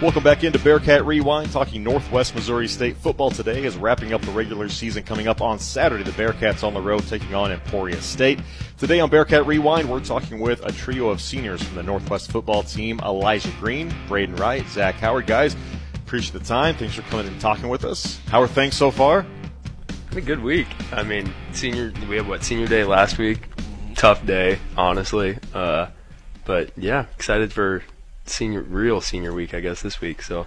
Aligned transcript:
Welcome 0.00 0.22
back 0.22 0.44
into 0.44 0.58
Bearcat 0.58 1.04
Rewind, 1.04 1.52
talking 1.52 1.84
Northwest 1.84 2.34
Missouri 2.34 2.68
State 2.68 2.96
football 2.96 3.30
today 3.30 3.64
is 3.64 3.76
wrapping 3.76 4.14
up 4.14 4.22
the 4.22 4.30
regular 4.30 4.70
season 4.70 5.02
coming 5.02 5.28
up 5.28 5.42
on 5.42 5.58
Saturday. 5.58 6.02
The 6.04 6.10
Bearcats 6.12 6.64
on 6.64 6.72
the 6.72 6.80
road 6.80 7.06
taking 7.06 7.34
on 7.34 7.52
Emporia 7.52 8.00
State. 8.00 8.40
Today 8.78 9.00
on 9.00 9.10
Bearcat 9.10 9.44
Rewind, 9.44 9.90
we're 9.90 10.00
talking 10.00 10.40
with 10.40 10.64
a 10.64 10.72
trio 10.72 11.10
of 11.10 11.20
seniors 11.20 11.62
from 11.62 11.76
the 11.76 11.82
Northwest 11.82 12.32
football 12.32 12.62
team, 12.62 12.98
Elijah 13.00 13.52
Green, 13.60 13.92
Braden 14.08 14.36
Wright, 14.36 14.66
Zach 14.68 14.94
Howard. 14.94 15.26
Guys, 15.26 15.54
appreciate 15.96 16.32
the 16.32 16.46
time. 16.46 16.76
Thanks 16.76 16.94
for 16.94 17.02
coming 17.02 17.26
and 17.26 17.38
talking 17.38 17.68
with 17.68 17.84
us. 17.84 18.20
How 18.28 18.40
are 18.40 18.48
things 18.48 18.74
so 18.76 18.90
far? 18.90 19.26
a 20.16 20.20
good 20.22 20.42
week. 20.42 20.68
I 20.92 21.02
mean, 21.02 21.30
senior, 21.52 21.92
we 22.08 22.16
had 22.16 22.26
what, 22.26 22.42
senior 22.42 22.66
day 22.66 22.84
last 22.84 23.18
week? 23.18 23.50
Tough 23.96 24.24
day, 24.24 24.58
honestly. 24.78 25.38
Uh, 25.52 25.88
but 26.46 26.70
yeah, 26.78 27.04
excited 27.16 27.52
for 27.52 27.82
senior 28.30 28.62
real 28.62 29.00
senior 29.00 29.32
week, 29.32 29.54
I 29.54 29.60
guess 29.60 29.82
this 29.82 30.00
week. 30.00 30.22
So 30.22 30.46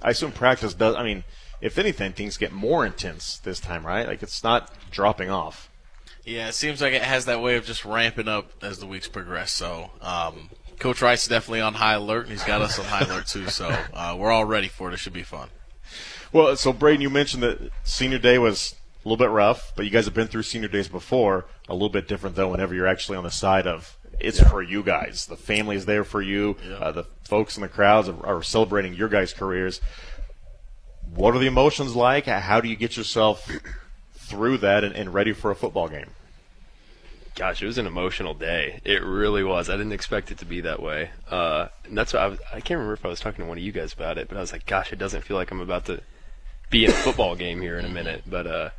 I 0.00 0.10
assume 0.10 0.32
practice 0.32 0.74
does. 0.74 0.94
I 0.96 1.02
mean, 1.02 1.24
if 1.60 1.78
anything, 1.78 2.12
things 2.12 2.36
get 2.36 2.52
more 2.52 2.84
intense 2.84 3.38
this 3.38 3.60
time, 3.60 3.86
right? 3.86 4.06
Like 4.06 4.22
it's 4.22 4.42
not 4.42 4.72
dropping 4.90 5.30
off. 5.30 5.70
Yeah, 6.24 6.48
it 6.48 6.54
seems 6.54 6.80
like 6.80 6.92
it 6.92 7.02
has 7.02 7.24
that 7.24 7.42
way 7.42 7.56
of 7.56 7.64
just 7.64 7.84
ramping 7.84 8.28
up 8.28 8.52
as 8.62 8.78
the 8.78 8.86
weeks 8.86 9.08
progress. 9.08 9.50
So, 9.50 9.90
um, 10.00 10.50
Coach 10.78 11.02
is 11.02 11.26
definitely 11.26 11.60
on 11.60 11.74
high 11.74 11.94
alert, 11.94 12.22
and 12.22 12.32
he's 12.32 12.44
got 12.44 12.60
us 12.60 12.78
on 12.78 12.84
high 12.84 13.04
alert 13.04 13.26
too. 13.26 13.48
So 13.48 13.68
uh, 13.92 14.16
we're 14.18 14.32
all 14.32 14.44
ready 14.44 14.68
for 14.68 14.90
it. 14.90 14.94
It 14.94 14.98
should 14.98 15.12
be 15.12 15.22
fun. 15.22 15.48
Well, 16.32 16.56
so 16.56 16.72
Braden, 16.72 17.00
you 17.00 17.10
mentioned 17.10 17.42
that 17.42 17.70
senior 17.84 18.18
day 18.18 18.38
was 18.38 18.74
a 19.04 19.08
little 19.08 19.22
bit 19.24 19.30
rough, 19.30 19.72
but 19.76 19.84
you 19.84 19.90
guys 19.90 20.06
have 20.06 20.14
been 20.14 20.28
through 20.28 20.42
senior 20.42 20.68
days 20.68 20.88
before. 20.88 21.46
A 21.68 21.72
little 21.72 21.88
bit 21.88 22.08
different 22.08 22.36
though. 22.36 22.48
Whenever 22.48 22.74
you're 22.74 22.86
actually 22.86 23.16
on 23.16 23.24
the 23.24 23.30
side 23.30 23.66
of 23.66 23.96
it's 24.20 24.40
yeah. 24.40 24.48
for 24.48 24.62
you 24.62 24.82
guys. 24.82 25.26
The 25.26 25.36
family 25.36 25.76
is 25.76 25.86
there 25.86 26.04
for 26.04 26.22
you. 26.22 26.56
Yeah. 26.66 26.76
Uh, 26.76 26.92
the 26.92 27.04
folks 27.24 27.56
in 27.56 27.62
the 27.62 27.68
crowds 27.68 28.08
are, 28.08 28.26
are, 28.26 28.42
celebrating 28.42 28.94
your 28.94 29.08
guys' 29.08 29.32
careers. 29.32 29.80
What 31.14 31.34
are 31.34 31.38
the 31.38 31.46
emotions 31.46 31.94
like? 31.94 32.26
How 32.26 32.60
do 32.60 32.68
you 32.68 32.76
get 32.76 32.96
yourself 32.96 33.50
through 34.14 34.58
that 34.58 34.84
and, 34.84 34.94
and 34.94 35.12
ready 35.12 35.32
for 35.32 35.50
a 35.50 35.54
football 35.54 35.88
game? 35.88 36.10
Gosh, 37.34 37.62
it 37.62 37.66
was 37.66 37.78
an 37.78 37.86
emotional 37.86 38.34
day. 38.34 38.80
It 38.84 39.02
really 39.02 39.42
was. 39.42 39.70
I 39.70 39.76
didn't 39.76 39.92
expect 39.92 40.30
it 40.30 40.38
to 40.38 40.44
be 40.44 40.60
that 40.60 40.82
way. 40.82 41.10
Uh, 41.30 41.68
and 41.84 41.96
that's 41.96 42.12
what 42.12 42.22
I 42.22 42.26
was. 42.26 42.38
I 42.52 42.60
can't 42.60 42.78
remember 42.78 42.92
if 42.92 43.06
I 43.06 43.08
was 43.08 43.20
talking 43.20 43.42
to 43.42 43.48
one 43.48 43.56
of 43.56 43.64
you 43.64 43.72
guys 43.72 43.94
about 43.94 44.18
it, 44.18 44.28
but 44.28 44.36
I 44.36 44.40
was 44.40 44.52
like, 44.52 44.66
"Gosh, 44.66 44.92
it 44.92 44.98
doesn't 44.98 45.22
feel 45.22 45.38
like 45.38 45.50
I'm 45.50 45.60
about 45.60 45.86
to 45.86 46.02
be 46.68 46.84
in 46.84 46.90
a 46.90 46.94
football 46.94 47.34
game 47.34 47.62
here 47.62 47.78
in 47.78 47.86
a 47.86 47.88
minute." 47.88 48.24
But 48.26 48.46
uh, 48.46 48.70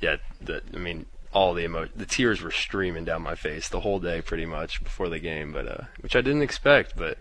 yeah, 0.00 0.16
the, 0.40 0.62
I 0.74 0.78
mean, 0.78 1.06
all 1.36 1.52
the 1.52 1.64
emo- 1.64 1.88
the 1.94 2.06
tears 2.06 2.40
were 2.40 2.50
streaming 2.50 3.04
down 3.04 3.20
my 3.20 3.34
face 3.34 3.68
the 3.68 3.80
whole 3.80 4.00
day, 4.00 4.22
pretty 4.22 4.46
much 4.46 4.82
before 4.82 5.10
the 5.10 5.18
game. 5.18 5.52
But 5.52 5.68
uh, 5.68 5.84
which 6.00 6.16
I 6.16 6.22
didn't 6.22 6.40
expect, 6.40 6.96
but 6.96 7.18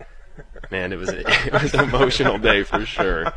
man, 0.71 0.93
it 0.93 0.95
was 0.95 1.09
a, 1.09 1.19
it 1.47 1.51
was 1.51 1.73
an 1.73 1.81
emotional 1.81 2.37
day 2.37 2.63
for 2.63 2.85
sure. 2.85 3.33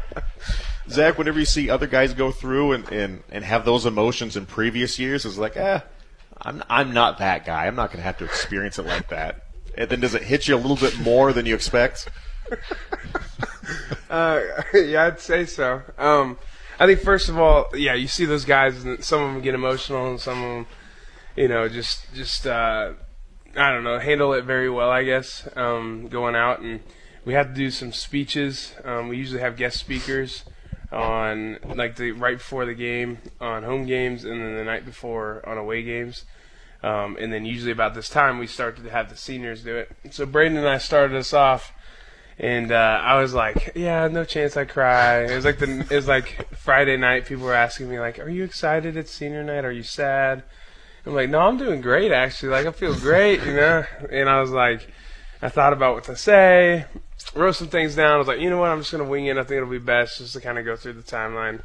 Zach, 0.89 1.19
whenever 1.19 1.41
you 1.41 1.47
see 1.47 1.69
other 1.69 1.89
guys 1.89 2.15
go 2.15 2.31
through 2.31 2.73
and, 2.73 2.93
and, 2.93 3.25
and 3.29 3.45
have 3.45 3.65
those 3.65 3.87
emotions 3.87 4.37
in 4.37 4.47
previous 4.47 5.01
years, 5.01 5.27
it's 5.27 5.37
like, 5.37 5.57
ah, 5.59 5.83
I'm 6.41 6.63
I'm 6.71 6.95
not 6.95 7.19
that 7.19 7.45
guy. 7.45 7.67
I'm 7.67 7.75
not 7.75 7.89
going 7.89 7.99
to 7.99 8.05
have 8.05 8.19
to 8.19 8.25
experience 8.25 8.79
it 8.79 8.87
like 8.87 9.09
that. 9.09 9.47
And 9.77 9.91
then 9.91 9.99
does 9.99 10.15
it 10.15 10.23
hit 10.23 10.47
you 10.47 10.55
a 10.55 10.59
little 10.59 10.77
bit 10.77 10.97
more 11.01 11.33
than 11.33 11.45
you 11.45 11.57
expect? 11.57 12.09
uh, 14.11 14.43
yeah, 14.75 15.07
I'd 15.07 15.19
say 15.19 15.45
so. 15.45 15.83
Um, 15.99 16.39
I 16.81 16.87
think 16.87 17.01
first 17.01 17.29
of 17.29 17.39
all, 17.39 17.69
yeah, 17.75 17.95
you 17.95 18.07
see 18.07 18.25
those 18.25 18.45
guys, 18.45 18.85
and 18.85 19.03
some 19.03 19.23
of 19.23 19.33
them 19.33 19.43
get 19.43 19.55
emotional, 19.55 20.11
and 20.11 20.21
some 20.21 20.43
of 20.43 20.51
them, 20.51 20.67
you 21.37 21.49
know, 21.49 21.69
just 21.69 22.13
just 22.15 22.47
uh, 22.47 22.93
I 23.57 23.73
don't 23.73 23.85
know, 23.85 23.99
handle 23.99 24.33
it 24.35 24.45
very 24.45 24.71
well, 24.71 24.91
I 24.91 25.05
guess. 25.05 25.49
Um, 25.57 26.09
going 26.09 26.37
out 26.37 26.61
and 26.61 26.81
we 27.25 27.35
have 27.35 27.49
to 27.49 27.55
do 27.55 27.71
some 27.71 27.93
speeches. 27.93 28.75
Um, 28.85 29.09
we 29.09 29.17
usually 29.17 29.41
have 29.41 29.57
guest 29.57 29.79
speakers 29.79 30.45
on 30.93 31.59
like 31.75 31.97
the 31.97 32.13
right 32.13 32.39
before 32.39 32.65
the 32.65 32.75
game 32.75 33.19
on 33.41 33.65
home 33.65 33.85
games, 33.87 34.25
and 34.25 34.41
then 34.41 34.57
the 34.57 34.65
night 34.65 34.85
before 34.85 35.47
on 35.47 35.59
away 35.59 35.83
games. 35.83 36.25
Um, 36.83 37.17
and 37.19 37.33
then 37.33 37.45
usually 37.45 37.73
about 37.73 37.95
this 37.95 38.09
time 38.09 38.39
we 38.39 38.47
start 38.47 38.77
to 38.77 38.89
have 38.91 39.11
the 39.11 39.17
seniors 39.17 39.65
do 39.65 39.77
it. 39.77 39.91
So 40.11 40.27
Braden 40.27 40.57
and 40.57 40.69
I 40.69 40.79
started 40.79 41.17
us 41.17 41.33
off 41.33 41.73
and 42.39 42.71
uh, 42.71 43.01
I 43.03 43.21
was 43.21 43.35
like, 43.35 43.73
"Yeah, 43.75 44.07
no 44.09 44.25
chance 44.25 44.57
I 44.57 44.65
cry." 44.65 45.25
It 45.25 45.35
was 45.35 45.45
like 45.45 45.59
the 45.59 45.81
it 45.81 45.91
was 45.91 46.07
like 46.07 46.49
Friday 46.55 46.97
night. 46.97 47.27
People 47.27 47.45
were 47.45 47.55
asking 47.55 47.91
me 47.91 47.99
like, 47.99 48.19
"Are 48.19 48.29
you 48.29 48.45
excited? 48.45 48.97
It's 48.97 49.11
senior 49.11 49.43
night. 49.43 49.65
Are 49.65 49.73
you 49.73 49.83
sad?" 49.83 50.45
I'm 51.05 51.15
like, 51.15 51.31
"No, 51.31 51.41
I'm 51.41 51.57
doing 51.57 51.81
great 51.81 52.13
actually. 52.13 52.51
Like 52.51 52.67
I 52.67 52.73
feel 52.73 52.95
great, 52.95 53.43
you 53.45 53.55
know." 53.55 53.85
And 54.11 54.29
I 54.29 54.41
was 54.41 54.51
like, 54.51 54.89
I 55.43 55.49
thought 55.49 55.73
about 55.73 55.95
what 55.95 56.05
to 56.05 56.17
say, 56.17 56.85
wrote 57.35 57.57
some 57.57 57.69
things 57.69 57.97
down. 57.97 58.13
I 58.13 58.17
was 58.19 58.29
like, 58.29 58.41
you 58.41 58.51
know 58.51 58.59
what? 58.59 58.71
I'm 58.71 58.81
just 58.81 58.93
gonna 58.93 59.05
wing 59.05 59.27
it. 59.27 59.37
I 59.37 59.43
think 59.43 59.59
it'll 59.59 59.69
be 59.69 59.79
best 59.79 60.19
just 60.19 60.33
to 60.35 60.41
kind 60.41 60.59
of 60.59 60.65
go 60.65 60.77
through 60.77 60.95
the 60.95 61.03
timeline. 61.03 61.63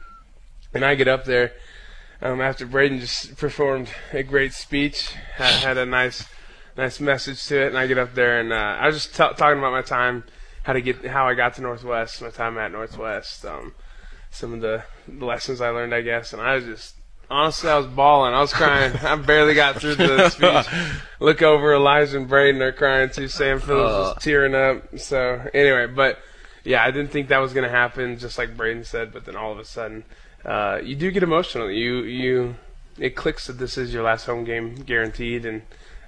And 0.73 0.83
I 0.83 0.95
get 0.95 1.07
up 1.07 1.25
there 1.25 1.53
um, 2.22 2.41
after 2.41 2.66
Braden 2.66 3.00
just 3.00 3.38
performed 3.38 3.89
a 4.12 4.23
great 4.23 4.53
speech, 4.53 5.12
had, 5.35 5.63
had 5.63 5.78
a 5.78 5.85
nice 5.85 6.25
nice 6.75 7.00
message 7.00 7.45
to 7.45 7.63
it, 7.63 7.67
and 7.67 7.78
I 7.78 7.85
get 7.85 8.00
up 8.00 8.16
there 8.16 8.39
and 8.39 8.51
uh, 8.51 8.56
I 8.56 8.88
was 8.88 8.95
just 8.95 9.12
t- 9.12 9.38
talking 9.38 9.59
about 9.59 9.72
my 9.72 9.83
time 9.83 10.23
how 10.63 10.74
to 10.74 10.81
get 10.81 11.06
how 11.06 11.28
I 11.28 11.35
got 11.35 11.56
to 11.56 11.62
Northwest, 11.62 12.22
my 12.22 12.29
time 12.29 12.57
at 12.57 12.72
Northwest, 12.72 13.46
um, 13.46 13.74
some 14.31 14.53
of 14.53 14.62
the 14.62 14.84
lessons 15.07 15.62
I 15.62 15.69
learned, 15.69 15.94
I 15.94 16.01
guess, 16.01 16.34
and 16.34 16.41
I 16.41 16.56
was 16.56 16.66
just 16.66 16.96
honestly 17.29 17.69
I 17.69 17.78
was 17.78 17.88
bawling, 17.88 18.34
I 18.34 18.41
was 18.41 18.53
crying, 18.53 18.96
I 19.03 19.16
barely 19.16 19.53
got 19.53 19.75
through 19.75 19.96
the 19.96 20.29
speech. 20.29 20.91
Look 21.19 21.41
over, 21.41 21.74
Elijah 21.74 22.18
and 22.18 22.28
Braden 22.28 22.62
are 22.62 22.72
crying 22.72 23.09
too. 23.09 23.28
Sam 23.28 23.59
Phillips 23.59 23.94
uh. 23.94 24.13
was 24.16 24.24
tearing 24.24 24.56
up. 24.56 24.97
So 25.00 25.50
anyway, 25.53 25.88
but 25.88 26.19
yeah, 26.63 26.84
I 26.84 26.91
didn't 26.91 27.12
think 27.12 27.28
that 27.28 27.40
was 27.40 27.53
gonna 27.53 27.69
happen, 27.69 28.18
just 28.18 28.38
like 28.38 28.56
Braden 28.56 28.85
said, 28.85 29.12
but 29.12 29.25
then 29.25 29.35
all 29.35 29.51
of 29.51 29.59
a 29.59 29.66
sudden, 29.66 30.06
uh, 30.45 30.80
you 30.81 30.95
do 30.95 31.12
get 31.12 31.24
emotional. 31.24 31.69
You 31.69 32.03
you 32.03 32.56
it 32.97 33.16
clicks 33.16 33.47
that 33.47 33.53
this 33.53 33.78
is 33.78 33.94
your 33.94 34.03
last 34.03 34.25
home 34.25 34.45
game 34.45 34.75
guaranteed, 34.75 35.45
and 35.45 35.63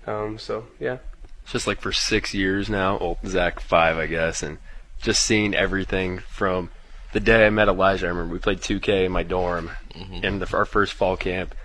um, 0.07 0.37
so 0.37 0.67
yeah 0.79 0.97
just 1.45 1.67
like 1.67 1.79
for 1.79 1.91
six 1.91 2.33
years 2.33 2.69
now. 2.69 2.97
Well, 2.97 3.17
Zach 3.25 3.59
five, 3.59 3.97
I 3.97 4.07
guess, 4.07 4.43
and 4.43 4.57
just 5.01 5.23
seeing 5.23 5.53
everything 5.53 6.19
from 6.19 6.71
the 7.13 7.19
day 7.19 7.45
I 7.45 7.49
met 7.49 7.67
Elijah. 7.67 8.07
I 8.07 8.09
remember 8.09 8.33
we 8.33 8.39
played 8.39 8.59
2K 8.59 9.05
in 9.05 9.11
my 9.11 9.23
dorm 9.23 9.71
mm-hmm. 9.93 10.25
in 10.25 10.39
the, 10.39 10.57
our 10.57 10.65
first 10.65 10.93
fall 10.93 11.15
camp 11.15 11.55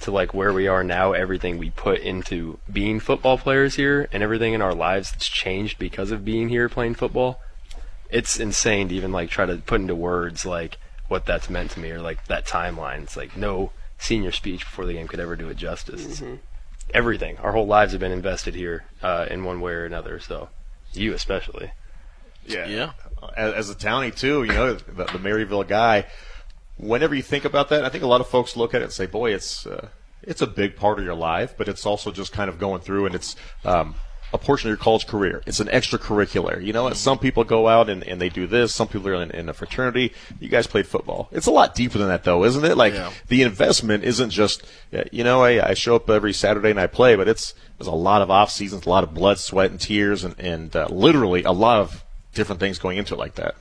to 0.00 0.10
like 0.10 0.34
where 0.34 0.52
we 0.52 0.66
are 0.66 0.82
now. 0.82 1.12
Everything 1.12 1.58
we 1.58 1.70
put 1.70 2.00
into 2.00 2.58
being 2.72 2.98
football 2.98 3.38
players 3.38 3.76
here 3.76 4.08
and 4.12 4.22
everything 4.22 4.54
in 4.54 4.62
our 4.62 4.74
lives 4.74 5.12
that's 5.12 5.28
changed 5.28 5.78
because 5.78 6.10
of 6.10 6.24
being 6.24 6.48
here 6.48 6.68
playing 6.68 6.94
football. 6.94 7.40
It's 8.10 8.38
insane 8.38 8.88
to 8.88 8.94
even 8.94 9.12
like 9.12 9.30
try 9.30 9.46
to 9.46 9.56
put 9.58 9.80
into 9.80 9.94
words 9.94 10.46
like 10.46 10.78
what 11.08 11.26
that's 11.26 11.50
meant 11.50 11.72
to 11.72 11.80
me 11.80 11.90
or 11.90 12.00
like 12.00 12.26
that 12.26 12.46
timeline. 12.46 13.02
It's 13.02 13.16
like 13.16 13.36
no 13.36 13.72
senior 13.98 14.32
speech 14.32 14.60
before 14.60 14.86
the 14.86 14.92
game 14.94 15.08
could 15.08 15.20
ever 15.20 15.36
do 15.36 15.48
it 15.48 15.56
justice. 15.56 16.20
Mm-hmm 16.20 16.36
everything. 16.92 17.38
Our 17.38 17.52
whole 17.52 17.66
lives 17.66 17.92
have 17.92 18.00
been 18.00 18.12
invested 18.12 18.54
here 18.54 18.84
uh, 19.02 19.26
in 19.30 19.44
one 19.44 19.60
way 19.60 19.72
or 19.72 19.84
another. 19.84 20.20
So, 20.20 20.48
you 20.92 21.12
especially. 21.14 21.72
Yeah. 22.46 22.66
Yeah. 22.66 22.92
As, 23.36 23.54
as 23.54 23.70
a 23.70 23.74
townie 23.74 24.14
too, 24.14 24.44
you 24.44 24.52
know, 24.52 24.74
the, 24.74 25.04
the, 25.04 25.18
Maryville 25.18 25.66
guy. 25.66 26.06
Whenever 26.76 27.14
you 27.14 27.22
think 27.22 27.44
about 27.44 27.70
that, 27.70 27.84
I 27.84 27.88
think 27.88 28.04
a 28.04 28.06
lot 28.06 28.20
of 28.20 28.28
folks 28.28 28.56
look 28.56 28.74
at 28.74 28.82
it 28.82 28.84
and 28.84 28.92
say, 28.92 29.06
"Boy, 29.06 29.32
it's 29.32 29.66
uh, 29.66 29.88
it's 30.22 30.42
a 30.42 30.46
big 30.46 30.76
part 30.76 30.98
of 30.98 31.04
your 31.04 31.14
life, 31.14 31.54
but 31.56 31.68
it's 31.68 31.86
also 31.86 32.12
just 32.12 32.32
kind 32.32 32.50
of 32.50 32.58
going 32.58 32.82
through, 32.82 33.06
and 33.06 33.14
it's 33.14 33.34
um, 33.64 33.94
a 34.32 34.38
portion 34.38 34.68
of 34.68 34.70
your 34.70 34.82
college 34.82 35.06
career. 35.06 35.42
It's 35.46 35.60
an 35.60 35.68
extracurricular. 35.68 36.64
You 36.64 36.72
know, 36.72 36.90
some 36.92 37.18
people 37.18 37.44
go 37.44 37.68
out 37.68 37.88
and, 37.88 38.02
and 38.04 38.20
they 38.20 38.28
do 38.28 38.46
this. 38.46 38.74
Some 38.74 38.88
people 38.88 39.08
are 39.08 39.22
in, 39.22 39.30
in, 39.30 39.48
a 39.48 39.52
fraternity. 39.52 40.12
You 40.40 40.48
guys 40.48 40.66
played 40.66 40.86
football. 40.86 41.28
It's 41.32 41.46
a 41.46 41.50
lot 41.50 41.74
deeper 41.74 41.98
than 41.98 42.08
that, 42.08 42.24
though, 42.24 42.44
isn't 42.44 42.64
it? 42.64 42.76
Like 42.76 42.94
yeah. 42.94 43.10
the 43.28 43.42
investment 43.42 44.04
isn't 44.04 44.30
just, 44.30 44.64
you 45.12 45.24
know, 45.24 45.42
I, 45.42 45.70
I 45.70 45.74
show 45.74 45.96
up 45.96 46.10
every 46.10 46.32
Saturday 46.32 46.70
and 46.70 46.80
I 46.80 46.86
play, 46.86 47.16
but 47.16 47.28
it's 47.28 47.54
there's 47.78 47.88
a 47.88 47.92
lot 47.92 48.22
of 48.22 48.30
off 48.30 48.50
seasons, 48.50 48.86
a 48.86 48.90
lot 48.90 49.04
of 49.04 49.14
blood, 49.14 49.38
sweat, 49.38 49.70
and 49.70 49.80
tears, 49.80 50.24
and, 50.24 50.38
and 50.38 50.74
uh, 50.74 50.88
literally 50.90 51.42
a 51.44 51.52
lot 51.52 51.80
of 51.80 52.04
different 52.34 52.60
things 52.60 52.78
going 52.78 52.98
into 52.98 53.14
it 53.14 53.18
like 53.18 53.34
that. 53.34 53.54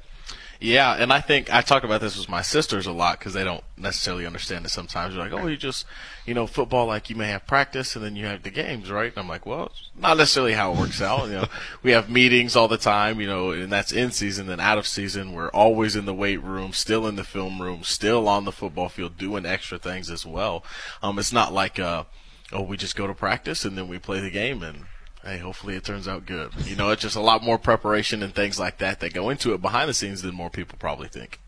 Yeah, 0.60 0.94
and 0.94 1.12
I 1.12 1.19
think 1.19 1.54
I 1.54 1.62
talk 1.62 1.84
about 1.84 2.02
this 2.02 2.18
with 2.18 2.30
my 2.30 2.42
sisters 2.42 2.86
a 2.86 2.92
lot 2.92 3.19
because 3.19 3.34
they 3.34 3.44
don't 3.44 3.63
necessarily 3.78 4.25
understand 4.25 4.66
it 4.66 4.69
sometimes. 4.69 5.13
You're 5.13 5.24
like, 5.24 5.34
oh, 5.34 5.48
you 5.48 5.57
just, 5.57 5.86
you 6.25 6.34
know, 6.34 6.48
football, 6.48 6.88
like 6.88 7.10
you 7.10 7.16
may 7.16 7.28
have 7.28 7.46
practice 7.46 7.96
and 7.96 8.06
then 8.06 8.16
you 8.16 8.25
have 8.25 8.44
the 8.44 8.50
games, 8.50 8.90
right? 8.90 9.10
And 9.10 9.18
I'm 9.18 9.28
like, 9.28 9.46
well, 9.46 9.66
it's 9.66 9.90
not 9.98 10.18
necessarily 10.18 10.54
how 10.54 10.74
it 10.74 10.80
works 10.80 11.02
out. 11.02 11.28
You 11.28 11.34
know, 11.34 11.48
we 11.84 11.92
have 11.92 12.10
meetings 12.10 12.56
all 12.56 12.68
the 12.68 12.78
time, 12.78 13.19
you 13.19 13.28
know, 13.28 13.52
and 13.52 13.72
that's 13.72 13.92
in 13.92 14.12
season 14.12 14.50
and 14.50 14.62
out 14.62 14.78
of 14.78 14.88
season. 14.88 15.34
We're 15.34 15.50
always 15.50 15.96
in 15.96 16.06
the 16.06 16.13
weight 16.13 16.42
room, 16.42 16.72
still 16.72 17.06
in 17.06 17.16
the 17.16 17.24
film 17.25 17.62
room, 17.62 17.84
still 17.84 18.28
on 18.28 18.46
the 18.46 18.51
football 18.51 18.90
field 18.90 19.18
doing 19.18 19.46
extra 19.46 19.78
things 19.78 20.10
as 20.10 20.25
well. 20.25 20.63
Um, 21.04 21.19
it's 21.19 21.34
not 21.34 21.54
like, 21.54 21.80
uh, 21.80 22.06
oh, 22.51 22.62
we 22.62 22.78
just 22.78 22.96
go 22.96 23.08
to 23.08 23.13
practice 23.13 23.66
and 23.66 23.78
then 23.78 23.88
we 23.88 24.00
play 24.00 24.22
the 24.22 24.31
game 24.31 24.63
and 24.63 24.86
hey, 25.25 25.39
hopefully 25.39 25.75
it 25.75 25.83
turns 25.83 26.07
out 26.07 26.25
good. 26.25 26.51
You 26.66 26.75
know, 26.75 26.92
it's 26.92 27.01
just 27.01 27.16
a 27.16 27.22
lot 27.22 27.44
more 27.44 27.57
preparation 27.57 28.22
and 28.24 28.33
things 28.33 28.60
like 28.60 28.77
that 28.77 29.00
that 29.00 29.13
go 29.13 29.30
into 29.30 29.54
it 29.54 29.62
behind 29.62 29.89
the 29.89 29.94
scenes 29.94 30.22
than 30.22 30.36
more 30.36 30.50
people 30.50 30.77
probably 30.80 31.07
think. 31.07 31.39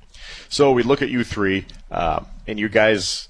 So 0.50 0.71
we 0.71 0.83
look 0.83 1.01
at 1.01 1.09
you 1.09 1.24
three, 1.24 1.65
uh, 1.91 2.24
and 2.47 2.59
you 2.59 2.69
guys 2.69 3.26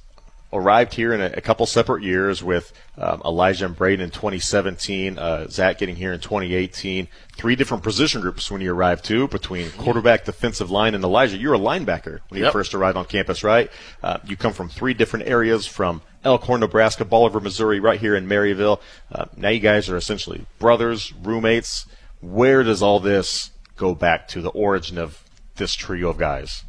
arrived 0.53 0.93
here 0.93 1.13
in 1.13 1.21
a, 1.21 1.25
a 1.35 1.41
couple 1.41 1.65
separate 1.65 2.03
years 2.03 2.41
with 2.43 2.71
um, 2.97 3.21
Elijah 3.25 3.65
and 3.65 3.75
Braden 3.75 4.03
in 4.03 4.09
2017, 4.11 5.17
uh, 5.17 5.47
Zach 5.49 5.77
getting 5.77 5.95
here 5.97 6.13
in 6.13 6.19
2018. 6.19 7.07
Three 7.35 7.55
different 7.55 7.83
position 7.83 8.21
groups 8.21 8.49
when 8.49 8.61
you 8.61 8.73
arrived 8.73 9.03
too, 9.05 9.27
between 9.27 9.69
quarterback, 9.71 10.25
defensive 10.25 10.71
line, 10.71 10.95
and 10.95 11.03
Elijah. 11.03 11.37
You're 11.37 11.53
a 11.55 11.59
linebacker 11.59 12.19
when 12.29 12.37
you 12.39 12.45
Yep. 12.45 12.53
first 12.53 12.73
arrived 12.73 12.97
on 12.97 13.05
campus, 13.05 13.43
right? 13.43 13.69
Uh, 14.01 14.17
you 14.25 14.37
come 14.37 14.53
from 14.53 14.69
three 14.69 14.93
different 14.93 15.27
areas 15.27 15.65
from 15.65 16.01
Elkhorn, 16.23 16.61
Nebraska, 16.61 17.03
Bolivar, 17.05 17.39
Missouri, 17.39 17.79
right 17.79 17.99
here 17.99 18.15
in 18.15 18.27
Maryville. 18.27 18.79
Uh, 19.11 19.25
now 19.35 19.49
you 19.49 19.59
guys 19.59 19.89
are 19.89 19.97
essentially 19.97 20.45
brothers, 20.59 21.13
roommates. 21.23 21.85
Where 22.21 22.63
does 22.63 22.81
all 22.81 22.99
this 22.99 23.51
go 23.75 23.93
back 23.93 24.27
to 24.29 24.41
the 24.41 24.49
origin 24.49 24.97
of 24.97 25.23
this 25.57 25.73
trio 25.75 26.09
of 26.09 26.17
guys? 26.17 26.63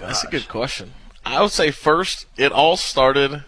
That's 0.00 0.24
a 0.24 0.28
good 0.28 0.48
question. 0.48 0.92
I 1.24 1.40
would 1.42 1.50
say 1.50 1.70
first, 1.70 2.26
it 2.36 2.52
all 2.52 2.76
started. 2.76 3.44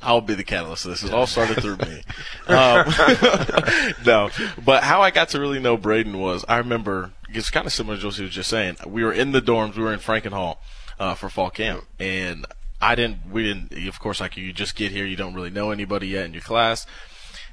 I'll 0.00 0.20
be 0.20 0.34
the 0.34 0.44
catalyst 0.44 0.84
of 0.84 0.92
this. 0.92 1.02
It 1.02 1.12
all 1.12 1.26
started 1.26 1.60
through 1.60 1.76
me. 1.78 2.02
Um, 2.48 2.86
no, 4.06 4.30
but 4.64 4.82
how 4.82 5.02
I 5.02 5.10
got 5.10 5.28
to 5.30 5.38
really 5.38 5.60
know 5.60 5.76
Braden 5.76 6.18
was 6.18 6.46
I 6.48 6.56
remember 6.56 7.10
it's 7.28 7.50
kind 7.50 7.66
of 7.66 7.74
similar 7.74 7.98
to 7.98 8.06
what 8.06 8.14
he 8.14 8.22
was 8.22 8.32
just 8.32 8.48
saying. 8.48 8.78
We 8.86 9.04
were 9.04 9.12
in 9.12 9.32
the 9.32 9.42
dorms. 9.42 9.76
We 9.76 9.82
were 9.82 9.92
in 9.92 9.98
Frankenhall 9.98 10.56
uh, 10.98 11.14
for 11.14 11.28
fall 11.28 11.50
camp, 11.50 11.84
and 12.00 12.46
I 12.80 12.94
didn't. 12.94 13.30
We 13.30 13.42
didn't. 13.42 13.86
Of 13.86 14.00
course, 14.00 14.20
like 14.20 14.38
you 14.38 14.50
just 14.54 14.76
get 14.76 14.92
here, 14.92 15.04
you 15.04 15.14
don't 15.16 15.34
really 15.34 15.50
know 15.50 15.70
anybody 15.70 16.08
yet 16.08 16.24
in 16.24 16.32
your 16.32 16.42
class. 16.42 16.86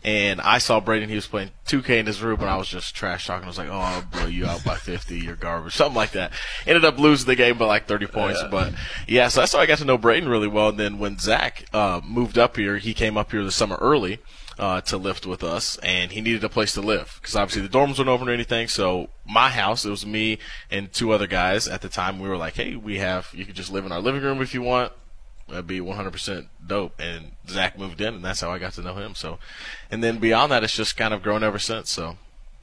And 0.05 0.39
I 0.39 0.59
saw 0.59 0.79
Braden, 0.79 1.09
he 1.09 1.15
was 1.15 1.25
playing 1.25 1.49
2K 1.65 1.97
in 1.97 2.05
his 2.05 2.21
room, 2.21 2.39
and 2.39 2.47
I 2.47 2.57
was 2.57 2.67
just 2.67 2.93
trash 2.93 3.25
talking. 3.25 3.45
I 3.45 3.47
was 3.47 3.57
like, 3.57 3.69
oh, 3.69 3.79
I'll 3.79 4.03
blow 4.03 4.27
you 4.27 4.45
out 4.45 4.63
by 4.63 4.75
50, 4.75 5.17
you're 5.17 5.35
garbage, 5.35 5.73
something 5.75 5.95
like 5.95 6.11
that. 6.11 6.31
Ended 6.67 6.85
up 6.85 6.99
losing 6.99 7.25
the 7.25 7.35
game 7.35 7.57
by 7.57 7.65
like 7.65 7.87
30 7.87 8.05
points. 8.05 8.43
But 8.51 8.73
yeah, 9.07 9.29
so 9.29 9.39
that's 9.39 9.53
how 9.53 9.59
I 9.59 9.65
got 9.65 9.79
to 9.79 9.85
know 9.85 9.97
Braden 9.97 10.29
really 10.29 10.47
well. 10.47 10.69
And 10.69 10.79
then 10.79 10.99
when 10.99 11.17
Zach 11.17 11.65
uh, 11.73 12.01
moved 12.05 12.37
up 12.37 12.55
here, 12.55 12.77
he 12.77 12.93
came 12.93 13.17
up 13.17 13.31
here 13.31 13.43
the 13.43 13.51
summer 13.51 13.77
early 13.81 14.19
uh, 14.59 14.81
to 14.81 14.97
lift 14.97 15.25
with 15.25 15.43
us, 15.43 15.79
and 15.79 16.11
he 16.11 16.21
needed 16.21 16.43
a 16.43 16.49
place 16.49 16.75
to 16.75 16.81
live 16.81 17.17
because 17.19 17.35
obviously 17.35 17.63
the 17.63 17.75
dorms 17.75 17.97
weren't 17.97 18.09
open 18.09 18.29
or 18.29 18.31
anything. 18.31 18.67
So 18.67 19.09
my 19.25 19.49
house, 19.49 19.85
it 19.85 19.89
was 19.89 20.05
me 20.05 20.37
and 20.69 20.93
two 20.93 21.13
other 21.13 21.25
guys 21.25 21.67
at 21.67 21.81
the 21.81 21.89
time. 21.89 22.19
We 22.19 22.29
were 22.29 22.37
like, 22.37 22.53
hey, 22.53 22.75
we 22.75 22.99
have, 22.99 23.29
you 23.33 23.43
could 23.43 23.55
just 23.55 23.71
live 23.71 23.87
in 23.87 23.91
our 23.91 24.01
living 24.01 24.21
room 24.21 24.39
if 24.39 24.53
you 24.53 24.61
want. 24.61 24.93
That'd 25.47 25.67
be 25.67 25.79
100% 25.79 26.47
dope. 26.65 26.99
And 26.99 27.33
Zach 27.47 27.77
moved 27.77 28.01
in, 28.01 28.15
and 28.15 28.25
that's 28.25 28.41
how 28.41 28.51
I 28.51 28.57
got 28.59 28.73
to 28.73 28.81
know 28.81 28.95
him. 28.95 29.13
So, 29.15 29.37
and 29.91 30.03
then 30.03 30.17
beyond 30.19 30.51
that, 30.51 30.63
it's 30.63 30.75
just 30.75 30.97
kind 30.97 31.13
of 31.13 31.21
grown 31.21 31.43
ever 31.43 31.59
since. 31.59 31.91
So, 31.91 32.17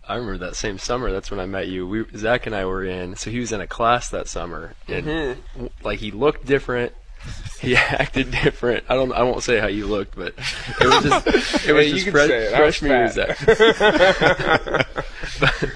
I 0.08 0.16
remember 0.16 0.38
that 0.46 0.56
same 0.56 0.78
summer. 0.78 1.12
That's 1.12 1.30
when 1.30 1.38
I 1.38 1.46
met 1.46 1.68
you. 1.68 1.86
We 1.86 2.04
Zach 2.16 2.46
and 2.46 2.56
I 2.56 2.64
were 2.64 2.84
in. 2.84 3.14
So 3.14 3.30
he 3.30 3.38
was 3.38 3.52
in 3.52 3.60
a 3.60 3.68
class 3.68 4.08
that 4.10 4.26
summer, 4.26 4.74
and 4.88 5.06
w- 5.54 5.70
like 5.84 6.00
he 6.00 6.10
looked 6.10 6.44
different. 6.44 6.92
He 7.60 7.76
acted 7.76 8.32
different. 8.32 8.82
I 8.88 8.96
don't. 8.96 9.12
I 9.12 9.22
won't 9.22 9.44
say 9.44 9.60
how 9.60 9.68
you 9.68 9.86
looked, 9.86 10.16
but 10.16 10.34
it 10.80 10.84
was 10.86 11.04
just. 11.04 11.26
It 11.68 11.72
was 11.72 11.84
Hey, 11.86 11.92
just 11.92 12.04
can 12.06 12.12
fresh, 12.12 12.28
say 12.28 12.46
it. 12.48 12.52
I 12.52 12.62
was 12.62 12.76
freshman 12.78 12.90
year. 12.90 13.08
Zach. 13.12 13.38
but, 15.40 15.70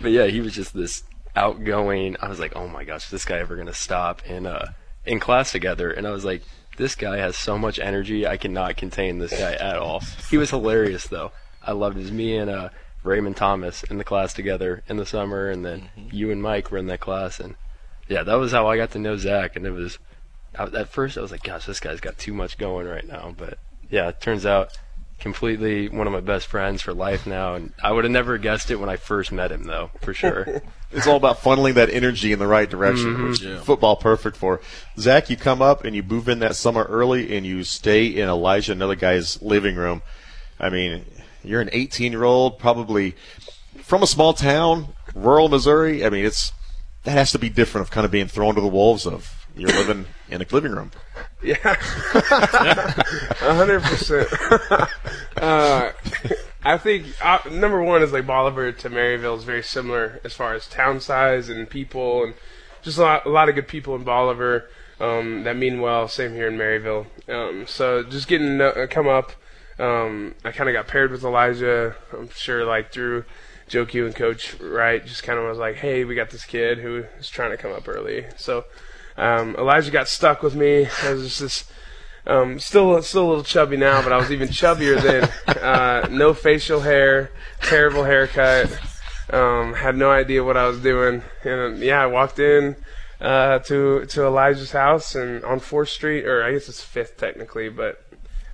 but 0.00 0.10
yeah, 0.12 0.26
he 0.26 0.40
was 0.40 0.54
just 0.54 0.72
this 0.72 1.02
outgoing. 1.34 2.16
I 2.20 2.28
was 2.28 2.38
like, 2.38 2.54
oh 2.54 2.68
my 2.68 2.84
gosh, 2.84 3.06
is 3.06 3.10
this 3.10 3.24
guy 3.24 3.38
ever 3.38 3.56
gonna 3.56 3.74
stop? 3.74 4.22
And 4.28 4.46
uh, 4.46 4.66
in 5.06 5.20
class 5.20 5.52
together, 5.52 5.90
and 5.90 6.06
I 6.06 6.10
was 6.10 6.24
like, 6.24 6.42
this 6.76 6.94
guy 6.94 7.16
has 7.18 7.36
so 7.36 7.56
much 7.56 7.78
energy. 7.78 8.26
I 8.26 8.36
cannot 8.36 8.76
contain 8.76 9.18
this 9.18 9.30
guy 9.30 9.54
at 9.54 9.78
all. 9.78 10.02
He 10.30 10.36
was 10.36 10.50
hilarious 10.50 11.06
though. 11.06 11.32
I 11.62 11.72
loved 11.72 11.96
his 11.96 12.12
me 12.12 12.36
and 12.36 12.50
uh, 12.50 12.68
Raymond 13.02 13.36
Thomas 13.36 13.82
in 13.84 13.98
the 13.98 14.04
class 14.04 14.34
together 14.34 14.82
in 14.88 14.96
the 14.96 15.06
summer, 15.06 15.48
and 15.48 15.64
then 15.64 15.88
you 16.10 16.30
and 16.30 16.42
Mike 16.42 16.70
were 16.70 16.78
in 16.78 16.86
that 16.86 17.00
class, 17.00 17.40
and 17.40 17.56
yeah, 18.08 18.22
that 18.22 18.34
was 18.34 18.52
how 18.52 18.66
I 18.68 18.76
got 18.76 18.90
to 18.92 18.98
know 18.98 19.16
Zach. 19.16 19.56
And 19.56 19.66
it 19.66 19.70
was 19.70 19.98
I, 20.58 20.64
at 20.64 20.88
first 20.88 21.18
I 21.18 21.22
was 21.22 21.30
like, 21.30 21.42
gosh, 21.42 21.66
this 21.66 21.80
guy's 21.80 22.00
got 22.00 22.18
too 22.18 22.34
much 22.34 22.58
going 22.58 22.86
right 22.86 23.06
now, 23.06 23.34
but 23.36 23.58
yeah, 23.90 24.08
it 24.08 24.20
turns 24.20 24.44
out 24.46 24.76
completely 25.18 25.88
one 25.88 26.06
of 26.06 26.12
my 26.12 26.20
best 26.20 26.46
friends 26.46 26.82
for 26.82 26.92
life 26.92 27.26
now, 27.26 27.54
and 27.54 27.72
I 27.82 27.92
would 27.92 28.04
have 28.04 28.10
never 28.12 28.38
guessed 28.38 28.70
it 28.70 28.76
when 28.76 28.88
I 28.88 28.96
first 28.96 29.32
met 29.32 29.50
him 29.52 29.64
though, 29.64 29.90
for 30.00 30.14
sure. 30.14 30.62
It's 30.92 31.08
all 31.08 31.16
about 31.16 31.42
funneling 31.42 31.74
that 31.74 31.90
energy 31.90 32.32
in 32.32 32.38
the 32.38 32.46
right 32.46 32.70
direction, 32.70 33.06
mm-hmm. 33.12 33.28
which 33.28 33.42
Yeah. 33.42 33.60
football 33.60 33.96
perfect 33.96 34.36
for. 34.36 34.60
Zach, 34.96 35.28
you 35.28 35.36
come 35.36 35.60
up 35.60 35.84
and 35.84 35.96
you 35.96 36.02
move 36.04 36.28
in 36.28 36.38
that 36.38 36.54
summer 36.54 36.84
early 36.84 37.36
and 37.36 37.44
you 37.44 37.64
stay 37.64 38.06
in 38.06 38.28
Elijah, 38.28 38.70
another 38.70 38.94
guy's 38.94 39.42
living 39.42 39.74
room. 39.74 40.02
I 40.60 40.70
mean, 40.70 41.04
you're 41.42 41.60
an 41.60 41.70
18 41.72 42.12
year 42.12 42.22
old, 42.22 42.60
probably 42.60 43.16
from 43.82 44.04
a 44.04 44.06
small 44.06 44.32
town, 44.32 44.94
rural 45.12 45.48
Missouri. 45.48 46.04
I 46.04 46.08
mean, 46.08 46.24
it's 46.24 46.52
that 47.02 47.10
has 47.10 47.32
to 47.32 47.38
be 47.38 47.48
different 47.48 47.86
of 47.86 47.90
kind 47.90 48.04
of 48.04 48.12
being 48.12 48.28
thrown 48.28 48.54
to 48.54 48.60
the 48.60 48.68
wolves 48.68 49.06
of 49.06 49.45
you're 49.56 49.70
living 49.70 50.06
in 50.28 50.42
a 50.42 50.46
living 50.52 50.72
room. 50.72 50.90
Yeah, 51.42 51.56
hundred 53.40 53.82
percent. 53.82 54.28
Uh, 55.36 55.92
I 56.62 56.78
think 56.78 57.06
uh, 57.24 57.38
number 57.50 57.82
one 57.82 58.02
is 58.02 58.12
like 58.12 58.26
Bolivar 58.26 58.72
to 58.72 58.90
Maryville 58.90 59.36
is 59.36 59.44
very 59.44 59.62
similar 59.62 60.20
as 60.24 60.34
far 60.34 60.54
as 60.54 60.66
town 60.66 61.00
size 61.00 61.48
and 61.48 61.68
people, 61.68 62.24
and 62.24 62.34
just 62.82 62.98
a 62.98 63.02
lot, 63.02 63.26
a 63.26 63.28
lot 63.28 63.48
of 63.48 63.54
good 63.54 63.68
people 63.68 63.94
in 63.94 64.04
Bolivar 64.04 64.68
um, 65.00 65.44
that 65.44 65.56
mean 65.56 65.80
well. 65.80 66.08
Same 66.08 66.32
here 66.32 66.48
in 66.48 66.56
Maryville. 66.56 67.06
Um, 67.28 67.66
so 67.66 68.02
just 68.02 68.28
getting 68.28 68.60
uh, 68.60 68.86
come 68.90 69.08
up, 69.08 69.32
um, 69.78 70.34
I 70.44 70.52
kind 70.52 70.68
of 70.68 70.74
got 70.74 70.88
paired 70.88 71.10
with 71.10 71.24
Elijah. 71.24 71.96
I'm 72.12 72.30
sure 72.30 72.64
like 72.64 72.92
through 72.92 73.24
Joe 73.68 73.86
Q 73.86 74.06
and 74.06 74.14
Coach 74.14 74.58
Wright, 74.60 75.04
just 75.04 75.22
kind 75.22 75.38
of 75.38 75.44
was 75.46 75.58
like, 75.58 75.76
hey, 75.76 76.04
we 76.04 76.14
got 76.14 76.30
this 76.30 76.44
kid 76.44 76.78
who 76.78 77.04
is 77.18 77.28
trying 77.28 77.50
to 77.50 77.56
come 77.56 77.72
up 77.72 77.88
early. 77.88 78.26
So 78.36 78.64
um, 79.16 79.54
Elijah 79.56 79.90
got 79.90 80.08
stuck 80.08 80.42
with 80.42 80.54
me. 80.54 80.86
I 81.02 81.12
was 81.12 81.22
just 81.24 81.40
this, 81.40 81.64
um, 82.26 82.58
still 82.58 83.00
still 83.02 83.26
a 83.26 83.28
little 83.28 83.44
chubby 83.44 83.76
now, 83.76 84.02
but 84.02 84.12
I 84.12 84.16
was 84.18 84.30
even 84.32 84.48
chubbier 84.48 85.00
then. 85.00 85.56
Uh, 85.56 86.08
no 86.10 86.34
facial 86.34 86.80
hair, 86.80 87.30
terrible 87.62 88.04
haircut. 88.04 88.70
Um, 89.30 89.74
had 89.74 89.96
no 89.96 90.10
idea 90.10 90.44
what 90.44 90.56
I 90.56 90.66
was 90.68 90.80
doing, 90.80 91.22
and 91.44 91.78
yeah, 91.78 92.02
I 92.02 92.06
walked 92.06 92.38
in 92.38 92.76
uh, 93.20 93.58
to 93.60 94.04
to 94.06 94.24
Elijah's 94.24 94.70
house 94.72 95.14
and 95.14 95.44
on 95.44 95.58
Fourth 95.60 95.88
Street, 95.88 96.24
or 96.26 96.44
I 96.44 96.52
guess 96.52 96.68
it's 96.68 96.82
Fifth 96.82 97.16
technically, 97.16 97.68
but 97.68 98.02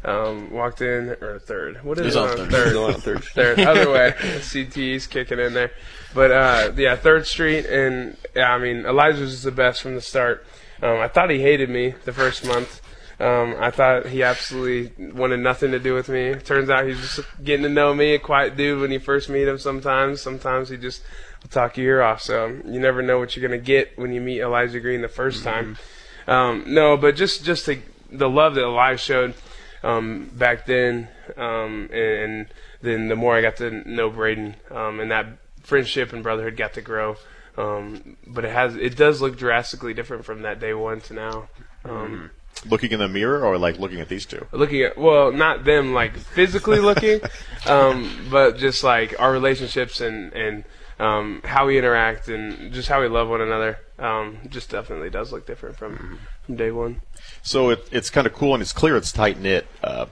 um, 0.05 0.51
walked 0.51 0.81
in 0.81 1.11
or 1.21 1.39
third. 1.39 1.85
What 1.85 1.99
is 1.99 2.07
It's 2.07 2.17
it? 2.17 2.19
on 2.41 2.41
Uh, 2.47 2.51
third. 2.51 2.73
third. 2.73 3.03
Third. 3.03 3.25
Third. 3.25 3.61
Other 3.61 3.91
way. 3.91 4.13
CT's 4.41 5.07
kicking 5.07 5.39
in 5.39 5.53
there. 5.53 5.71
But 6.15 6.31
uh, 6.31 6.73
yeah, 6.77 6.97
Third 6.97 7.27
Street, 7.27 7.67
and 7.67 8.17
yeah, 8.35 8.53
I 8.53 8.59
mean 8.59 8.85
Elijah 8.87 9.21
was 9.21 9.43
the 9.43 9.53
best 9.53 9.83
from 9.83 9.95
the 9.95 10.01
start. 10.01 10.45
Um, 10.83 10.99
I 10.99 11.09
thought 11.09 11.31
he 11.31 11.41
hated 11.41 11.71
me 11.71 11.95
the 12.05 12.13
first 12.13 12.45
month. 12.45 12.81
Um, 13.21 13.55
I 13.59 13.71
thought 13.71 14.07
he 14.07 14.25
absolutely 14.25 15.13
wanted 15.13 15.39
nothing 15.39 15.71
to 15.71 15.79
do 15.79 15.95
with 15.95 16.09
me. 16.09 16.35
Turns 16.35 16.69
out 16.69 16.87
he's 16.87 17.01
just 17.01 17.21
getting 17.45 17.63
to 17.63 17.69
know 17.69 17.95
me, 17.95 18.15
a 18.15 18.19
quiet 18.19 18.57
dude 18.57 18.81
when 18.81 18.91
you 18.91 18.99
first 18.99 19.29
meet 19.29 19.47
him. 19.47 19.59
Sometimes, 19.59 20.21
sometimes 20.21 20.71
he 20.71 20.77
just 20.77 21.03
will 21.41 21.51
talk 21.51 21.77
your 21.77 21.87
ear 21.87 22.03
off. 22.03 22.21
So 22.21 22.49
you 22.65 22.81
never 22.81 23.01
know 23.01 23.21
what 23.21 23.37
you're 23.37 23.49
gonna 23.49 23.63
get 23.63 23.97
when 23.97 24.13
you 24.13 24.21
meet 24.21 24.41
Elijah 24.41 24.81
Green 24.81 25.03
the 25.03 25.09
1st 25.09 25.45
time. 25.45 25.79
Um, 26.27 26.65
no, 26.67 26.97
but 26.97 27.15
just 27.15 27.45
just 27.45 27.67
the 27.67 27.81
the 28.11 28.29
love 28.29 28.57
that 28.57 28.65
Elijah 28.65 28.99
showed 28.99 29.35
um, 29.83 30.31
back 30.35 30.67
then, 30.67 31.09
um, 31.37 31.89
and 31.93 32.47
then 32.81 33.09
the 33.09 33.17
more 33.17 33.37
I 33.37 33.43
got 33.43 33.57
to 33.57 33.89
know 33.89 34.11
Braden, 34.11 34.57
um, 34.71 35.01
and 35.01 35.11
that 35.11 35.27
friendship 35.63 36.13
and 36.13 36.23
brotherhood 36.23 36.57
got 36.57 36.75
to 36.75 36.81
grow. 36.81 37.17
Um, 37.57 38.17
but 38.27 38.45
it 38.45 38.53
has 38.53 38.77
it 38.77 38.97
does 38.97 39.21
look 39.21 39.37
drastically 39.37 39.95
different 39.95 40.25
from 40.25 40.43
that 40.43 40.61
day 40.61 40.75
one 40.75 41.01
to 41.03 41.15
now. 41.15 41.49
Um, 41.85 42.31
Looking 42.69 42.93
in 42.93 43.01
the 43.01 43.09
mirror 43.09 43.45
or 43.45 43.59
like 43.59 43.79
looking 43.79 44.01
at 44.01 44.09
these 44.09 44.25
two? 44.25 44.47
Looking 44.53 44.83
at 44.83 44.97
well, 44.97 45.33
not 45.33 45.65
them 45.65 45.93
like 45.93 46.17
physically 46.17 46.79
looking, 46.81 47.21
um, 47.67 48.29
but 48.31 48.57
just 48.57 48.85
like 48.85 49.19
our 49.19 49.33
relationships 49.33 50.01
and 50.01 50.33
and 50.33 50.65
um, 50.99 51.41
how 51.45 51.67
we 51.67 51.77
interact 51.77 52.29
and 52.29 52.73
just 52.73 52.89
how 52.89 53.01
we 53.01 53.09
love 53.09 53.29
one 53.29 53.41
another. 53.41 53.79
Um, 53.99 54.39
just 54.49 54.71
definitely 54.71 55.11
does 55.11 55.33
look 55.33 55.47
different 55.47 55.77
from 55.77 56.21
from 56.47 56.57
day 56.57 56.71
one. 56.71 57.03
So 57.43 57.71
it, 57.71 57.89
it's 57.91 58.11
kind 58.11 58.27
of 58.27 58.33
cool 58.33 58.55
and 58.55 58.63
it's 58.63 58.73
clear 58.73 58.97
it's 58.97 59.13
tight 59.13 59.41
knit 59.41 59.67
uh, 59.83 60.07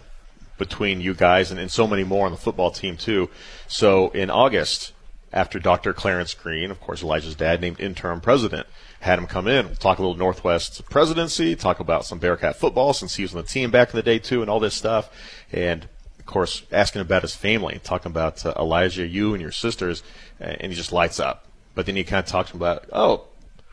between 0.58 1.00
you 1.00 1.14
guys 1.14 1.50
and, 1.50 1.60
and 1.60 1.70
so 1.70 1.86
many 1.86 2.04
more 2.04 2.26
on 2.26 2.32
the 2.32 2.38
football 2.38 2.70
team 2.70 2.96
too. 2.96 3.30
So 3.68 4.10
in 4.10 4.28
August, 4.28 4.92
after 5.32 5.58
Dr. 5.58 5.92
Clarence 5.92 6.34
Green, 6.34 6.70
of 6.70 6.80
course 6.80 7.02
Elijah's 7.02 7.34
dad, 7.34 7.60
named 7.60 7.80
interim 7.80 8.20
president, 8.20 8.66
had 9.00 9.18
him 9.18 9.26
come 9.26 9.46
in, 9.46 9.74
talk 9.76 9.98
a 9.98 10.02
little 10.02 10.16
Northwest 10.16 10.84
presidency, 10.90 11.54
talk 11.54 11.80
about 11.80 12.04
some 12.04 12.18
Bearcat 12.18 12.56
football 12.56 12.92
since 12.92 13.16
he 13.16 13.22
was 13.22 13.34
on 13.34 13.42
the 13.42 13.48
team 13.48 13.70
back 13.70 13.90
in 13.90 13.96
the 13.96 14.02
day 14.02 14.18
too, 14.18 14.42
and 14.42 14.50
all 14.50 14.60
this 14.60 14.74
stuff, 14.74 15.10
and 15.52 15.86
of 16.18 16.26
course 16.26 16.62
asking 16.72 17.00
about 17.00 17.22
his 17.22 17.34
family, 17.34 17.80
talking 17.82 18.10
about 18.10 18.44
uh, 18.44 18.54
Elijah, 18.58 19.06
you 19.06 19.32
and 19.32 19.40
your 19.40 19.52
sisters, 19.52 20.02
uh, 20.40 20.44
and 20.44 20.72
he 20.72 20.76
just 20.76 20.92
lights 20.92 21.20
up. 21.20 21.46
But 21.74 21.86
then 21.86 21.96
he 21.96 22.04
kind 22.04 22.24
of 22.24 22.26
talks 22.26 22.50
about 22.50 22.86
oh 22.92 23.24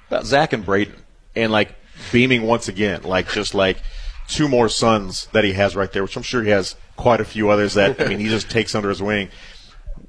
about 0.10 0.26
Zach 0.26 0.54
and 0.54 0.66
Braden, 0.66 0.96
and 1.36 1.52
like 1.52 1.76
beaming 2.12 2.44
once 2.44 2.68
again, 2.68 3.04
like 3.04 3.30
just 3.32 3.54
like 3.56 3.82
two 4.28 4.48
more 4.48 4.70
sons 4.70 5.28
that 5.32 5.44
he 5.44 5.54
has 5.54 5.76
right 5.76 5.92
there, 5.92 6.04
which 6.04 6.16
I'm 6.16 6.24
sure 6.24 6.44
he 6.44 6.52
has 6.52 6.76
quite 6.96 7.22
a 7.22 7.26
few 7.26 7.50
others 7.50 7.74
that 7.74 8.00
I 8.02 8.08
mean 8.08 8.20
he 8.20 8.30
just 8.30 8.50
takes 8.50 8.76
under 8.76 8.90
his 8.90 9.02
wing. 9.02 9.30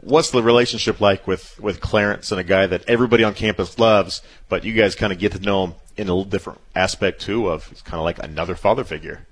What's 0.09 0.31
the 0.31 0.43
relationship 0.43 1.03
like 1.03 1.27
with 1.27 1.61
with 1.61 1.81
Clarence 1.81 2.33
and 2.33 2.41
a 2.41 2.45
guy 2.45 2.67
that 2.67 2.89
everybody 2.89 3.25
on 3.25 3.35
campus 3.35 3.79
loves, 3.79 4.23
but 4.49 4.65
you 4.65 4.73
guys 4.73 4.95
kind 4.95 5.13
of 5.13 5.19
get 5.19 5.33
to 5.33 5.39
know 5.39 5.65
him 5.65 5.75
in 5.99 6.09
a 6.09 6.15
little 6.15 6.25
different 6.25 6.61
aspect 6.75 7.21
too? 7.21 7.49
Of 7.49 7.85
kind 7.85 7.99
of 7.99 8.05
like 8.05 8.19
another 8.19 8.55
father 8.55 8.85
figure. 8.85 9.27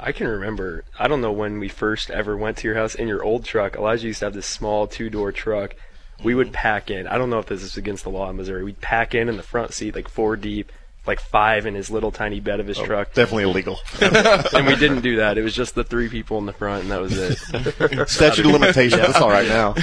I 0.00 0.10
can 0.10 0.26
remember. 0.26 0.82
I 0.98 1.06
don't 1.06 1.20
know 1.20 1.30
when 1.30 1.60
we 1.60 1.68
first 1.68 2.10
ever 2.10 2.36
went 2.36 2.56
to 2.58 2.66
your 2.66 2.76
house 2.76 2.96
in 2.96 3.06
your 3.06 3.22
old 3.22 3.44
truck. 3.44 3.76
Elijah 3.76 4.08
used 4.08 4.18
to 4.18 4.26
have 4.26 4.34
this 4.34 4.46
small 4.46 4.88
two 4.88 5.08
door 5.08 5.30
truck. 5.30 5.76
We 6.24 6.34
would 6.34 6.52
pack 6.52 6.90
in. 6.90 7.06
I 7.06 7.16
don't 7.16 7.30
know 7.30 7.38
if 7.38 7.46
this 7.46 7.62
is 7.62 7.76
against 7.76 8.02
the 8.02 8.10
law 8.10 8.28
in 8.28 8.36
Missouri. 8.36 8.64
We'd 8.64 8.80
pack 8.80 9.14
in 9.14 9.28
in 9.28 9.36
the 9.36 9.42
front 9.44 9.72
seat 9.72 9.94
like 9.94 10.08
four 10.08 10.36
deep, 10.36 10.72
like 11.06 11.20
five 11.20 11.66
in 11.66 11.74
his 11.74 11.90
little 11.90 12.12
tiny 12.12 12.40
bed 12.40 12.60
of 12.60 12.66
his 12.66 12.78
truck. 12.78 13.12
Definitely 13.12 13.44
illegal. 13.44 13.78
and 14.00 14.66
we 14.66 14.76
didn't 14.76 15.00
do 15.00 15.16
that. 15.16 15.36
It 15.36 15.42
was 15.42 15.54
just 15.54 15.74
the 15.74 15.84
three 15.84 16.08
people 16.08 16.38
in 16.38 16.46
the 16.46 16.52
front, 16.52 16.82
and 16.82 16.92
that 16.92 17.00
was 17.00 17.16
it. 17.16 17.38
Statute 18.08 18.46
of 18.46 18.52
limitations. 18.52 19.00
That's 19.00 19.20
all 19.20 19.30
right 19.30 19.48
now. 19.48 19.74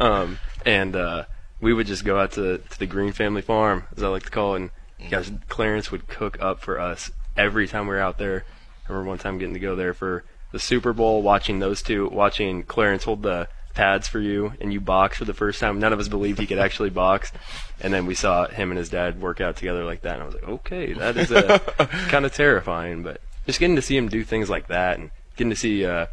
um, 0.00 0.38
and 0.64 0.96
uh, 0.96 1.24
we 1.60 1.74
would 1.74 1.86
just 1.86 2.04
go 2.04 2.18
out 2.18 2.32
to 2.32 2.58
to 2.58 2.78
the 2.78 2.86
Green 2.86 3.12
Family 3.12 3.42
Farm, 3.42 3.84
as 3.96 4.02
I 4.02 4.08
like 4.08 4.24
to 4.24 4.30
call 4.30 4.54
it. 4.54 4.70
And 4.98 5.10
guys, 5.10 5.30
Clarence 5.48 5.90
would 5.90 6.08
cook 6.08 6.40
up 6.40 6.60
for 6.60 6.80
us 6.80 7.10
every 7.36 7.68
time 7.68 7.86
we 7.86 7.94
were 7.94 8.00
out 8.00 8.18
there. 8.18 8.44
I 8.88 8.92
remember 8.92 9.10
one 9.10 9.18
time 9.18 9.38
getting 9.38 9.54
to 9.54 9.60
go 9.60 9.76
there 9.76 9.94
for 9.94 10.24
the 10.52 10.58
Super 10.58 10.92
Bowl, 10.92 11.20
watching 11.20 11.58
those 11.58 11.82
two, 11.82 12.08
watching 12.08 12.62
Clarence 12.62 13.04
hold 13.04 13.22
the 13.22 13.48
pads 13.74 14.08
for 14.08 14.20
you, 14.20 14.52
and 14.60 14.72
you 14.72 14.80
box 14.80 15.18
for 15.18 15.24
the 15.24 15.34
first 15.34 15.60
time. 15.60 15.78
None 15.78 15.92
of 15.92 16.00
us 16.00 16.08
believed 16.08 16.38
he 16.38 16.46
could 16.46 16.58
actually 16.58 16.90
box, 16.90 17.32
and 17.80 17.92
then 17.92 18.06
we 18.06 18.14
saw 18.14 18.46
him 18.46 18.70
and 18.70 18.78
his 18.78 18.88
dad 18.88 19.20
work 19.20 19.40
out 19.40 19.56
together 19.56 19.84
like 19.84 20.02
that, 20.02 20.14
and 20.14 20.22
I 20.22 20.26
was 20.26 20.34
like, 20.34 20.48
okay, 20.48 20.92
that 20.94 21.16
is 21.16 21.32
uh, 21.32 21.58
kind 22.08 22.24
of 22.24 22.32
terrifying. 22.32 23.02
But 23.02 23.20
just 23.46 23.60
getting 23.60 23.76
to 23.76 23.82
see 23.82 23.96
him 23.96 24.08
do 24.08 24.24
things 24.24 24.48
like 24.48 24.68
that, 24.68 24.98
and 24.98 25.10
getting 25.36 25.50
to 25.50 25.56
see, 25.56 25.84
uh, 25.84 26.06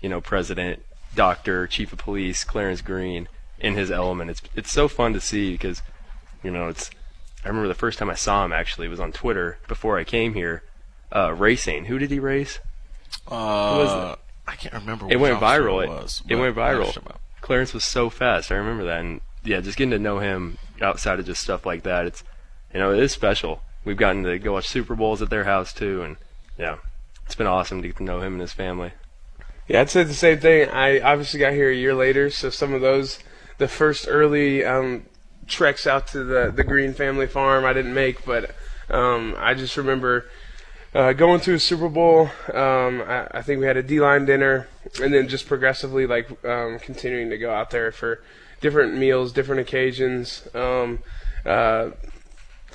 you 0.00 0.08
know, 0.08 0.20
President, 0.20 0.82
Doctor, 1.14 1.66
Chief 1.66 1.92
of 1.92 1.98
Police, 1.98 2.44
Clarence 2.44 2.80
Green 2.80 3.28
in 3.58 3.74
his 3.74 3.90
element. 3.90 4.30
It's 4.30 4.42
it's 4.54 4.72
so 4.72 4.88
fun 4.88 5.12
to 5.12 5.20
see 5.20 5.52
because, 5.52 5.82
you 6.42 6.50
know, 6.50 6.68
it's. 6.68 6.90
I 7.44 7.48
remember 7.48 7.68
the 7.68 7.74
first 7.74 7.98
time 7.98 8.10
I 8.10 8.14
saw 8.14 8.44
him 8.44 8.52
actually 8.52 8.88
was 8.88 9.00
on 9.00 9.12
Twitter 9.12 9.58
before 9.68 9.98
I 9.98 10.04
came 10.04 10.34
here, 10.34 10.62
uh, 11.14 11.32
racing. 11.32 11.84
Who 11.84 11.98
did 11.98 12.10
he 12.10 12.18
race? 12.18 12.58
Uh, 13.26 13.30
was 13.30 14.12
it? 14.12 14.18
I 14.48 14.56
can't 14.56 14.74
remember. 14.74 15.06
It 15.10 15.20
which 15.20 15.30
went 15.30 15.40
viral. 15.40 15.84
It, 15.84 15.90
was, 15.90 16.22
it 16.26 16.36
went 16.36 16.56
viral. 16.56 17.16
Clarence 17.42 17.74
was 17.74 17.84
so 17.84 18.08
fast. 18.08 18.50
I 18.50 18.54
remember 18.54 18.84
that, 18.84 19.00
and 19.00 19.20
yeah, 19.44 19.60
just 19.60 19.76
getting 19.76 19.90
to 19.90 19.98
know 19.98 20.18
him 20.18 20.56
outside 20.80 21.20
of 21.20 21.26
just 21.26 21.42
stuff 21.42 21.66
like 21.66 21.82
that. 21.82 22.06
It's 22.06 22.24
you 22.72 22.80
know 22.80 22.92
it 22.92 22.98
is 22.98 23.12
special. 23.12 23.60
We've 23.84 23.96
gotten 23.96 24.24
to 24.24 24.38
go 24.38 24.54
watch 24.54 24.66
Super 24.66 24.94
Bowls 24.94 25.20
at 25.20 25.30
their 25.30 25.44
house 25.44 25.72
too, 25.72 26.02
and 26.02 26.16
yeah, 26.58 26.76
it's 27.26 27.34
been 27.34 27.46
awesome 27.46 27.82
to 27.82 27.88
get 27.88 27.98
to 27.98 28.04
know 28.04 28.20
him 28.20 28.32
and 28.32 28.40
his 28.40 28.52
family. 28.52 28.92
Yeah, 29.68 29.82
I'd 29.82 29.90
say 29.90 30.02
the 30.02 30.14
same 30.14 30.40
thing. 30.40 30.70
I 30.70 31.00
obviously 31.00 31.40
got 31.40 31.52
here 31.52 31.70
a 31.70 31.76
year 31.76 31.94
later, 31.94 32.30
so 32.30 32.48
some 32.48 32.72
of 32.72 32.80
those, 32.80 33.18
the 33.58 33.68
first 33.68 34.06
early 34.08 34.64
um, 34.64 35.04
treks 35.46 35.86
out 35.86 36.06
to 36.08 36.24
the 36.24 36.50
the 36.54 36.64
Green 36.64 36.94
family 36.94 37.26
farm, 37.26 37.66
I 37.66 37.74
didn't 37.74 37.94
make, 37.94 38.24
but 38.24 38.54
um, 38.88 39.34
I 39.38 39.52
just 39.52 39.76
remember 39.76 40.24
uh, 40.98 41.12
going 41.12 41.40
to 41.40 41.54
a 41.54 41.58
Super 41.60 41.88
Bowl. 41.88 42.28
Um, 42.52 43.02
I, 43.02 43.28
I 43.30 43.42
think 43.42 43.60
we 43.60 43.66
had 43.66 43.76
a 43.76 43.84
D 43.84 44.00
line 44.00 44.24
dinner, 44.24 44.66
and 45.00 45.14
then 45.14 45.28
just 45.28 45.46
progressively 45.46 46.08
like 46.08 46.28
um, 46.44 46.80
continuing 46.80 47.30
to 47.30 47.38
go 47.38 47.54
out 47.54 47.70
there 47.70 47.92
for 47.92 48.20
different 48.60 48.96
meals, 48.96 49.32
different 49.32 49.60
occasions. 49.60 50.48
Um, 50.54 50.98
uh, 51.46 51.90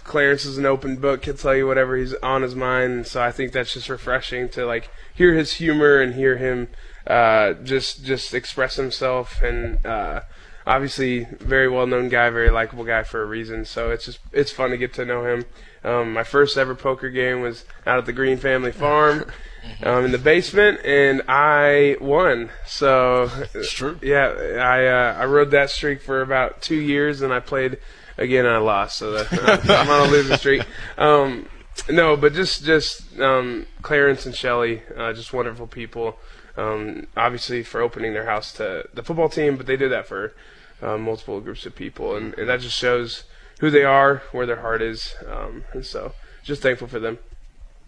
Clarence 0.06 0.46
is 0.46 0.58
an 0.58 0.65
open 0.65 0.96
book. 0.96 1.25
He'll 1.25 1.34
tell 1.34 1.53
you 1.53 1.68
whatever 1.68 1.98
he's 1.98 2.13
on 2.15 2.44
his 2.44 2.56
mind. 2.56 3.08
So 3.08 3.22
I 3.22 3.32
think 3.32 3.51
that's 3.51 3.74
just 3.74 3.89
refreshing 3.89 4.48
to 4.50 4.65
like 4.65 4.89
hear 5.13 5.34
his 5.34 5.53
humor 5.53 6.00
and 6.00 6.15
hear 6.15 6.38
him 6.38 6.70
uh, 7.06 7.53
just 7.56 8.06
just 8.06 8.34
express 8.34 8.77
himself. 8.77 9.42
And 9.42 9.86
uh, 9.86 10.22
obviously, 10.65 11.25
very 11.42 11.68
well 11.68 11.88
known 11.88 12.08
guy, 12.08 12.30
very 12.30 12.51
likable 12.51 12.86
guy 12.86 13.03
for 13.03 13.22
a 13.22 13.25
reason. 13.25 13.65
So 13.65 13.92
it's 13.92 14.06
just 14.06 14.20
it's 14.32 14.51
fun 14.51 14.70
to 14.70 14.77
get 14.77 14.94
to 14.94 15.03
know 15.03 15.25
him. 15.25 15.44
Um, 15.84 16.13
my 16.13 16.24
first 16.24 16.58
ever 16.58 16.75
poker 16.75 17.10
game 17.10 17.42
was 17.42 17.66
out 17.86 17.98
at 17.98 18.06
the 18.06 18.13
Green 18.13 18.38
Family 18.38 18.72
Farm. 18.72 19.25
Um, 19.82 20.04
in 20.04 20.12
the 20.12 20.18
basement, 20.18 20.82
and 20.84 21.22
I 21.30 21.96
won. 22.02 22.50
So 22.66 23.32
It's 23.54 23.72
true. 23.72 23.98
yeah, 24.02 24.28
I 24.60 24.86
uh, 24.88 25.16
I 25.22 25.25
rode 25.25 25.52
that 25.52 25.70
streak 25.70 26.02
for 26.02 26.22
about 26.22 26.62
two 26.62 26.75
years, 26.75 27.22
and 27.22 27.32
I 27.32 27.40
played 27.40 27.78
again, 28.18 28.46
and 28.46 28.54
I 28.54 28.58
lost. 28.58 28.98
So 28.98 29.12
that, 29.13 29.66
I'm 29.70 29.90
on 29.90 30.10
a 30.10 30.12
losing 30.12 30.36
streak. 30.36 30.63
Um, 30.98 31.48
no, 31.90 32.18
but 32.18 32.34
just 32.34 32.66
just 32.66 33.18
um, 33.22 33.66
Clarence 33.82 34.25
and 34.25 34.36
Shelly, 34.36 34.82
uh, 34.98 35.13
just 35.13 35.32
wonderful 35.32 35.68
people. 35.68 36.18
Um, 36.58 37.08
obviously, 37.16 37.63
for 37.63 37.80
opening 37.82 38.12
their 38.13 38.25
house 38.25 38.52
to 38.54 38.84
the 38.94 39.02
football 39.02 39.30
team, 39.30 39.56
but 39.56 39.66
they 39.66 39.78
did 39.78 39.94
that 39.94 40.08
for 40.08 40.34
uh, 40.82 40.98
multiple 40.98 41.40
groups 41.40 41.66
of 41.66 41.74
people, 41.74 42.18
and, 42.18 42.34
and 42.38 42.50
that 42.50 42.60
just 42.60 42.78
shows 42.78 43.24
who 43.60 43.70
they 43.70 43.84
are, 43.84 44.22
where 44.32 44.46
their 44.46 44.62
heart 44.62 44.82
is, 44.82 45.16
um, 45.28 45.64
and 45.74 45.86
so 45.86 46.14
just 46.44 46.62
thankful 46.62 46.88
for 46.88 47.00
them. 47.00 47.18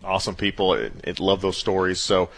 awesome 0.04 0.36
people. 0.36 0.74
It, 0.74 0.94
it 1.04 1.20
love 1.20 1.42
those 1.42 1.58
stories. 1.58 2.00
So 2.00 2.30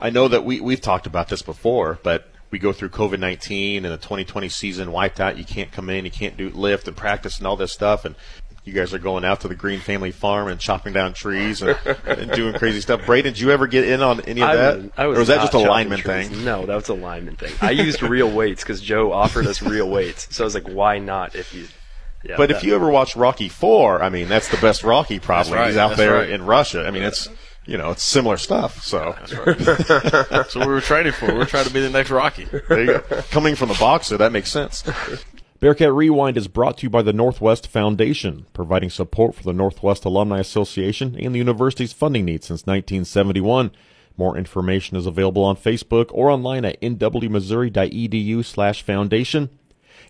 I 0.00 0.10
know 0.10 0.28
that 0.28 0.44
we 0.44 0.60
we've 0.60 0.80
talked 0.80 1.06
about 1.06 1.28
this 1.28 1.42
before, 1.42 1.98
but 2.02 2.28
we 2.50 2.58
go 2.58 2.72
through 2.72 2.90
COVID 2.90 3.18
nineteen 3.18 3.84
and 3.84 3.92
the 3.92 3.98
2020 3.98 4.48
season 4.48 4.92
wiped 4.92 5.20
out. 5.20 5.36
You 5.38 5.44
can't 5.44 5.70
come 5.72 5.90
in, 5.90 6.04
you 6.04 6.10
can't 6.10 6.36
do 6.36 6.50
lift 6.50 6.88
and 6.88 6.96
practice 6.96 7.38
and 7.38 7.46
all 7.46 7.56
this 7.56 7.72
stuff, 7.72 8.04
and 8.04 8.14
you 8.64 8.72
guys 8.72 8.92
are 8.92 8.98
going 8.98 9.24
out 9.24 9.42
to 9.42 9.48
the 9.48 9.54
Green 9.54 9.78
Family 9.78 10.10
Farm 10.10 10.48
and 10.48 10.58
chopping 10.58 10.92
down 10.92 11.12
trees 11.12 11.62
and, 11.62 11.78
and 12.04 12.32
doing 12.32 12.52
crazy 12.54 12.80
stuff. 12.80 13.06
Braden, 13.06 13.34
did 13.34 13.40
you 13.40 13.52
ever 13.52 13.68
get 13.68 13.86
in 13.86 14.02
on 14.02 14.20
any 14.22 14.42
of 14.42 14.48
I 14.48 14.56
that, 14.56 14.76
was, 14.76 14.90
I 14.96 15.06
was 15.06 15.16
or 15.16 15.18
was 15.20 15.28
that 15.28 15.40
just 15.40 15.54
a 15.54 15.58
lineman 15.58 16.00
trees. 16.00 16.28
thing? 16.30 16.44
No, 16.44 16.66
that 16.66 16.74
was 16.74 16.88
a 16.88 16.94
lineman 16.94 17.36
thing. 17.36 17.52
I 17.60 17.70
used 17.70 18.02
real 18.02 18.28
weights 18.28 18.64
because 18.64 18.80
Joe 18.80 19.12
offered 19.12 19.46
us 19.46 19.62
real 19.62 19.88
weights, 19.88 20.34
so 20.34 20.42
I 20.42 20.46
was 20.46 20.54
like, 20.54 20.68
why 20.68 20.98
not? 20.98 21.36
If 21.36 21.54
you, 21.54 21.68
yeah, 22.28 22.36
But 22.36 22.48
that- 22.48 22.56
if 22.58 22.64
you 22.64 22.74
ever 22.74 22.90
watch 22.90 23.16
Rocky 23.16 23.48
Four, 23.48 24.02
I 24.02 24.08
mean, 24.08 24.28
that's 24.28 24.48
the 24.48 24.56
best 24.58 24.82
Rocky 24.84 25.18
probably. 25.18 25.52
right, 25.54 25.68
He's 25.68 25.76
out 25.76 25.96
there 25.96 26.14
right. 26.14 26.30
in 26.30 26.44
Russia. 26.44 26.86
I 26.86 26.90
mean, 26.90 27.02
it's 27.02 27.28
you 27.66 27.76
know, 27.76 27.90
it's 27.90 28.02
similar 28.02 28.36
stuff. 28.36 28.82
So 28.82 29.14
That's 29.26 30.54
what 30.54 30.66
we 30.66 30.72
were 30.72 30.80
training 30.80 31.12
for. 31.12 31.34
We 31.34 31.40
are 31.40 31.46
trying 31.46 31.64
to 31.66 31.72
be 31.72 31.80
the 31.80 31.90
next 31.90 32.10
Rocky. 32.10 32.44
there 32.44 32.80
you 32.80 32.86
go. 32.86 33.00
Coming 33.30 33.56
from 33.56 33.68
the 33.68 33.74
boxer, 33.74 34.16
that 34.16 34.32
makes 34.32 34.50
sense. 34.50 34.84
Bearcat 35.60 35.92
Rewind 35.92 36.36
is 36.36 36.48
brought 36.48 36.78
to 36.78 36.82
you 36.84 36.90
by 36.90 37.00
the 37.02 37.14
Northwest 37.14 37.66
Foundation, 37.66 38.46
providing 38.52 38.90
support 38.90 39.34
for 39.34 39.42
the 39.42 39.54
Northwest 39.54 40.04
Alumni 40.04 40.38
Association 40.38 41.16
and 41.18 41.34
the 41.34 41.38
university's 41.38 41.94
funding 41.94 42.26
needs 42.26 42.46
since 42.46 42.66
1971. 42.66 43.72
More 44.18 44.36
information 44.36 44.96
is 44.96 45.06
available 45.06 45.42
on 45.42 45.56
Facebook 45.56 46.06
or 46.12 46.30
online 46.30 46.64
at 46.66 46.80
nwmissouri.edu 46.82 48.44
slash 48.44 48.82
foundation. 48.82 49.50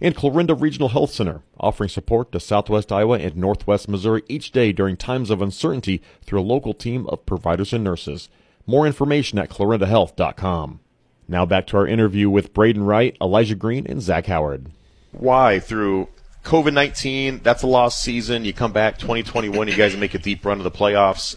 And 0.00 0.14
Clarinda 0.14 0.54
Regional 0.54 0.90
Health 0.90 1.10
Center, 1.12 1.42
offering 1.58 1.88
support 1.88 2.32
to 2.32 2.40
Southwest 2.40 2.92
Iowa 2.92 3.18
and 3.18 3.36
Northwest 3.36 3.88
Missouri 3.88 4.22
each 4.28 4.52
day 4.52 4.72
during 4.72 4.96
times 4.96 5.30
of 5.30 5.40
uncertainty 5.40 6.02
through 6.22 6.40
a 6.40 6.42
local 6.42 6.74
team 6.74 7.06
of 7.06 7.24
providers 7.24 7.72
and 7.72 7.82
nurses. 7.82 8.28
More 8.66 8.86
information 8.86 9.38
at 9.38 9.48
clarindahealth.com. 9.48 10.80
Now 11.28 11.46
back 11.46 11.66
to 11.68 11.76
our 11.78 11.86
interview 11.86 12.28
with 12.30 12.52
Braden 12.52 12.84
Wright, 12.84 13.16
Elijah 13.20 13.54
Green, 13.54 13.86
and 13.86 14.02
Zach 14.02 14.26
Howard. 14.26 14.70
Why 15.12 15.58
through 15.58 16.08
COVID 16.44 16.72
nineteen? 16.72 17.40
That's 17.42 17.62
a 17.62 17.66
lost 17.66 18.00
season. 18.00 18.44
You 18.44 18.52
come 18.52 18.72
back 18.72 18.98
2021. 18.98 19.66
You 19.66 19.76
guys 19.76 19.96
make 19.96 20.14
a 20.14 20.18
deep 20.18 20.44
run 20.44 20.58
to 20.58 20.62
the 20.62 20.70
playoffs. 20.70 21.34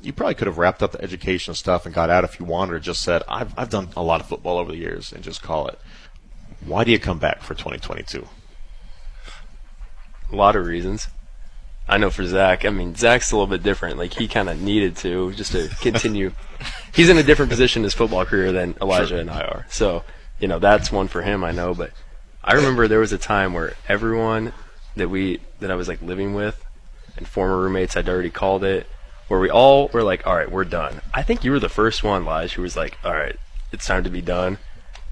You 0.00 0.12
probably 0.12 0.34
could 0.34 0.46
have 0.46 0.58
wrapped 0.58 0.82
up 0.82 0.92
the 0.92 1.02
education 1.02 1.54
stuff 1.54 1.84
and 1.84 1.94
got 1.94 2.10
out 2.10 2.24
if 2.24 2.40
you 2.40 2.46
wanted, 2.46 2.74
or 2.74 2.78
just 2.80 3.02
said, 3.02 3.22
"I've 3.28 3.56
I've 3.56 3.70
done 3.70 3.90
a 3.96 4.02
lot 4.02 4.20
of 4.20 4.28
football 4.28 4.58
over 4.58 4.72
the 4.72 4.78
years," 4.78 5.12
and 5.12 5.22
just 5.22 5.42
call 5.42 5.68
it. 5.68 5.78
Why 6.64 6.84
do 6.84 6.90
you 6.90 6.98
come 6.98 7.18
back 7.18 7.42
for 7.42 7.54
2022? 7.54 8.26
a 10.32 10.36
lot 10.36 10.56
of 10.56 10.66
reasons. 10.66 11.08
I 11.88 11.96
know 11.96 12.10
for 12.10 12.26
Zach, 12.26 12.66
I 12.66 12.70
mean, 12.70 12.94
Zach's 12.94 13.32
a 13.32 13.36
little 13.36 13.46
bit 13.46 13.62
different. 13.62 13.96
Like, 13.96 14.12
he 14.12 14.28
kind 14.28 14.50
of 14.50 14.60
needed 14.60 14.96
to 14.98 15.32
just 15.32 15.52
to 15.52 15.68
continue. 15.80 16.32
He's 16.94 17.08
in 17.08 17.16
a 17.16 17.22
different 17.22 17.50
position 17.50 17.80
in 17.80 17.84
his 17.84 17.94
football 17.94 18.24
career 18.26 18.52
than 18.52 18.74
Elijah 18.82 19.18
and 19.18 19.30
I 19.30 19.40
are. 19.40 19.66
So, 19.70 20.04
you 20.38 20.48
know, 20.48 20.58
that's 20.58 20.92
one 20.92 21.08
for 21.08 21.22
him, 21.22 21.44
I 21.44 21.52
know. 21.52 21.74
But 21.74 21.92
I 22.44 22.54
remember 22.54 22.88
there 22.88 22.98
was 22.98 23.12
a 23.12 23.18
time 23.18 23.54
where 23.54 23.74
everyone 23.88 24.52
that 24.96 25.08
we, 25.08 25.40
that 25.60 25.70
I 25.70 25.76
was 25.76 25.88
like 25.88 26.02
living 26.02 26.34
with 26.34 26.62
and 27.16 27.26
former 27.26 27.58
roommates 27.58 27.94
had 27.94 28.08
already 28.08 28.30
called 28.30 28.64
it, 28.64 28.86
where 29.28 29.40
we 29.40 29.50
all 29.50 29.88
were 29.88 30.02
like, 30.02 30.26
all 30.26 30.36
right, 30.36 30.50
we're 30.50 30.64
done. 30.64 31.00
I 31.14 31.22
think 31.22 31.42
you 31.42 31.52
were 31.52 31.60
the 31.60 31.68
first 31.70 32.04
one, 32.04 32.24
Lige, 32.24 32.52
who 32.52 32.62
was 32.62 32.76
like, 32.76 32.98
all 33.02 33.14
right, 33.14 33.36
it's 33.72 33.86
time 33.86 34.04
to 34.04 34.10
be 34.10 34.20
done. 34.20 34.58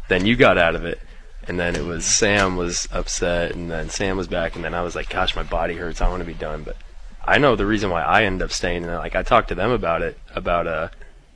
Then 0.09 0.27
you 0.27 0.37
got 0.37 0.59
out 0.59 0.75
of 0.75 0.85
it 0.85 1.01
and 1.49 1.59
then 1.59 1.77
it 1.77 1.85
was 1.85 2.05
Sam 2.05 2.57
was 2.57 2.89
upset, 2.93 3.55
and 3.55 3.71
then 3.71 3.89
Sam 3.91 4.17
was 4.17 4.29
back, 4.29 4.57
and 4.57 4.65
then 4.65 4.75
I 4.75 4.83
was 4.83 4.95
like, 4.95 5.09
"Gosh, 5.09 5.37
my 5.37 5.43
body 5.43 5.75
hurts. 5.77 6.01
I 6.01 6.09
want 6.09 6.21
to 6.21 6.27
be 6.27 6.35
done." 6.35 6.63
But 6.63 6.77
I 7.25 7.39
know 7.39 7.57
the 7.57 7.67
reason 7.67 7.91
why 7.91 8.03
I 8.03 8.25
ended 8.25 8.45
up 8.45 8.53
staying, 8.53 8.85
and 8.85 8.95
like 8.95 9.15
I 9.15 9.23
talked 9.23 9.49
to 9.49 9.55
them 9.55 9.71
about 9.71 10.03
it, 10.03 10.19
about 10.35 10.67
uh, 10.67 10.89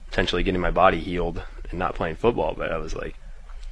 potentially 0.09 0.43
getting 0.43 0.61
my 0.61 0.71
body 0.71 0.99
healed 0.99 1.43
and 1.71 1.79
not 1.79 1.95
playing 1.95 2.17
football. 2.17 2.55
But 2.57 2.73
I 2.73 2.79
was 2.79 2.95
like, 2.95 3.17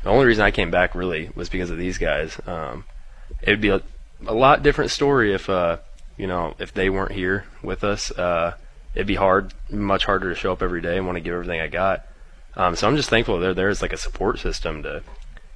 the 0.02 0.10
only 0.10 0.26
reason 0.26 0.44
I 0.44 0.50
came 0.50 0.70
back 0.70 0.94
really 0.94 1.30
was 1.34 1.48
because 1.48 1.70
of 1.70 1.78
these 1.78 1.98
guys. 1.98 2.38
Um, 2.46 2.84
it'd 3.42 3.60
be 3.60 3.70
a, 3.70 3.82
a 4.26 4.34
lot 4.34 4.62
different 4.62 4.90
story 4.90 5.34
if 5.34 5.50
uh, 5.50 5.78
you 6.16 6.26
know 6.26 6.54
if 6.58 6.72
they 6.72 6.90
weren't 6.90 7.12
here 7.12 7.46
with 7.62 7.84
us. 7.84 8.10
Uh, 8.12 8.54
it'd 8.94 9.06
be 9.06 9.16
hard, 9.16 9.54
much 9.70 10.04
harder 10.04 10.30
to 10.30 10.34
show 10.34 10.52
up 10.52 10.62
every 10.62 10.80
day 10.80 10.96
and 10.96 11.06
want 11.06 11.16
to 11.16 11.20
give 11.20 11.34
everything 11.34 11.60
I 11.60 11.68
got. 11.68 12.06
Um, 12.56 12.74
so 12.74 12.88
I'm 12.88 12.96
just 12.96 13.10
thankful 13.10 13.38
they're 13.38 13.54
there 13.54 13.68
as 13.68 13.82
like 13.82 13.92
a 13.92 13.96
support 13.96 14.40
system 14.40 14.82
to 14.82 15.02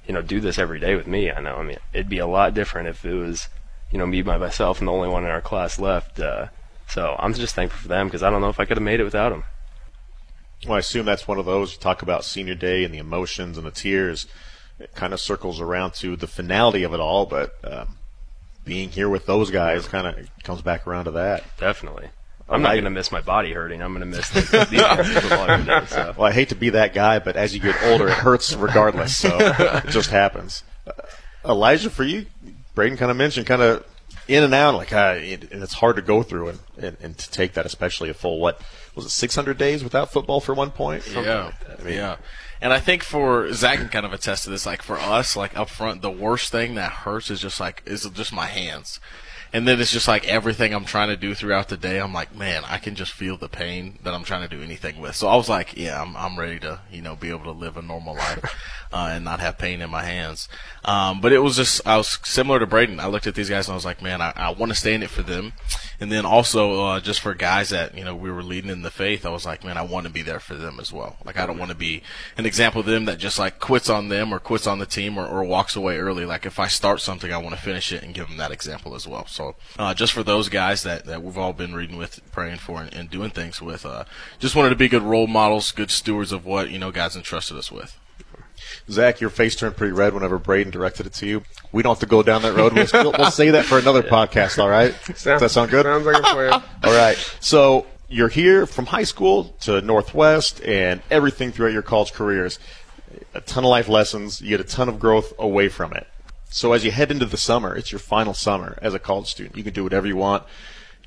you 0.07 0.13
know, 0.13 0.21
do 0.21 0.39
this 0.39 0.57
every 0.57 0.79
day 0.79 0.95
with 0.95 1.07
me. 1.07 1.31
I 1.31 1.39
know. 1.39 1.55
I 1.55 1.63
mean, 1.63 1.77
it'd 1.93 2.09
be 2.09 2.19
a 2.19 2.27
lot 2.27 2.53
different 2.53 2.87
if 2.87 3.05
it 3.05 3.13
was, 3.13 3.47
you 3.91 3.97
know, 3.97 4.05
me 4.05 4.21
by 4.21 4.37
myself 4.37 4.79
and 4.79 4.87
the 4.87 4.91
only 4.91 5.09
one 5.09 5.23
in 5.23 5.29
our 5.29 5.41
class 5.41 5.79
left. 5.79 6.19
Uh, 6.19 6.47
so 6.87 7.15
I'm 7.17 7.33
just 7.33 7.55
thankful 7.55 7.81
for 7.81 7.87
them 7.87 8.07
because 8.07 8.23
I 8.23 8.29
don't 8.29 8.41
know 8.41 8.49
if 8.49 8.59
I 8.59 8.65
could 8.65 8.77
have 8.77 8.83
made 8.83 8.99
it 8.99 9.05
without 9.05 9.29
them. 9.29 9.43
Well, 10.65 10.75
I 10.75 10.79
assume 10.79 11.05
that's 11.05 11.27
one 11.27 11.39
of 11.39 11.45
those 11.45 11.73
you 11.73 11.79
talk 11.79 12.01
about 12.01 12.23
senior 12.23 12.55
day 12.55 12.83
and 12.83 12.93
the 12.93 12.99
emotions 12.99 13.57
and 13.57 13.65
the 13.65 13.71
tears. 13.71 14.27
It 14.79 14.95
kind 14.95 15.13
of 15.13 15.19
circles 15.19 15.59
around 15.59 15.93
to 15.95 16.15
the 16.15 16.27
finality 16.27 16.83
of 16.83 16.93
it 16.93 16.99
all, 16.99 17.25
but 17.25 17.55
um, 17.63 17.97
being 18.63 18.89
here 18.89 19.09
with 19.09 19.25
those 19.25 19.51
guys 19.51 19.87
kind 19.87 20.07
of 20.07 20.43
comes 20.43 20.61
back 20.61 20.87
around 20.87 21.05
to 21.05 21.11
that. 21.11 21.43
Definitely. 21.57 22.09
I'm 22.49 22.61
not 22.61 22.73
going 22.73 22.83
to 22.83 22.89
miss 22.89 23.11
my 23.11 23.21
body 23.21 23.53
hurting. 23.53 23.81
I'm 23.81 23.93
going 23.93 24.01
to 24.01 24.17
miss 24.17 24.29
the, 24.29 24.67
these 24.69 24.81
guys 24.81 25.09
in 25.09 25.21
football 25.21 25.49
every 25.49 25.65
day. 25.65 25.85
So. 25.87 26.13
Well, 26.17 26.27
I 26.27 26.31
hate 26.33 26.49
to 26.49 26.55
be 26.55 26.69
that 26.71 26.93
guy, 26.93 27.19
but 27.19 27.35
as 27.35 27.53
you 27.53 27.59
get 27.59 27.81
older, 27.83 28.07
it 28.09 28.13
hurts 28.13 28.53
regardless. 28.53 29.15
So 29.15 29.37
it 29.39 29.87
just 29.89 30.09
happens. 30.09 30.63
Uh, 30.85 30.91
Elijah, 31.45 31.89
for 31.89 32.03
you, 32.03 32.25
Braden 32.75 32.97
kind 32.97 33.11
of 33.11 33.17
mentioned 33.17 33.47
kind 33.47 33.61
of 33.61 33.85
in 34.27 34.43
and 34.43 34.53
out, 34.53 34.75
like 34.75 34.93
uh, 34.93 35.15
it, 35.17 35.51
and 35.51 35.63
it's 35.63 35.73
hard 35.73 35.95
to 35.97 36.01
go 36.01 36.23
through 36.23 36.49
and, 36.49 36.59
and, 36.77 36.97
and 37.01 37.17
to 37.17 37.29
take 37.31 37.53
that, 37.53 37.65
especially 37.65 38.09
a 38.09 38.13
full 38.13 38.39
what 38.39 38.61
was 38.95 39.05
it, 39.05 39.09
600 39.09 39.57
days 39.57 39.83
without 39.83 40.11
football 40.11 40.39
for 40.39 40.53
one 40.53 40.71
point? 40.71 41.03
Something 41.03 41.25
Yeah, 41.25 41.45
like. 41.45 41.79
I 41.79 41.83
mean, 41.83 41.93
yeah. 41.95 42.17
And 42.61 42.71
I 42.71 42.79
think 42.79 43.03
for 43.03 43.51
Zach 43.51 43.79
can 43.79 43.89
kind 43.89 44.05
of 44.05 44.13
attest 44.13 44.45
to 44.45 44.49
this. 44.49 44.65
Like 44.65 44.81
for 44.81 44.97
us, 44.97 45.35
like 45.35 45.57
up 45.57 45.69
front, 45.69 46.01
the 46.01 46.11
worst 46.11 46.51
thing 46.51 46.75
that 46.75 46.91
hurts 46.91 47.29
is 47.29 47.41
just 47.41 47.59
like 47.59 47.83
is 47.85 48.09
just 48.11 48.31
my 48.31 48.45
hands. 48.45 49.01
And 49.53 49.67
then 49.67 49.79
it's 49.79 49.91
just 49.91 50.07
like 50.07 50.27
everything 50.27 50.73
I'm 50.73 50.83
trying 50.83 51.09
to 51.09 51.15
do 51.15 51.35
throughout 51.35 51.69
the 51.69 51.77
day. 51.77 51.99
I'm 51.99 52.11
like, 52.11 52.35
man, 52.35 52.63
I 52.65 52.79
can 52.79 52.95
just 52.95 53.11
feel 53.11 53.37
the 53.37 53.47
pain 53.47 53.99
that 54.03 54.11
I'm 54.11 54.23
trying 54.23 54.41
to 54.41 54.53
do 54.53 54.63
anything 54.63 54.99
with. 54.99 55.15
So 55.15 55.27
I 55.27 55.35
was 55.35 55.47
like, 55.47 55.77
yeah, 55.77 56.01
I'm 56.01 56.17
I'm 56.17 56.39
ready 56.39 56.59
to 56.61 56.79
you 56.91 57.03
know 57.03 57.15
be 57.15 57.29
able 57.29 57.43
to 57.43 57.51
live 57.51 57.77
a 57.77 57.83
normal 57.83 58.15
life 58.15 58.43
uh, 58.91 59.11
and 59.11 59.23
not 59.23 59.39
have 59.41 59.59
pain 59.59 59.81
in 59.81 59.91
my 59.91 60.03
hands. 60.03 60.49
Um, 60.83 61.21
but 61.21 61.31
it 61.31 61.39
was 61.39 61.55
just 61.55 61.85
I 61.85 61.97
was 61.97 62.17
similar 62.23 62.59
to 62.59 62.65
Braden. 62.65 62.99
I 62.99 63.07
looked 63.07 63.27
at 63.27 63.35
these 63.35 63.49
guys 63.49 63.67
and 63.67 63.73
I 63.73 63.75
was 63.75 63.85
like, 63.85 64.01
man, 64.01 64.21
I, 64.21 64.33
I 64.35 64.49
want 64.49 64.71
to 64.71 64.77
stay 64.77 64.95
in 64.95 65.03
it 65.03 65.11
for 65.11 65.21
them. 65.21 65.53
And 65.99 66.11
then 66.11 66.25
also 66.25 66.85
uh, 66.85 66.99
just 66.99 67.21
for 67.21 67.35
guys 67.35 67.69
that 67.69 67.95
you 67.95 68.03
know 68.03 68.15
we 68.15 68.31
were 68.31 68.43
leading 68.43 68.71
in 68.71 68.81
the 68.81 68.89
faith, 68.89 69.23
I 69.23 69.29
was 69.29 69.45
like, 69.45 69.63
man, 69.63 69.77
I 69.77 69.83
want 69.83 70.07
to 70.07 70.11
be 70.11 70.23
there 70.23 70.39
for 70.39 70.55
them 70.55 70.79
as 70.79 70.91
well. 70.91 71.17
Like 71.23 71.37
I 71.37 71.45
don't 71.45 71.59
want 71.59 71.69
to 71.69 71.77
be 71.77 72.01
an 72.37 72.47
example 72.47 72.81
of 72.81 72.87
them 72.87 73.05
that 73.05 73.19
just 73.19 73.37
like 73.37 73.59
quits 73.59 73.87
on 73.89 74.09
them 74.09 74.33
or 74.33 74.39
quits 74.39 74.65
on 74.65 74.79
the 74.79 74.87
team 74.87 75.19
or, 75.19 75.27
or 75.27 75.43
walks 75.43 75.75
away 75.75 75.97
early. 75.97 76.25
Like 76.25 76.47
if 76.47 76.59
I 76.59 76.67
start 76.67 77.01
something, 77.01 77.31
I 77.31 77.37
want 77.37 77.55
to 77.55 77.61
finish 77.61 77.91
it 77.91 78.01
and 78.01 78.15
give 78.15 78.27
them 78.27 78.37
that 78.37 78.51
example 78.51 78.95
as 78.95 79.07
well. 79.07 79.27
So 79.27 79.42
uh, 79.77 79.93
just 79.93 80.13
for 80.13 80.23
those 80.23 80.49
guys 80.49 80.83
that, 80.83 81.05
that 81.05 81.23
we've 81.23 81.37
all 81.37 81.53
been 81.53 81.73
reading 81.73 81.97
with, 81.97 82.19
praying 82.31 82.57
for, 82.57 82.81
and, 82.81 82.93
and 82.93 83.09
doing 83.09 83.29
things 83.29 83.61
with, 83.61 83.85
uh, 83.85 84.05
just 84.39 84.55
wanted 84.55 84.69
to 84.69 84.75
be 84.75 84.87
good 84.87 85.03
role 85.03 85.27
models, 85.27 85.71
good 85.71 85.91
stewards 85.91 86.31
of 86.31 86.45
what 86.45 86.69
you 86.69 86.79
know 86.79 86.91
God's 86.91 87.15
entrusted 87.15 87.57
us 87.57 87.71
with. 87.71 87.99
Zach, 88.89 89.21
your 89.21 89.29
face 89.29 89.55
turned 89.55 89.75
pretty 89.77 89.93
red 89.93 90.13
whenever 90.13 90.37
Braden 90.37 90.71
directed 90.71 91.05
it 91.05 91.13
to 91.13 91.25
you. 91.25 91.43
We 91.71 91.83
don't 91.83 91.91
have 91.91 91.99
to 91.99 92.05
go 92.05 92.23
down 92.23 92.41
that 92.41 92.55
road. 92.55 92.73
We'll, 92.73 92.87
we'll, 92.93 93.15
we'll 93.17 93.31
say 93.31 93.51
that 93.51 93.65
for 93.65 93.79
another 93.79 94.03
podcast. 94.03 94.59
All 94.59 94.69
right? 94.69 94.93
Does 95.05 95.23
that 95.23 95.51
sound 95.51 95.71
good? 95.71 95.85
Sounds 95.85 96.05
like 96.05 96.17
a 96.17 96.21
plan. 96.21 96.51
All 96.83 96.93
right. 96.93 97.17
So 97.39 97.85
you're 98.09 98.29
here 98.29 98.65
from 98.65 98.85
high 98.87 99.03
school 99.03 99.55
to 99.61 99.81
Northwest 99.81 100.61
and 100.63 101.01
everything 101.09 101.51
throughout 101.51 101.73
your 101.73 101.81
college 101.81 102.13
careers. 102.13 102.59
A 103.33 103.41
ton 103.41 103.63
of 103.63 103.69
life 103.69 103.87
lessons. 103.87 104.41
You 104.41 104.49
get 104.49 104.59
a 104.59 104.63
ton 104.63 104.89
of 104.89 104.99
growth 104.99 105.33
away 105.39 105.69
from 105.69 105.93
it. 105.93 106.07
So 106.53 106.73
as 106.73 106.85
you 106.85 106.91
head 106.91 107.09
into 107.09 107.25
the 107.25 107.35
summer, 107.35 107.75
it's 107.75 107.91
your 107.91 107.97
final 107.97 108.35
summer 108.35 108.77
as 108.79 108.93
a 108.93 108.99
college 108.99 109.25
student. 109.25 109.57
You 109.57 109.63
can 109.63 109.73
do 109.73 109.83
whatever 109.83 110.05
you 110.05 110.15
want. 110.15 110.43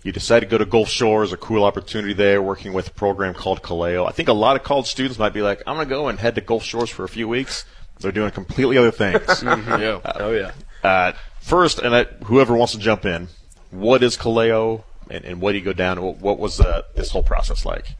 You 0.03 0.11
decide 0.11 0.41
to 0.41 0.47
go 0.47 0.59
to 0.59 0.65
Gulf 0.65 0.89
Shores, 0.89 1.33
a 1.33 1.37
cool 1.37 1.63
opportunity 1.63 2.15
there, 2.15 2.43
working 2.43 2.73
with 2.73 2.89
a 2.89 2.91
program 2.91 3.33
called 3.33 3.63
Kaleo. 3.63 4.09
I 4.09 4.11
think 4.11 4.29
a 4.29 4.33
lot 4.33 4.57
of 4.57 4.65
college 4.65 4.89
students 4.89 5.21
might 5.21 5.33
be 5.33 5.43
like, 5.43 5.63
I'm 5.65 5.77
going 5.77 5.89
to 5.89 5.95
go 5.95 6.09
and 6.09 6.19
head 6.19 6.35
to 6.35 6.41
Gulf 6.41 6.65
Shores 6.65 6.91
for 6.91 7.05
a 7.05 7.09
few 7.09 7.29
weeks. 7.29 7.65
They're 8.01 8.11
doing 8.11 8.33
completely 8.33 8.77
other 8.77 8.91
things. 8.91 9.23
yeah. 9.45 10.01
Oh, 10.17 10.33
yeah. 10.33 10.51
Uh, 10.83 11.13
first, 11.41 11.79
and 11.79 11.95
I, 11.95 12.05
whoever 12.25 12.57
wants 12.57 12.73
to 12.73 12.81
jump 12.81 13.05
in, 13.05 13.29
what 13.71 14.03
is 14.03 14.17
Kaleo, 14.17 14.83
and, 15.09 15.25
and 15.25 15.41
what 15.41 15.53
do 15.53 15.59
you 15.59 15.65
go 15.65 15.73
down? 15.73 16.03
What, 16.03 16.17
what 16.19 16.41
was 16.41 16.61
uh, 16.61 16.83
this 16.97 17.11
whole 17.11 17.23
process 17.23 17.65
like? 17.65 17.95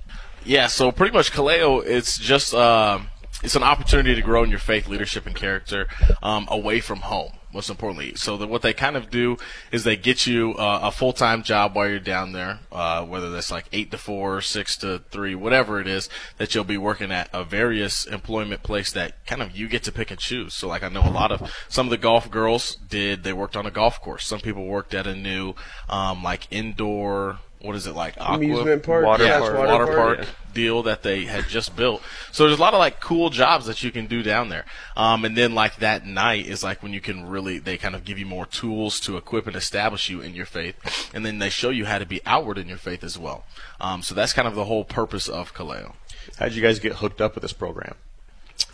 Yeah, 0.45 0.67
so 0.67 0.91
pretty 0.91 1.13
much 1.13 1.31
Kaleo, 1.31 1.85
it's 1.87 2.19
just 2.19 2.55
um, 2.55 3.07
it's 3.43 3.57
an 3.57 3.63
opportunity 3.63 4.15
to 4.15 4.23
grow 4.23 4.43
in 4.45 4.51
your 4.51 4.59
faith, 4.59 4.89
leadership, 4.89 5.27
and 5.27 5.35
character 5.35 5.87
um, 6.23 6.47
away 6.51 6.81
from 6.81 7.01
home. 7.01 7.33
Most 7.53 7.71
importantly, 7.71 8.15
so 8.17 8.37
that 8.37 8.49
what 8.49 8.61
they 8.61 8.75
kind 8.75 8.97
of 8.97 9.09
do 9.09 9.39
is 9.73 9.83
they 9.83 9.97
get 9.97 10.27
you 10.27 10.55
uh, 10.57 10.81
a 10.83 10.91
full 10.91 11.15
time 11.15 11.43
job 11.43 11.75
while 11.75 11.89
you're 11.89 11.99
down 11.99 12.33
there, 12.33 12.59
uh, 12.71 13.03
whether 13.03 13.31
that's 13.31 13.51
like 13.51 13.65
eight 13.73 13.91
to 13.93 13.99
four, 13.99 14.43
six 14.43 14.77
to 14.79 14.99
three, 15.11 15.35
whatever 15.35 15.81
it 15.81 15.87
is 15.87 16.11
that 16.37 16.55
you'll 16.55 16.65
be 16.65 16.77
working 16.77 17.11
at 17.11 17.31
a 17.33 17.45
various 17.45 18.05
employment 18.05 18.63
place 18.63 18.93
that 18.93 19.25
kind 19.25 19.41
of 19.41 19.57
you 19.57 19.69
get 19.69 19.85
to 19.85 19.93
pick 19.93 20.11
and 20.11 20.21
choose. 20.21 20.53
So 20.53 20.69
like 20.69 20.83
I 20.83 20.91
know 20.91 21.09
a 21.09 21.09
lot 21.09 21.33
of 21.33 21.51
some 21.69 21.87
of 21.87 21.91
the 21.91 21.97
golf 21.97 22.31
girls 22.31 22.77
did 22.77 23.23
they 23.23 23.33
worked 23.33 23.57
on 23.57 23.65
a 23.65 23.71
golf 23.71 24.03
course. 24.03 24.27
Some 24.27 24.41
people 24.41 24.67
worked 24.67 24.93
at 24.93 25.07
a 25.07 25.15
new 25.15 25.55
um, 25.89 26.23
like 26.23 26.49
indoor 26.51 27.39
what 27.67 27.77
is 27.77 27.87
it 27.87 27.95
like 27.95 28.15
aqua 28.19 28.37
Amusement 28.37 28.83
park, 28.83 29.05
Water 29.05 29.25
yeah, 29.25 29.39
park. 29.41 29.55
water, 29.55 29.69
water 29.69 29.87
park, 29.87 30.19
park. 30.19 30.29
deal 30.55 30.83
that 30.85 31.03
they 31.03 31.25
had 31.25 31.47
just 31.49 31.77
built. 31.77 32.03
So 32.33 32.47
there's 32.47 32.59
a 32.59 32.63
lot 32.63 32.75
of 32.75 32.79
like 32.79 33.01
cool 33.01 33.31
jobs 33.31 33.67
that 33.67 33.83
you 33.83 33.91
can 33.91 34.07
do 34.07 34.23
down 34.23 34.49
there. 34.49 34.65
Um, 34.97 35.25
and 35.25 35.37
then 35.37 35.55
like 35.55 35.77
that 35.77 36.07
night 36.07 36.47
is 36.47 36.63
like 36.63 36.83
when 36.83 36.93
you 36.93 37.01
can 37.01 37.27
really 37.29 37.59
they 37.59 37.77
kind 37.77 37.95
of 37.95 38.05
give 38.05 38.19
you 38.19 38.27
more 38.27 38.47
tools 38.47 39.01
to 39.01 39.17
equip 39.17 39.47
and 39.47 39.57
establish 39.57 40.09
you 40.09 40.21
in 40.21 40.35
your 40.35 40.47
faith, 40.47 41.11
and 41.15 41.27
then 41.27 41.39
they 41.39 41.51
show 41.51 41.71
you 41.71 41.85
how 41.87 41.99
to 41.99 42.07
be 42.07 42.21
outward 42.25 42.59
in 42.59 42.69
your 42.69 42.79
faith 42.79 43.03
as 43.05 43.19
well. 43.19 43.45
Um, 43.81 44.03
so 44.03 44.15
that's 44.15 44.33
kind 44.33 44.49
of 44.49 44.55
the 44.55 44.65
whole 44.65 44.85
purpose 44.85 45.29
of 45.29 45.53
Kaleo. 45.55 45.95
How 46.39 46.47
did 46.47 46.55
you 46.57 46.63
guys 46.63 46.79
get 46.79 46.95
hooked 46.95 47.21
up 47.21 47.35
with 47.35 47.43
this 47.43 47.53
program? 47.53 47.95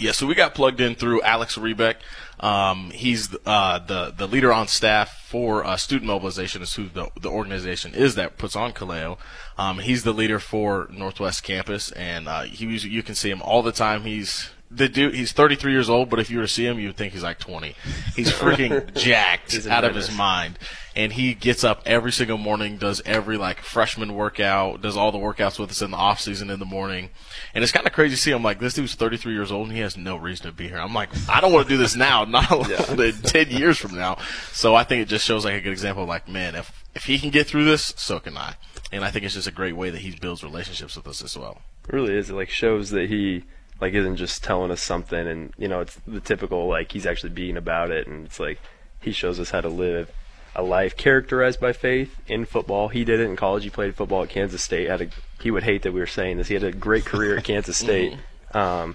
Yeah, 0.03 0.11
so 0.11 0.27
we 0.27 0.35
got 0.35 0.53
plugged 0.53 0.81
in 0.81 0.97
through 0.97 1.23
Alex 1.23 1.57
Rebeck. 1.57 1.95
Um, 2.41 2.91
he's 2.91 3.37
uh, 3.47 3.79
the 3.79 4.13
the 4.17 4.27
leader 4.27 4.53
on 4.53 4.67
staff 4.67 5.25
for 5.29 5.65
uh, 5.65 5.77
student 5.77 6.09
mobilization. 6.09 6.61
Is 6.61 6.75
who 6.75 6.89
the 6.89 7.09
the 7.21 7.31
organization 7.31 7.95
is 7.95 8.17
that 8.17 8.37
puts 8.37 8.57
on 8.57 8.73
Kaleo. 8.73 9.17
Um, 9.57 9.79
he's 9.79 10.03
the 10.03 10.13
leader 10.13 10.41
for 10.41 10.89
Northwest 10.91 11.45
Campus, 11.45 11.93
and 11.93 12.27
uh, 12.27 12.43
he 12.43 12.67
you 12.67 13.05
can 13.05 13.15
see 13.15 13.31
him 13.31 13.41
all 13.43 13.63
the 13.63 13.71
time. 13.71 14.03
He's 14.03 14.51
the 14.75 14.89
dude. 14.89 15.15
He's 15.15 15.33
33 15.33 15.73
years 15.73 15.91
old, 15.91 16.09
but 16.09 16.19
if 16.19 16.31
you 16.31 16.39
were 16.39 16.45
to 16.45 16.49
see 16.49 16.67
him, 16.67 16.79
you 16.79 16.89
would 16.89 16.97
think 16.97 17.13
he's 17.13 17.23
like 17.23 17.39
20. 17.39 17.75
He's 18.17 18.31
freaking 18.33 18.95
jacked 18.99 19.53
He's 19.53 19.67
out 19.67 19.85
of 19.85 19.95
his 19.95 20.15
mind, 20.17 20.59
and 20.97 21.13
he 21.13 21.35
gets 21.35 21.65
up 21.65 21.83
every 21.87 22.13
single 22.13 22.39
morning, 22.39 22.79
does 22.79 23.03
every 23.05 23.37
like 23.37 23.61
freshman 23.61 24.15
workout, 24.15 24.81
does 24.81 24.97
all 24.97 25.13
the 25.13 25.19
workouts 25.19 25.59
with 25.59 25.71
us 25.71 25.83
in 25.83 25.91
the 25.91 25.97
off 25.97 26.21
season 26.21 26.51
in 26.51 26.59
the 26.59 26.65
morning, 26.65 27.11
and 27.55 27.63
it's 27.63 27.73
kind 27.73 27.87
of 27.87 27.93
crazy 27.93 28.15
to 28.17 28.21
see 28.21 28.31
him 28.31 28.43
like 28.43 28.61
this 28.61 28.75
dude's 28.75 28.95
33 28.95 29.33
years 29.33 29.53
old 29.53 29.69
and 29.69 29.77
he 29.77 29.83
has 29.83 29.97
no 29.97 30.17
reason 30.17 30.47
to 30.47 30.53
be 30.53 30.69
here. 30.69 30.79
I'm 30.79 30.95
like, 30.95 31.11
I 31.29 31.41
don't 31.41 31.53
want 31.53 31.69
to 31.69 31.75
do 31.75 31.79
this 31.79 31.97
now, 31.97 32.25
not 32.29 32.51
in 32.99 33.13
10 33.13 33.51
years 33.51 33.79
from 33.79 33.97
now. 33.97 34.19
So 34.53 34.75
I 34.75 34.85
think 34.85 35.03
it 35.03 35.09
just 35.09 35.27
shows 35.27 35.45
like 35.45 35.55
a 35.55 35.61
good 35.61 35.73
example. 35.73 36.05
of 36.05 36.09
Like, 36.09 36.29
man, 36.29 36.55
if 36.55 36.85
if 36.95 37.05
he 37.05 37.19
can 37.19 37.31
get 37.31 37.47
through 37.47 37.65
this, 37.65 37.95
so 37.97 38.21
can 38.21 38.37
I. 38.37 38.55
And 38.91 39.05
I 39.05 39.11
think 39.11 39.25
it's 39.25 39.35
just 39.35 39.49
a 39.49 39.53
great 39.53 39.77
way 39.77 39.89
that 39.91 40.03
he 40.03 40.15
builds 40.19 40.45
relationships 40.45 40.97
with 40.97 41.07
us 41.07 41.23
as 41.23 41.37
well. 41.37 41.63
It 41.89 41.95
really 41.95 42.15
is. 42.15 42.29
It 42.29 42.35
like 42.35 42.51
shows 42.51 42.91
that 42.91 43.09
he 43.09 43.45
like 43.83 43.95
isn't 43.95 44.15
just 44.15 44.45
telling 44.45 44.71
us 44.71 44.81
something, 44.81 45.27
and 45.27 45.53
you 45.59 45.67
know, 45.67 45.81
it's 45.81 45.99
the 46.07 46.21
typical 46.21 46.69
like 46.69 46.93
he's 46.93 47.05
actually 47.05 47.31
being 47.31 47.57
about 47.57 47.91
it, 47.91 48.07
and 48.07 48.27
it's 48.27 48.39
like 48.39 48.61
he 49.01 49.11
shows 49.11 49.41
us 49.41 49.51
how 49.51 49.61
to 49.61 49.69
live 49.69 50.09
a 50.55 50.63
life 50.63 50.97
characterized 50.97 51.59
by 51.59 51.73
faith 51.73 52.15
in 52.29 52.45
football. 52.45 52.89
He 52.89 53.05
did 53.05 53.19
it 53.19 53.25
in 53.25 53.35
college. 53.35 53.65
He 53.65 53.71
played 53.71 53.97
football 53.97 54.23
at 54.23 54.29
Kansas 54.29 54.63
State. 54.63 54.89
Had 54.89 55.01
a 55.01 55.09
he 55.43 55.51
would 55.51 55.65
hate 55.65 55.83
that 55.83 55.93
we 55.93 55.99
were 55.99 56.07
saying 56.07 56.37
this. 56.37 56.47
He 56.47 56.55
had 56.55 56.63
a 56.63 56.71
great 56.71 57.05
career 57.05 57.37
at 57.37 57.43
Kansas 57.43 57.77
State. 57.87 58.17
Um, 58.55 58.95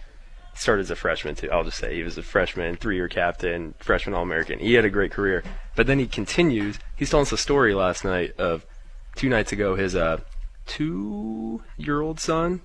started 0.53 0.83
as 0.83 0.91
a 0.91 0.95
freshman 0.95 1.35
too. 1.35 1.51
I'll 1.51 1.65
just 1.65 1.79
say 1.79 1.93
he 1.93 2.03
was 2.03 2.17
a 2.17 2.23
freshman, 2.23 2.77
three-year 2.77 3.09
captain, 3.09 3.73
freshman 3.79 4.15
All-American. 4.15 4.59
He 4.59 4.75
had 4.75 4.85
a 4.85 4.89
great 4.89 5.11
career, 5.11 5.43
but 5.75 5.85
then 5.85 5.99
he 5.99 6.07
continues. 6.07 6.79
He's 6.95 7.09
telling 7.09 7.25
us 7.25 7.33
a 7.33 7.37
story 7.37 7.73
last 7.73 8.05
night 8.05 8.39
of 8.39 8.65
two 9.15 9.27
nights 9.27 9.51
ago. 9.51 9.75
His 9.75 9.97
uh, 9.97 10.21
two-year-old 10.65 12.21
son, 12.21 12.61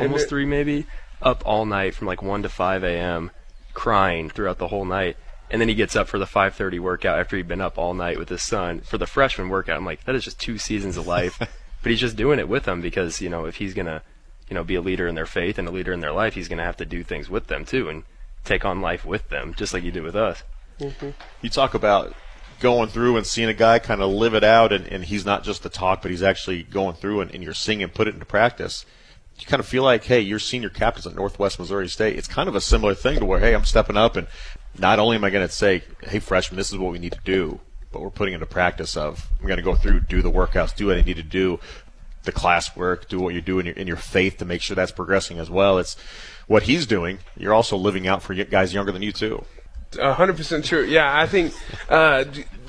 almost 0.00 0.28
three 0.28 0.44
maybe, 0.44 0.86
up 1.20 1.42
all 1.44 1.66
night 1.66 1.94
from 1.94 2.06
like 2.06 2.22
one 2.22 2.42
to 2.42 2.48
five 2.48 2.84
a.m. 2.84 3.30
crying 3.74 4.30
throughout 4.30 4.58
the 4.58 4.68
whole 4.68 4.84
night. 4.84 5.16
And 5.50 5.60
then 5.60 5.68
he 5.68 5.74
gets 5.74 5.96
up 5.96 6.08
for 6.08 6.18
the 6.18 6.26
5:30 6.26 6.78
workout 6.78 7.18
after 7.18 7.36
he'd 7.36 7.48
been 7.48 7.60
up 7.60 7.78
all 7.78 7.94
night 7.94 8.18
with 8.18 8.28
his 8.28 8.42
son 8.42 8.80
for 8.80 8.98
the 8.98 9.06
freshman 9.06 9.48
workout. 9.48 9.78
I'm 9.78 9.86
like, 9.86 10.04
that 10.04 10.14
is 10.14 10.24
just 10.24 10.40
two 10.40 10.58
seasons 10.58 10.96
of 10.96 11.06
life. 11.06 11.38
but 11.82 11.90
he's 11.90 12.00
just 12.00 12.16
doing 12.16 12.38
it 12.38 12.48
with 12.48 12.64
them 12.64 12.80
because 12.80 13.20
you 13.20 13.28
know 13.28 13.46
if 13.46 13.56
he's 13.56 13.74
gonna 13.74 14.02
you 14.48 14.54
know, 14.54 14.64
be 14.64 14.74
a 14.74 14.80
leader 14.80 15.06
in 15.06 15.14
their 15.14 15.26
faith 15.26 15.58
and 15.58 15.68
a 15.68 15.70
leader 15.70 15.92
in 15.92 16.00
their 16.00 16.12
life, 16.12 16.34
he's 16.34 16.48
going 16.48 16.58
to 16.58 16.64
have 16.64 16.76
to 16.78 16.86
do 16.86 17.02
things 17.02 17.28
with 17.28 17.48
them 17.48 17.64
too 17.64 17.88
and 17.88 18.04
take 18.44 18.64
on 18.64 18.80
life 18.80 19.04
with 19.04 19.28
them, 19.28 19.54
just 19.54 19.74
like 19.74 19.82
you 19.82 19.92
did 19.92 20.02
with 20.02 20.16
us. 20.16 20.42
Mm-hmm. 20.80 21.10
You 21.42 21.50
talk 21.50 21.74
about 21.74 22.14
going 22.60 22.88
through 22.88 23.16
and 23.16 23.26
seeing 23.26 23.48
a 23.48 23.54
guy 23.54 23.78
kind 23.78 24.00
of 24.00 24.10
live 24.10 24.34
it 24.34 24.44
out, 24.44 24.72
and, 24.72 24.86
and 24.86 25.04
he's 25.04 25.26
not 25.26 25.44
just 25.44 25.62
the 25.62 25.68
talk, 25.68 26.02
but 26.02 26.10
he's 26.10 26.22
actually 26.22 26.62
going 26.62 26.96
through 26.96 27.20
and, 27.20 27.34
and 27.34 27.42
you're 27.42 27.54
seeing 27.54 27.80
him 27.80 27.90
put 27.90 28.08
it 28.08 28.14
into 28.14 28.26
practice. 28.26 28.86
You 29.38 29.46
kind 29.46 29.60
of 29.60 29.66
feel 29.66 29.82
like, 29.82 30.04
hey, 30.04 30.20
you're 30.20 30.38
senior 30.38 30.68
captains 30.68 31.06
at 31.06 31.14
Northwest 31.14 31.58
Missouri 31.58 31.88
State. 31.88 32.16
It's 32.16 32.28
kind 32.28 32.48
of 32.48 32.54
a 32.54 32.60
similar 32.60 32.94
thing 32.94 33.20
to 33.20 33.24
where, 33.24 33.38
hey, 33.38 33.54
I'm 33.54 33.64
stepping 33.64 33.96
up, 33.96 34.16
and 34.16 34.26
not 34.78 34.98
only 34.98 35.16
am 35.16 35.24
I 35.24 35.30
going 35.30 35.46
to 35.46 35.52
say, 35.52 35.82
hey, 36.02 36.18
freshman, 36.18 36.56
this 36.56 36.72
is 36.72 36.78
what 36.78 36.92
we 36.92 36.98
need 36.98 37.12
to 37.12 37.20
do, 37.24 37.60
but 37.92 38.02
we're 38.02 38.10
putting 38.10 38.34
into 38.34 38.46
practice 38.46 38.96
of 38.96 39.28
I'm 39.40 39.46
going 39.46 39.58
to 39.58 39.62
go 39.62 39.74
through, 39.74 40.00
do 40.00 40.22
the 40.22 40.30
workouts, 40.30 40.74
do 40.74 40.86
what 40.86 40.98
I 40.98 41.02
need 41.02 41.16
to 41.16 41.22
do, 41.22 41.60
the 42.24 42.32
classwork, 42.32 43.08
do 43.08 43.20
what 43.20 43.34
you 43.34 43.40
do 43.40 43.58
in 43.58 43.66
your 43.66 43.74
in 43.74 43.86
your 43.86 43.96
faith 43.96 44.38
to 44.38 44.44
make 44.44 44.60
sure 44.60 44.74
that's 44.74 44.92
progressing 44.92 45.38
as 45.38 45.48
well. 45.48 45.78
It's 45.78 45.96
what 46.46 46.64
he's 46.64 46.86
doing. 46.86 47.18
You're 47.36 47.54
also 47.54 47.76
living 47.76 48.06
out 48.06 48.22
for 48.22 48.34
guys 48.34 48.74
younger 48.74 48.92
than 48.92 49.02
you 49.02 49.12
too. 49.12 49.44
Hundred 49.98 50.36
percent 50.36 50.66
true. 50.66 50.84
Yeah, 50.84 51.18
I 51.18 51.26
think 51.26 51.54
uh, 51.88 52.24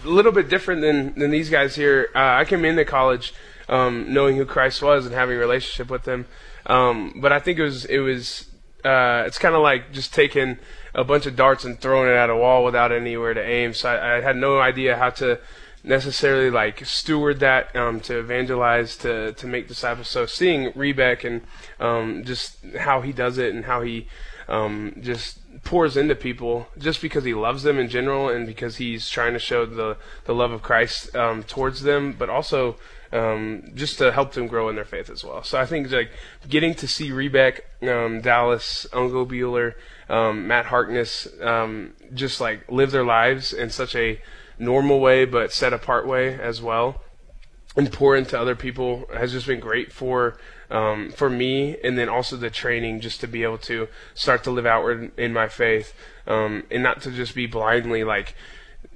a 0.06 0.08
little 0.08 0.32
bit 0.32 0.48
different 0.48 0.82
than 0.82 1.20
than 1.20 1.32
these 1.32 1.50
guys 1.50 1.76
here. 1.76 2.10
Uh, 2.16 2.20
I 2.20 2.46
came 2.46 2.64
into 2.64 2.86
college 2.86 3.34
um, 3.70 4.12
knowing 4.14 4.36
who 4.36 4.46
Christ 4.46 4.82
was 4.82 5.06
and 5.06 5.16
having 5.16 5.38
a 5.38 5.40
relationship 5.40 5.90
with 5.90 6.06
Him. 6.06 6.26
Um, 6.66 7.14
but 7.22 7.32
I 7.32 7.40
think 7.40 7.60
it 7.60 7.64
was 7.64 7.86
it 7.86 8.00
was 8.00 8.48
uh, 8.84 9.24
it's 9.26 9.38
kind 9.38 9.56
of 9.56 9.62
like 9.62 9.94
just 9.94 10.14
taking 10.14 10.58
a 10.94 11.04
bunch 11.04 11.26
of 11.26 11.36
darts 11.36 11.64
and 11.64 11.80
throwing 11.80 12.10
it 12.10 12.16
at 12.16 12.30
a 12.30 12.36
wall 12.36 12.66
without 12.66 12.92
anywhere 12.92 13.34
to 13.34 13.44
aim. 13.44 13.74
So 13.74 13.90
I, 13.90 14.18
I 14.18 14.22
had 14.22 14.36
no 14.36 14.60
idea 14.60 14.98
how 14.98 15.12
to 15.12 15.40
necessarily 15.84 16.50
like 16.50 16.86
steward 16.86 17.40
that 17.40 17.74
um, 17.76 18.00
to 18.02 18.20
evangelize 18.20 18.98
to 18.98 19.34
to 19.34 19.48
make 19.48 19.68
disciples. 19.68 20.10
So 20.10 20.26
seeing 20.26 20.72
Rebeck 20.74 21.24
and 21.24 21.42
um, 21.80 22.24
just 22.26 22.58
how 22.80 23.02
he 23.02 23.12
does 23.12 23.38
it 23.38 23.54
and 23.54 23.66
how 23.66 23.82
he 23.82 24.08
um, 24.48 24.96
just 25.00 25.40
pours 25.64 25.96
into 25.96 26.16
people 26.16 26.68
just 26.78 27.02
because 27.02 27.24
he 27.24 27.34
loves 27.34 27.64
them 27.64 27.78
in 27.78 27.90
general 27.90 28.30
and 28.30 28.48
because 28.48 28.78
he's 28.78 29.10
trying 29.10 29.34
to 29.34 29.40
show 29.40 29.66
the 29.66 29.98
the 30.26 30.34
love 30.34 30.52
of 30.52 30.62
Christ 30.62 31.16
um, 31.16 31.44
towards 31.44 31.84
them, 31.84 32.16
but 32.18 32.30
also 32.30 32.78
um, 33.12 33.72
just 33.76 33.98
to 33.98 34.12
help 34.12 34.34
them 34.34 34.48
grow 34.48 34.70
in 34.70 34.76
their 34.76 34.86
faith 34.86 35.10
as 35.10 35.24
well. 35.24 35.44
So 35.44 35.60
I 35.60 35.66
think 35.66 35.92
like 35.92 36.12
getting 36.48 36.76
to 36.76 36.88
see 36.88 37.10
Rebeck, 37.10 37.62
um, 37.82 38.22
Dallas, 38.22 38.88
Ungo 38.92 39.28
Bueller, 39.28 39.74
um, 40.10 40.48
Matt 40.48 40.66
Harkness, 40.66 41.28
um, 41.42 41.94
just 42.14 42.40
like 42.40 42.70
live 42.72 42.92
their 42.92 43.06
lives 43.06 43.54
in 43.54 43.70
such 43.70 43.96
a 43.96 44.22
normal 44.58 45.00
way 45.00 45.26
but 45.26 45.52
set 45.52 45.74
apart 45.74 46.06
way 46.08 46.40
as 46.40 46.62
well, 46.62 47.02
and 47.76 47.92
pour 47.92 48.16
into 48.16 48.40
other 48.40 48.56
people 48.56 49.06
has 49.14 49.32
just 49.32 49.48
been 49.48 49.60
great 49.60 49.92
for 49.92 50.38
um, 50.70 51.12
for 51.12 51.32
me, 51.32 51.78
and 51.84 51.98
then 51.98 52.10
also 52.10 52.38
the 52.38 52.52
training 52.52 53.00
just 53.00 53.20
to 53.22 53.28
be 53.28 53.42
able 53.42 53.58
to 53.58 53.88
start 54.14 54.44
to 54.44 54.52
live 54.52 54.68
outward 54.68 55.12
in 55.18 55.34
my 55.34 55.48
faith, 55.48 55.94
um, 56.28 56.64
and 56.70 56.84
not 56.84 57.02
to 57.02 57.12
just 57.12 57.34
be 57.34 57.48
blindly 57.48 58.04
like 58.04 58.36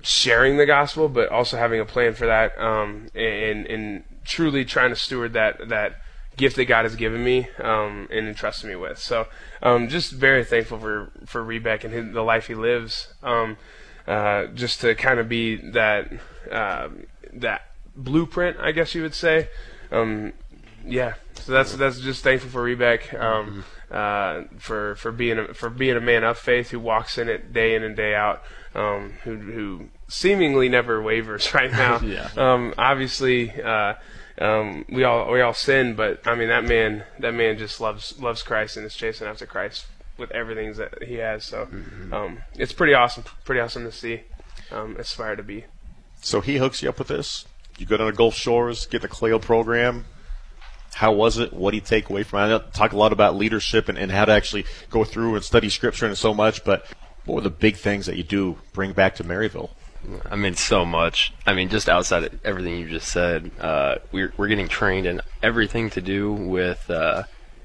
sharing 0.04 0.58
the 0.58 0.66
gospel, 0.68 1.10
but 1.10 1.30
also 1.30 1.58
having 1.58 1.80
a 1.80 1.86
plan 1.86 2.14
for 2.14 2.28
that, 2.28 2.56
um, 2.60 3.08
and 3.16 3.66
and 3.66 4.04
truly 4.24 4.64
trying 4.64 4.90
to 4.90 4.96
steward 4.96 5.34
that 5.34 5.70
that 5.70 6.02
gift 6.36 6.56
that 6.58 6.66
God 6.66 6.86
has 6.86 6.96
given 6.96 7.24
me 7.24 7.48
um, 7.60 8.08
and 8.12 8.28
entrusted 8.28 8.70
me 8.70 8.76
with. 8.76 8.98
So, 9.00 9.28
um, 9.62 9.88
just 9.88 10.12
very 10.12 10.44
thankful 10.44 10.78
for 10.78 11.12
for 11.26 11.44
Rebeck 11.44 11.84
and 11.84 11.94
his, 11.94 12.14
the 12.14 12.22
life 12.22 12.48
he 12.48 12.56
lives. 12.56 13.14
Um, 13.24 13.58
uh, 14.06 14.48
just 14.48 14.82
to 14.82 14.94
kind 14.96 15.20
of 15.20 15.30
be 15.30 15.56
that 15.72 16.12
uh, 16.52 16.90
that 17.32 17.70
blueprint, 17.96 18.58
I 18.60 18.72
guess 18.72 18.94
you 18.94 19.02
would 19.02 19.16
say. 19.16 19.48
Um, 19.92 20.34
yeah, 20.86 21.14
so 21.36 21.54
that's 21.54 21.76
that's 21.76 22.00
just 22.00 22.24
thankful 22.24 22.50
for 22.50 22.64
Rebeck. 22.64 23.18
Um, 23.20 23.64
uh, 23.90 24.44
for 24.58 24.96
for 24.96 25.12
being 25.12 25.40
a, 25.40 25.54
for 25.54 25.70
being 25.70 25.96
a 25.96 26.02
man 26.02 26.24
of 26.24 26.38
faith 26.38 26.72
who 26.72 26.80
walks 26.80 27.18
in 27.18 27.30
it 27.30 27.54
day 27.54 27.76
in 27.76 27.84
and 27.84 27.96
day 27.96 28.16
out, 28.16 28.42
um, 28.76 29.14
who 29.24 29.36
who 29.36 29.90
seemingly 30.08 30.70
never 30.70 31.02
wavers 31.02 31.54
right 31.54 31.72
now. 31.72 32.00
Yeah. 32.04 32.30
Um, 32.36 32.74
obviously, 32.78 33.52
uh, 33.62 33.94
um, 34.40 34.86
we 34.90 35.04
all 35.04 35.32
we 35.32 35.42
all 35.42 35.54
sin, 35.54 35.96
but 35.96 36.26
I 36.28 36.36
mean 36.36 36.50
that 36.50 36.64
man 36.64 37.04
that 37.20 37.34
man 37.34 37.58
just 37.58 37.80
loves 37.80 38.20
loves 38.20 38.44
Christ 38.44 38.78
and 38.78 38.86
is 38.86 38.96
chasing 38.96 39.28
after 39.28 39.46
Christ 39.46 39.86
with 40.18 40.32
everything 40.32 40.74
that 40.74 41.04
he 41.04 41.16
has. 41.16 41.44
So 41.46 41.68
um, 42.12 42.40
it's 42.56 42.74
pretty 42.74 42.94
awesome, 42.94 43.24
pretty 43.46 43.62
awesome 43.62 43.84
to 43.84 43.92
see. 43.92 44.22
Um, 44.72 44.96
aspire 44.98 45.36
to 45.36 45.44
be. 45.44 45.66
So 46.22 46.42
he 46.42 46.58
hooks 46.58 46.82
you 46.82 46.90
up 46.90 46.98
with 46.98 47.10
this. 47.10 47.46
You 47.78 47.86
go 47.86 47.98
down 47.98 48.08
to 48.08 48.14
Gulf 48.14 48.34
Shores, 48.36 48.86
get 48.86 49.02
the 49.02 49.08
Kaleo 49.08 49.42
program. 49.42 50.06
How 50.96 51.12
was 51.12 51.38
it? 51.38 51.54
What 51.54 51.72
do 51.72 51.78
you 51.78 51.82
take 51.82 52.10
away 52.10 52.24
from 52.24 52.40
it? 52.40 52.44
I 52.44 52.48
know- 52.50 52.60
talk 52.60 52.94
a 52.94 52.98
lot 52.98 53.12
about 53.12 53.36
leadership 53.36 53.90
and, 53.90 53.98
and 53.98 54.12
how 54.12 54.26
to 54.26 54.32
actually 54.32 54.66
go 54.90 55.04
through 55.04 55.36
and 55.36 55.44
study 55.44 55.70
scripture 55.70 56.06
and 56.06 56.18
so 56.18 56.34
much, 56.34 56.64
but 56.64 56.86
what 57.26 57.36
were 57.36 57.42
the 57.42 57.50
big 57.50 57.78
things 57.78 58.06
that 58.06 58.18
you 58.18 58.24
do 58.24 58.58
bring 58.74 58.94
back 58.94 59.16
to 59.16 59.24
Maryville? 59.24 59.70
I 60.30 60.36
mean, 60.36 60.56
so 60.56 60.84
much. 60.84 61.34
I 61.46 61.54
mean, 61.54 61.70
just 61.70 61.88
outside 61.88 62.26
of 62.26 62.46
everything 62.46 62.78
you 62.78 62.90
just 62.90 63.08
said, 63.08 63.52
uh, 63.60 63.96
we're 64.12 64.34
we're 64.36 64.50
getting 64.50 64.68
trained 64.68 65.08
in 65.08 65.22
everything 65.42 65.90
to 65.92 66.02
do 66.02 66.34
with, 66.34 66.90
uh, 66.90 67.24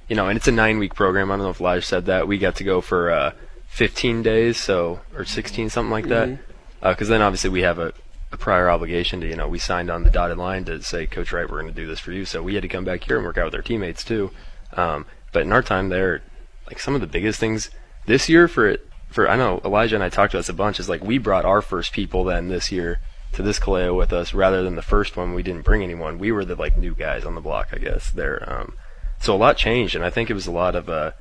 you 0.08 0.14
know, 0.14 0.28
and 0.28 0.36
it's 0.36 0.46
a 0.46 0.52
nine 0.52 0.78
week 0.78 0.94
program. 0.94 1.30
I 1.30 1.36
don't 1.36 1.44
know 1.44 1.50
if 1.50 1.60
Lige 1.60 1.84
said 1.84 2.06
that. 2.06 2.28
We 2.28 2.38
got 2.38 2.56
to 2.56 2.64
go 2.64 2.80
for 2.80 3.10
uh, 3.10 3.32
15 3.68 4.22
days, 4.22 4.56
so 4.56 5.00
or 5.14 5.24
16, 5.24 5.70
something 5.70 5.90
like 5.90 6.08
that. 6.08 6.38
Because 6.80 7.08
then 7.08 7.22
obviously 7.22 7.50
we 7.50 7.62
have 7.62 7.80
a, 7.80 7.92
a 8.30 8.36
prior 8.36 8.70
obligation 8.70 9.20
to, 9.20 9.28
you 9.28 9.34
know, 9.34 9.48
we 9.48 9.58
signed 9.58 9.90
on 9.90 10.04
the 10.04 10.10
dotted 10.10 10.38
line 10.38 10.64
to 10.66 10.80
say, 10.80 11.06
Coach 11.06 11.32
Wright, 11.32 11.48
we're 11.48 11.60
going 11.60 11.74
to 11.74 11.80
do 11.80 11.88
this 11.88 11.98
for 11.98 12.12
you. 12.12 12.24
So 12.24 12.40
we 12.40 12.54
had 12.54 12.62
to 12.62 12.68
come 12.68 12.84
back 12.84 13.02
here 13.02 13.16
and 13.16 13.26
work 13.26 13.36
out 13.36 13.46
with 13.46 13.54
our 13.56 13.62
teammates 13.62 14.04
too. 14.04 14.30
Um, 14.74 15.06
but 15.32 15.42
in 15.42 15.52
our 15.52 15.62
time 15.62 15.88
there, 15.88 16.22
like 16.68 16.78
some 16.78 16.94
of 16.94 17.00
the 17.00 17.08
biggest 17.08 17.40
things 17.40 17.70
this 18.06 18.28
year 18.28 18.46
for 18.46 18.68
it 18.68 18.87
for 19.08 19.28
I 19.28 19.36
know 19.36 19.60
Elijah 19.64 19.96
and 19.96 20.04
I 20.04 20.08
talked 20.08 20.34
about 20.34 20.40
this 20.40 20.48
a 20.48 20.54
bunch 20.54 20.80
is 20.80 20.88
like 20.88 21.02
we 21.02 21.18
brought 21.18 21.44
our 21.44 21.62
first 21.62 21.92
people 21.92 22.24
then 22.24 22.48
this 22.48 22.70
year 22.70 23.00
to 23.32 23.42
this 23.42 23.58
Kaleo 23.58 23.96
with 23.96 24.12
us 24.12 24.34
rather 24.34 24.62
than 24.62 24.76
the 24.76 24.82
first 24.82 25.16
one 25.16 25.34
we 25.34 25.42
didn't 25.42 25.64
bring 25.64 25.82
anyone. 25.82 26.18
We 26.18 26.32
were 26.32 26.44
the 26.44 26.54
like 26.54 26.76
new 26.76 26.94
guys 26.94 27.24
on 27.24 27.34
the 27.34 27.40
block, 27.40 27.68
I 27.72 27.78
guess. 27.78 28.10
There, 28.10 28.42
um, 28.50 28.74
so 29.20 29.34
a 29.34 29.36
lot 29.36 29.56
changed, 29.56 29.94
and 29.94 30.04
I 30.04 30.10
think 30.10 30.30
it 30.30 30.34
was 30.34 30.46
a 30.46 30.52
lot 30.52 30.74
of 30.74 30.88
uh, 30.88 31.12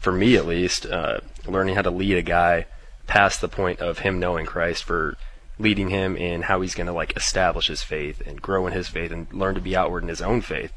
for 0.00 0.12
me 0.12 0.36
at 0.36 0.46
least 0.46 0.86
uh, 0.86 1.20
learning 1.46 1.74
how 1.74 1.82
to 1.82 1.90
lead 1.90 2.16
a 2.16 2.22
guy 2.22 2.66
past 3.06 3.40
the 3.40 3.48
point 3.48 3.80
of 3.80 4.00
him 4.00 4.18
knowing 4.18 4.46
Christ 4.46 4.84
for 4.84 5.16
leading 5.58 5.88
him 5.88 6.16
in 6.16 6.42
how 6.42 6.60
he's 6.60 6.74
going 6.74 6.86
to 6.86 6.92
like 6.92 7.16
establish 7.16 7.68
his 7.68 7.82
faith 7.82 8.20
and 8.26 8.42
grow 8.42 8.66
in 8.66 8.72
his 8.72 8.88
faith 8.88 9.10
and 9.10 9.32
learn 9.32 9.54
to 9.54 9.60
be 9.60 9.76
outward 9.76 10.02
in 10.02 10.08
his 10.08 10.20
own 10.20 10.42
faith 10.42 10.72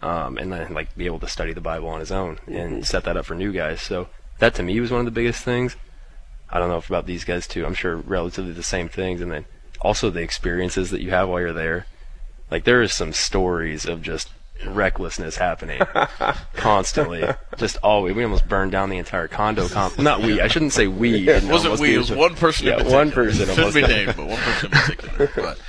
um, 0.00 0.38
and 0.38 0.52
then 0.52 0.72
like 0.72 0.94
be 0.96 1.06
able 1.06 1.18
to 1.20 1.28
study 1.28 1.52
the 1.52 1.60
Bible 1.60 1.88
on 1.88 2.00
his 2.00 2.10
own 2.10 2.38
and 2.46 2.86
set 2.86 3.04
that 3.04 3.16
up 3.16 3.26
for 3.26 3.34
new 3.34 3.52
guys. 3.52 3.82
So 3.82 4.08
that 4.38 4.54
to 4.54 4.62
me 4.62 4.80
was 4.80 4.90
one 4.90 5.00
of 5.00 5.04
the 5.04 5.10
biggest 5.10 5.44
things. 5.44 5.76
I 6.52 6.58
don't 6.58 6.68
know 6.68 6.76
if 6.76 6.88
about 6.88 7.06
these 7.06 7.24
guys 7.24 7.46
too. 7.46 7.64
I'm 7.64 7.74
sure 7.74 7.96
relatively 7.96 8.52
the 8.52 8.62
same 8.62 8.88
things, 8.88 9.20
and 9.20 9.32
then 9.32 9.46
also 9.80 10.10
the 10.10 10.20
experiences 10.20 10.90
that 10.90 11.00
you 11.00 11.10
have 11.10 11.28
while 11.28 11.40
you're 11.40 11.52
there. 11.52 11.86
Like 12.50 12.64
there 12.64 12.82
is 12.82 12.92
some 12.92 13.12
stories 13.12 13.86
of 13.86 14.02
just 14.02 14.28
recklessness 14.66 15.36
happening 15.36 15.80
constantly, 16.54 17.24
just 17.56 17.78
always. 17.82 18.14
We 18.14 18.24
almost 18.24 18.48
burned 18.48 18.72
down 18.72 18.90
the 18.90 18.98
entire 18.98 19.28
condo 19.28 19.68
comp. 19.68 19.98
Not 19.98 20.20
we. 20.20 20.40
I 20.40 20.48
shouldn't 20.48 20.72
say 20.72 20.86
we. 20.86 21.28
It 21.28 21.44
wasn't 21.50 21.80
we. 21.80 21.94
It 21.94 21.98
was 21.98 22.12
one 22.12 22.34
person. 22.34 22.66
Yeah, 22.66 22.80
in 22.80 22.92
one 22.92 23.10
person 23.10 23.46
Shouldn't 23.46 23.74
be 23.74 23.82
named, 23.82 24.14
but 24.16 24.26
one 24.26 24.38
person 24.38 24.66
in 24.66 24.78
particular. 24.78 25.30
but 25.36 25.60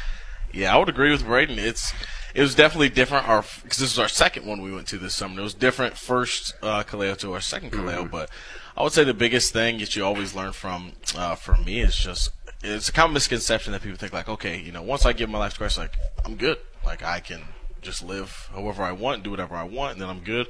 yeah, 0.52 0.74
I 0.74 0.78
would 0.78 0.90
agree 0.90 1.12
with 1.12 1.26
Braden. 1.26 1.58
It's 1.58 1.94
it 2.36 2.42
was 2.42 2.56
definitely 2.56 2.90
different. 2.90 3.28
Our 3.28 3.44
because 3.64 3.78
this 3.78 3.92
was 3.92 4.00
our 4.00 4.10
second 4.10 4.46
one 4.46 4.62
we 4.62 4.74
went 4.74 4.88
to 4.88 4.98
this 4.98 5.16
summer. 5.16 5.40
It 5.40 5.44
was 5.44 5.54
different 5.54 5.98
first 5.98 6.54
uh, 6.62 6.84
Kaleo 6.84 7.18
to 7.20 7.34
our 7.34 7.42
second 7.42 7.72
Kaleo, 7.72 8.10
but 8.10 8.30
I 8.76 8.84
would 8.84 8.94
say 8.94 9.04
the 9.04 9.14
biggest 9.14 9.54
thing 9.54 9.78
that 9.80 9.96
you 9.96 10.04
always 10.04 10.34
learn 10.34 10.52
from 10.52 10.94
uh, 11.16 11.36
from 11.36 11.64
me 11.64 11.82
is 11.82 11.96
just 11.96 12.32
it's 12.64 12.90
a 12.90 12.92
common 12.92 13.14
misconception 13.14 13.74
that 13.74 13.82
people 13.82 13.98
think 13.98 14.14
like, 14.14 14.30
okay, 14.30 14.60
you 14.60 14.72
know, 14.72 14.82
once 14.82 15.06
I 15.06 15.14
give 15.14 15.30
my 15.30 15.38
life 15.38 15.54
to 15.54 15.58
Christ, 15.60 15.78
like 15.78 15.96
I'm 16.26 16.36
good, 16.36 16.58
like 16.86 17.04
I 17.04 17.20
can 17.20 17.42
just 17.82 18.04
live 18.04 18.50
however 18.54 18.84
I 18.84 18.94
want, 18.94 19.24
do 19.24 19.32
whatever 19.32 19.56
I 19.56 19.64
want, 19.64 19.94
and 19.94 20.02
then 20.02 20.10
I'm 20.10 20.22
good. 20.22 20.48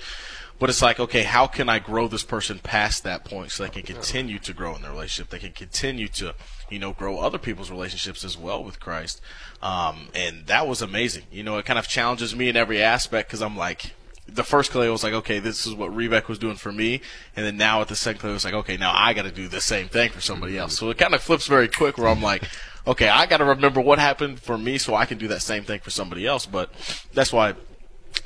But 0.60 0.70
it's 0.70 0.82
like, 0.82 1.00
okay, 1.00 1.24
how 1.24 1.48
can 1.48 1.68
I 1.68 1.80
grow 1.80 2.08
this 2.08 2.24
person 2.24 2.60
past 2.60 3.04
that 3.04 3.26
point 3.26 3.52
so 3.52 3.64
they 3.64 3.70
can 3.70 3.82
continue 3.82 4.40
to 4.40 4.54
grow 4.54 4.76
in 4.76 4.84
their 4.84 4.92
relationship? 4.92 5.32
They 5.32 5.40
can 5.40 5.52
continue 5.52 6.08
to, 6.10 6.36
you 6.70 6.80
know, 6.80 6.94
grow 6.94 7.18
other 7.18 7.40
people's 7.40 7.72
relationships 7.72 8.24
as 8.24 8.38
well 8.38 8.64
with 8.64 8.80
Christ. 8.80 9.20
Um, 9.62 10.10
and 10.14 10.46
that 10.46 10.68
was 10.68 10.82
amazing. 10.82 11.24
You 11.32 11.44
know, 11.44 11.58
it 11.58 11.66
kind 11.66 11.80
of 11.80 11.88
challenges 11.88 12.36
me 12.36 12.48
in 12.48 12.56
every 12.56 12.82
aspect 12.82 13.28
because 13.28 13.42
I'm 13.42 13.58
like, 13.58 13.94
the 14.34 14.44
first 14.44 14.72
Kaleo 14.72 14.92
was 14.92 15.04
like, 15.04 15.14
okay, 15.14 15.40
this 15.40 15.66
is 15.66 15.74
what 15.74 15.92
Rebeck 15.92 16.28
was 16.28 16.40
doing 16.40 16.56
for 16.56 16.72
me, 16.72 17.02
and 17.36 17.46
then 17.46 17.58
now 17.58 17.82
at 17.82 17.88
the 17.88 17.96
second 17.96 18.22
Kaleo, 18.22 18.34
was 18.34 18.46
like, 18.46 18.54
okay, 18.54 18.78
now 18.78 18.94
I 18.96 19.14
got 19.14 19.24
to 19.24 19.32
do 19.32 19.48
the 19.48 19.62
same 19.62 19.88
thing 19.88 20.12
for 20.12 20.22
somebody 20.22 20.58
else. 20.58 20.78
So 20.78 20.90
it 20.90 20.98
kind 20.98 21.14
of 21.14 21.22
flips 21.22 21.48
very 21.48 21.68
quick, 21.68 21.98
where 21.98 22.08
I'm 22.08 22.22
like, 22.22 22.44
okay, 22.88 23.10
I 23.10 23.26
got 23.26 23.38
to 23.38 23.46
remember 23.46 23.80
what 23.82 24.00
happened 24.00 24.40
for 24.40 24.58
me, 24.58 24.78
so 24.78 24.96
I 24.96 25.06
can 25.06 25.18
do 25.18 25.28
that 25.30 25.42
same 25.42 25.64
thing 25.64 25.80
for 25.80 25.92
somebody 25.92 26.26
else. 26.26 26.46
But 26.46 26.72
that's 27.14 27.32
why, 27.32 27.54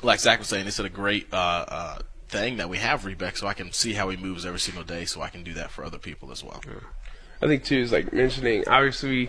like 0.02 0.20
Zach 0.20 0.38
was 0.38 0.48
saying, 0.48 0.66
it's 0.66 0.78
a 0.78 0.88
great 0.88 1.32
uh, 1.32 1.64
uh, 1.68 1.98
thing 2.28 2.56
that 2.56 2.68
we 2.68 2.78
have 2.78 3.02
Rebeck, 3.02 3.36
so 3.36 3.46
I 3.46 3.54
can 3.54 3.72
see 3.72 3.92
how 3.92 4.08
he 4.08 4.16
moves 4.16 4.46
every 4.46 4.60
single 4.60 4.84
day, 4.84 5.04
so 5.04 5.22
I 5.22 5.28
can 5.28 5.42
do 5.42 5.54
that 5.54 5.70
for 5.70 5.84
other 5.84 5.98
people 5.98 6.30
as 6.30 6.42
well. 6.42 6.60
I 7.40 7.46
think 7.46 7.64
too 7.64 7.78
is 7.78 7.92
like 7.92 8.12
mentioning. 8.12 8.64
Obviously, 8.66 9.10
we 9.10 9.28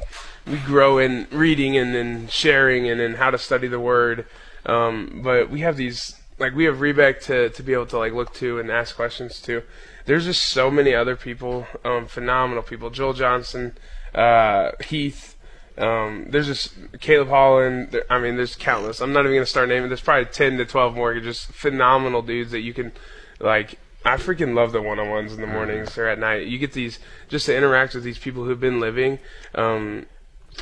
we 0.54 0.58
grow 0.60 0.98
in 0.98 1.28
reading 1.32 1.78
and 1.78 1.94
then 1.94 2.28
sharing 2.28 2.90
and 2.90 3.00
then 3.00 3.16
how 3.16 3.30
to 3.30 3.38
study 3.38 3.68
the 3.68 3.80
Word. 3.80 4.26
Um, 4.66 5.22
but 5.24 5.50
we 5.50 5.62
have 5.62 5.78
these 5.78 6.19
like 6.40 6.56
we 6.56 6.66
have 6.66 6.78
Rebeck 6.78 7.22
to 7.24 7.50
to 7.50 7.64
be 7.64 7.74
able 7.74 7.86
to 7.88 7.98
like 7.98 8.14
look 8.14 8.34
to 8.36 8.60
and 8.60 8.72
ask 8.72 8.96
questions 8.96 9.42
to. 9.42 9.64
There's 10.06 10.26
just 10.26 10.44
so 10.44 10.72
many 10.72 10.96
other 10.96 11.16
people, 11.16 11.68
um, 11.86 12.08
phenomenal 12.08 12.64
people. 12.64 12.90
Joel 12.90 13.14
Johnson, 13.14 13.78
uh, 14.16 14.72
Heath. 14.84 15.36
Um, 15.78 16.26
there's 16.30 16.48
just 16.48 16.74
Caleb 17.00 17.30
Holland. 17.30 17.92
There, 17.92 18.04
I 18.10 18.20
mean, 18.20 18.36
there's 18.36 18.56
countless. 18.56 19.02
I'm 19.02 19.14
not 19.14 19.22
even 19.22 19.34
gonna 19.36 19.46
start 19.46 19.70
naming. 19.70 19.90
There's 19.90 20.02
probably 20.02 20.26
ten 20.26 20.58
to 20.58 20.66
twelve 20.66 20.96
more 20.96 21.20
just 21.20 21.52
phenomenal 21.52 22.22
dudes 22.22 22.52
that 22.52 22.62
you 22.62 22.74
can 22.74 22.92
like. 23.40 23.78
I 24.06 24.16
freaking 24.16 24.56
love 24.56 24.72
the 24.72 24.82
one-on-ones 24.82 25.34
in 25.34 25.42
the 25.42 25.48
mornings 25.48 25.98
or 25.98 26.08
at 26.08 26.18
night. 26.18 26.48
You 26.48 26.58
get 26.58 26.72
these 26.72 27.00
just 27.28 27.48
to 27.48 27.56
interact 27.56 27.94
with 27.94 28.04
these 28.06 28.18
people 28.18 28.46
who've 28.46 28.60
been 28.60 28.80
living 28.80 29.20
um, 29.54 30.06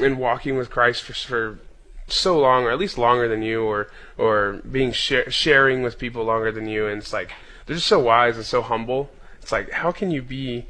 and 0.02 0.18
walking 0.18 0.58
with 0.58 0.72
Christ 0.72 1.04
for, 1.04 1.14
for 1.14 1.60
so 2.08 2.40
long, 2.40 2.64
or 2.64 2.72
at 2.72 2.80
least 2.80 2.98
longer 2.98 3.28
than 3.28 3.42
you, 3.42 3.64
or 3.64 3.90
or 4.18 4.62
being 4.70 4.92
share, 4.92 5.30
sharing 5.30 5.84
with 5.84 5.98
people 5.98 6.24
longer 6.24 6.52
than 6.52 6.68
you. 6.68 6.88
And 6.88 7.02
it's 7.02 7.14
like 7.14 7.32
they're 7.66 7.76
just 7.76 7.88
so 7.88 8.00
wise 8.00 8.38
and 8.38 8.46
so 8.46 8.62
humble. 8.62 9.10
It's 9.42 9.52
like 9.52 9.72
how 9.72 9.92
can 9.92 10.12
you 10.12 10.22
be 10.22 10.66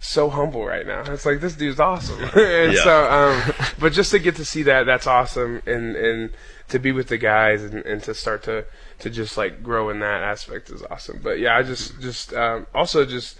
so 0.00 0.30
humble 0.30 0.64
right 0.64 0.86
now. 0.86 1.02
It's 1.12 1.26
like 1.26 1.40
this 1.40 1.54
dude's 1.54 1.80
awesome. 1.80 2.20
and 2.34 2.76
so, 2.76 3.10
um, 3.10 3.54
but 3.78 3.92
just 3.92 4.10
to 4.12 4.18
get 4.18 4.36
to 4.36 4.44
see 4.44 4.62
that, 4.64 4.84
that's 4.84 5.06
awesome, 5.06 5.62
and 5.66 5.96
and 5.96 6.30
to 6.68 6.78
be 6.78 6.92
with 6.92 7.08
the 7.08 7.18
guys 7.18 7.64
and, 7.64 7.84
and 7.84 8.02
to 8.04 8.14
start 8.14 8.42
to 8.44 8.64
to 9.00 9.10
just 9.10 9.36
like 9.36 9.62
grow 9.62 9.90
in 9.90 10.00
that 10.00 10.22
aspect 10.22 10.70
is 10.70 10.82
awesome. 10.90 11.20
But 11.22 11.38
yeah, 11.38 11.56
I 11.56 11.62
just 11.62 12.00
just 12.00 12.32
um, 12.32 12.66
also 12.74 13.04
just 13.04 13.38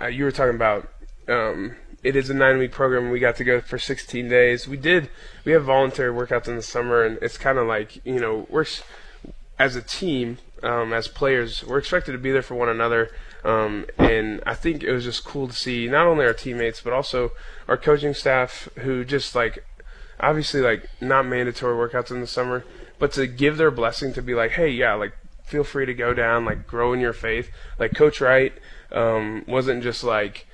uh, 0.00 0.06
you 0.06 0.24
were 0.24 0.32
talking 0.32 0.56
about. 0.56 0.88
Um, 1.28 1.74
it 2.06 2.16
is 2.16 2.30
a 2.30 2.34
nine 2.34 2.58
week 2.58 2.72
program. 2.72 3.10
We 3.10 3.18
got 3.18 3.36
to 3.36 3.44
go 3.44 3.60
for 3.60 3.78
16 3.78 4.28
days. 4.28 4.68
We 4.68 4.76
did. 4.76 5.10
We 5.44 5.52
have 5.52 5.64
voluntary 5.64 6.12
workouts 6.12 6.48
in 6.48 6.56
the 6.56 6.62
summer, 6.62 7.02
and 7.02 7.18
it's 7.20 7.36
kind 7.36 7.58
of 7.58 7.66
like 7.66 8.04
you 8.06 8.20
know 8.20 8.46
we're 8.48 8.66
as 9.58 9.74
a 9.74 9.82
team, 9.82 10.38
um, 10.62 10.92
as 10.92 11.08
players, 11.08 11.64
we're 11.64 11.78
expected 11.78 12.12
to 12.12 12.18
be 12.18 12.30
there 12.30 12.42
for 12.42 12.54
one 12.54 12.68
another. 12.68 13.10
Um, 13.44 13.86
and 13.98 14.42
I 14.46 14.54
think 14.54 14.82
it 14.82 14.92
was 14.92 15.04
just 15.04 15.24
cool 15.24 15.48
to 15.48 15.54
see 15.54 15.88
not 15.88 16.06
only 16.06 16.24
our 16.24 16.32
teammates 16.32 16.80
but 16.80 16.92
also 16.92 17.30
our 17.68 17.76
coaching 17.76 18.12
staff 18.12 18.68
who 18.78 19.04
just 19.04 19.36
like 19.36 19.64
obviously 20.18 20.60
like 20.60 20.88
not 21.00 21.26
mandatory 21.26 21.76
workouts 21.76 22.10
in 22.10 22.20
the 22.20 22.26
summer, 22.26 22.64
but 22.98 23.12
to 23.12 23.26
give 23.26 23.56
their 23.56 23.70
blessing 23.70 24.12
to 24.14 24.22
be 24.22 24.34
like, 24.34 24.52
hey, 24.52 24.68
yeah, 24.68 24.94
like 24.94 25.12
feel 25.44 25.64
free 25.64 25.86
to 25.86 25.94
go 25.94 26.12
down, 26.12 26.44
like 26.44 26.66
grow 26.66 26.92
in 26.92 27.00
your 27.00 27.12
faith. 27.12 27.50
Like 27.78 27.94
Coach 27.94 28.20
Wright 28.20 28.52
um, 28.90 29.44
wasn't 29.46 29.82
just 29.82 30.02
like, 30.02 30.46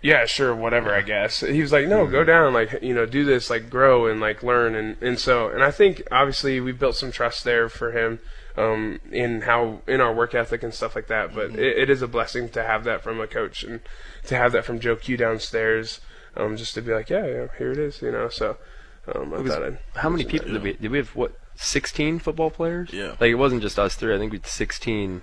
yeah, 0.00 0.26
sure, 0.26 0.54
whatever, 0.54 0.94
I 0.94 1.02
guess. 1.02 1.40
He 1.40 1.60
was 1.60 1.72
like, 1.72 1.86
no, 1.86 2.06
go 2.06 2.24
down, 2.24 2.52
like 2.52 2.82
you 2.82 2.94
know, 2.94 3.06
do 3.06 3.24
this, 3.24 3.50
like 3.50 3.68
grow 3.70 4.06
and 4.06 4.20
like 4.20 4.42
learn, 4.42 4.74
and 4.74 4.96
and 5.02 5.18
so, 5.18 5.48
and 5.48 5.62
I 5.62 5.70
think 5.70 6.02
obviously 6.12 6.60
we 6.60 6.72
built 6.72 6.96
some 6.96 7.10
trust 7.12 7.44
there 7.44 7.68
for 7.68 7.92
him. 7.92 8.20
Um, 8.56 8.98
in 9.12 9.42
how 9.42 9.82
in 9.86 10.00
our 10.00 10.12
work 10.12 10.34
ethic 10.34 10.64
and 10.64 10.74
stuff 10.74 10.96
like 10.96 11.06
that, 11.06 11.32
but 11.32 11.52
it, 11.52 11.78
it 11.78 11.90
is 11.90 12.02
a 12.02 12.08
blessing 12.08 12.48
to 12.48 12.64
have 12.64 12.82
that 12.84 13.04
from 13.04 13.20
a 13.20 13.28
coach 13.28 13.62
and 13.62 13.78
to 14.26 14.34
have 14.34 14.50
that 14.50 14.64
from 14.64 14.80
Joe 14.80 14.96
Q 14.96 15.16
downstairs, 15.16 16.00
um, 16.36 16.56
just 16.56 16.74
to 16.74 16.82
be 16.82 16.92
like, 16.92 17.08
yeah, 17.08 17.24
yeah, 17.24 17.46
here 17.56 17.70
it 17.70 17.78
is, 17.78 18.02
you 18.02 18.10
know. 18.10 18.28
So, 18.28 18.56
um, 19.14 19.32
I 19.32 19.44
thought 19.44 19.62
I'd 19.62 19.78
How 19.94 20.08
many 20.08 20.24
people 20.24 20.52
did 20.52 20.62
we? 20.64 20.72
Did 20.72 20.90
we 20.90 20.98
have 20.98 21.14
what? 21.14 21.38
Sixteen 21.54 22.18
football 22.18 22.50
players? 22.50 22.92
Yeah. 22.92 23.14
Like 23.20 23.30
it 23.30 23.36
wasn't 23.36 23.62
just 23.62 23.78
us 23.78 23.94
three. 23.94 24.12
I 24.12 24.18
think 24.18 24.32
we 24.32 24.38
had 24.38 24.46
sixteen, 24.46 25.22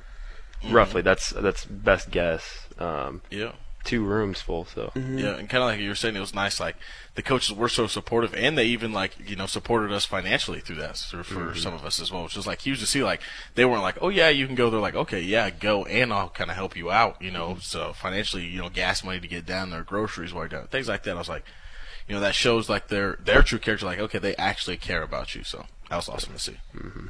roughly. 0.69 1.01
That's 1.01 1.31
that's 1.31 1.65
best 1.65 2.11
guess. 2.11 2.67
Um, 2.79 3.21
Yeah. 3.29 3.51
Two 3.85 4.03
rooms 4.03 4.41
full. 4.41 4.65
So 4.65 4.91
mm-hmm. 4.95 5.17
Yeah, 5.17 5.35
and 5.35 5.49
kind 5.49 5.63
of 5.63 5.69
like 5.69 5.79
you 5.79 5.89
were 5.89 5.95
saying, 5.95 6.15
it 6.15 6.19
was 6.19 6.33
nice. 6.33 6.59
Like 6.59 6.75
the 7.15 7.21
coaches 7.21 7.55
were 7.55 7.69
so 7.69 7.87
supportive, 7.87 8.33
and 8.33 8.57
they 8.57 8.65
even 8.65 8.91
like 8.91 9.15
you 9.29 9.35
know 9.35 9.45
supported 9.45 9.91
us 9.93 10.03
financially 10.03 10.59
through 10.59 10.77
that 10.77 10.97
for, 10.97 11.23
for 11.23 11.55
some 11.55 11.73
of 11.73 11.85
us 11.85 11.99
as 11.99 12.11
well. 12.11 12.23
Which 12.23 12.35
was 12.35 12.47
like 12.47 12.61
huge 12.61 12.79
to 12.81 12.85
see. 12.85 13.03
Like 13.03 13.21
they 13.53 13.63
weren't 13.63 13.83
like, 13.83 13.97
oh 14.01 14.09
yeah, 14.09 14.29
you 14.29 14.45
can 14.47 14.55
go. 14.55 14.69
They're 14.69 14.79
like, 14.79 14.95
okay, 14.95 15.21
yeah, 15.21 15.49
go, 15.49 15.85
and 15.85 16.11
I'll 16.11 16.29
kind 16.29 16.49
of 16.49 16.57
help 16.57 16.75
you 16.75 16.91
out. 16.91 17.21
You 17.21 17.31
know, 17.31 17.51
mm-hmm. 17.51 17.59
so 17.59 17.93
financially, 17.93 18.45
you 18.45 18.61
know, 18.61 18.69
gas 18.69 19.03
money 19.03 19.19
to 19.19 19.27
get 19.27 19.45
down 19.45 19.69
there, 19.69 19.83
groceries, 19.83 20.33
while 20.33 20.43
you're 20.43 20.49
down, 20.49 20.67
things 20.67 20.89
like 20.89 21.03
that. 21.03 21.15
I 21.15 21.19
was 21.19 21.29
like, 21.29 21.45
you 22.07 22.15
know, 22.15 22.21
that 22.21 22.35
shows 22.35 22.69
like 22.69 22.87
their 22.87 23.17
their 23.23 23.43
true 23.43 23.59
character. 23.59 23.85
Like, 23.85 23.99
okay, 23.99 24.19
they 24.19 24.35
actually 24.35 24.77
care 24.77 25.03
about 25.03 25.35
you. 25.35 25.43
So 25.43 25.65
that 25.89 25.95
was 25.95 26.09
awesome 26.09 26.33
to 26.33 26.39
see. 26.39 26.57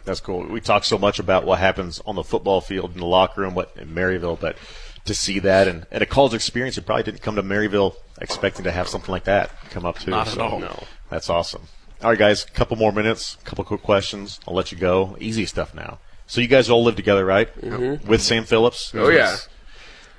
That's 0.04 0.20
cool. 0.20 0.46
We 0.46 0.62
talk 0.62 0.84
so 0.84 0.98
much 0.98 1.20
about 1.20 1.46
what 1.46 1.60
happens 1.60 2.02
on 2.06 2.16
the 2.16 2.24
football 2.24 2.62
field 2.62 2.94
in 2.94 3.00
the 3.00 3.06
locker 3.06 3.42
room, 3.42 3.56
what 3.56 3.72
in 3.78 3.90
Maryville, 3.90 4.40
but 4.40 4.58
to 5.06 5.14
see 5.14 5.40
that 5.40 5.68
and, 5.68 5.86
and 5.92 6.02
a 6.04 6.06
college 6.06 6.34
experience, 6.34 6.76
you 6.76 6.82
probably 6.84 7.04
didn't 7.04 7.22
come 7.22 7.36
to 7.36 7.44
Maryville 7.44 7.96
expecting 8.20 8.64
to 8.64 8.72
have 8.72 8.88
something 8.88 9.12
like 9.12 9.26
that 9.26 9.52
come 9.70 9.86
up 9.86 10.00
too. 10.00 10.12
Not 10.12 10.28
at 10.28 10.34
so 10.34 10.42
all. 10.42 10.60
No. 10.60 10.84
That's 11.10 11.30
awesome. 11.30 11.64
All 12.02 12.10
right, 12.10 12.20
guys, 12.20 12.44
couple 12.46 12.76
more 12.78 12.92
minutes, 12.92 13.38
couple 13.44 13.64
quick 13.64 13.82
questions. 13.82 14.40
I'll 14.48 14.54
let 14.54 14.72
you 14.72 14.78
go. 14.78 15.16
Easy 15.20 15.46
stuff 15.46 15.74
now. 15.74 16.00
So 16.28 16.42
you 16.42 16.48
guys 16.48 16.70
all 16.70 16.84
live 16.84 16.96
together, 16.96 17.24
right? 17.24 17.54
Mm-hmm. 17.62 18.08
With 18.08 18.22
Sam 18.22 18.46
Phillips. 18.46 18.92
Oh 18.96 19.10
yeah, 19.10 19.38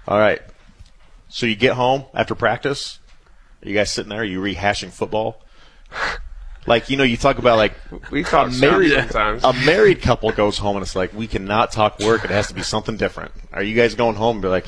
All 0.07 0.19
right. 0.19 0.41
So 1.29 1.47
you 1.47 1.57
get 1.57 1.75
home 1.75 2.05
after 2.15 2.35
practice. 2.35 3.01
Are 3.63 3.69
you 3.69 3.75
guys 3.75 3.91
sitting 3.91 4.11
there? 4.11 4.21
Are 4.21 4.25
you 4.25 4.41
rehashing 4.41 4.91
football? 4.91 5.43
Like 6.67 6.91
you 6.91 6.97
know, 6.97 7.05
you 7.05 7.17
talk 7.17 7.39
about 7.39 7.57
like 7.59 7.75
we 8.11 8.23
talk 8.25 8.49
a 8.49 8.55
married 8.55 8.91
shop 8.93 9.11
sometimes. 9.11 9.45
a 9.45 9.53
married 9.65 10.03
couple 10.03 10.31
goes 10.33 10.59
home 10.59 10.77
and 10.77 10.83
it's 10.83 10.97
like 10.97 11.13
we 11.15 11.27
cannot 11.27 11.73
talk 11.73 11.99
work. 12.01 12.25
It 12.25 12.31
has 12.31 12.49
to 12.49 12.55
be 12.55 12.63
something 12.63 12.97
different. 12.97 13.33
Are 13.53 13.63
you 13.63 13.75
guys 13.77 13.95
going 13.95 14.17
home 14.17 14.37
and 14.37 14.43
be 14.43 14.49
like, 14.49 14.67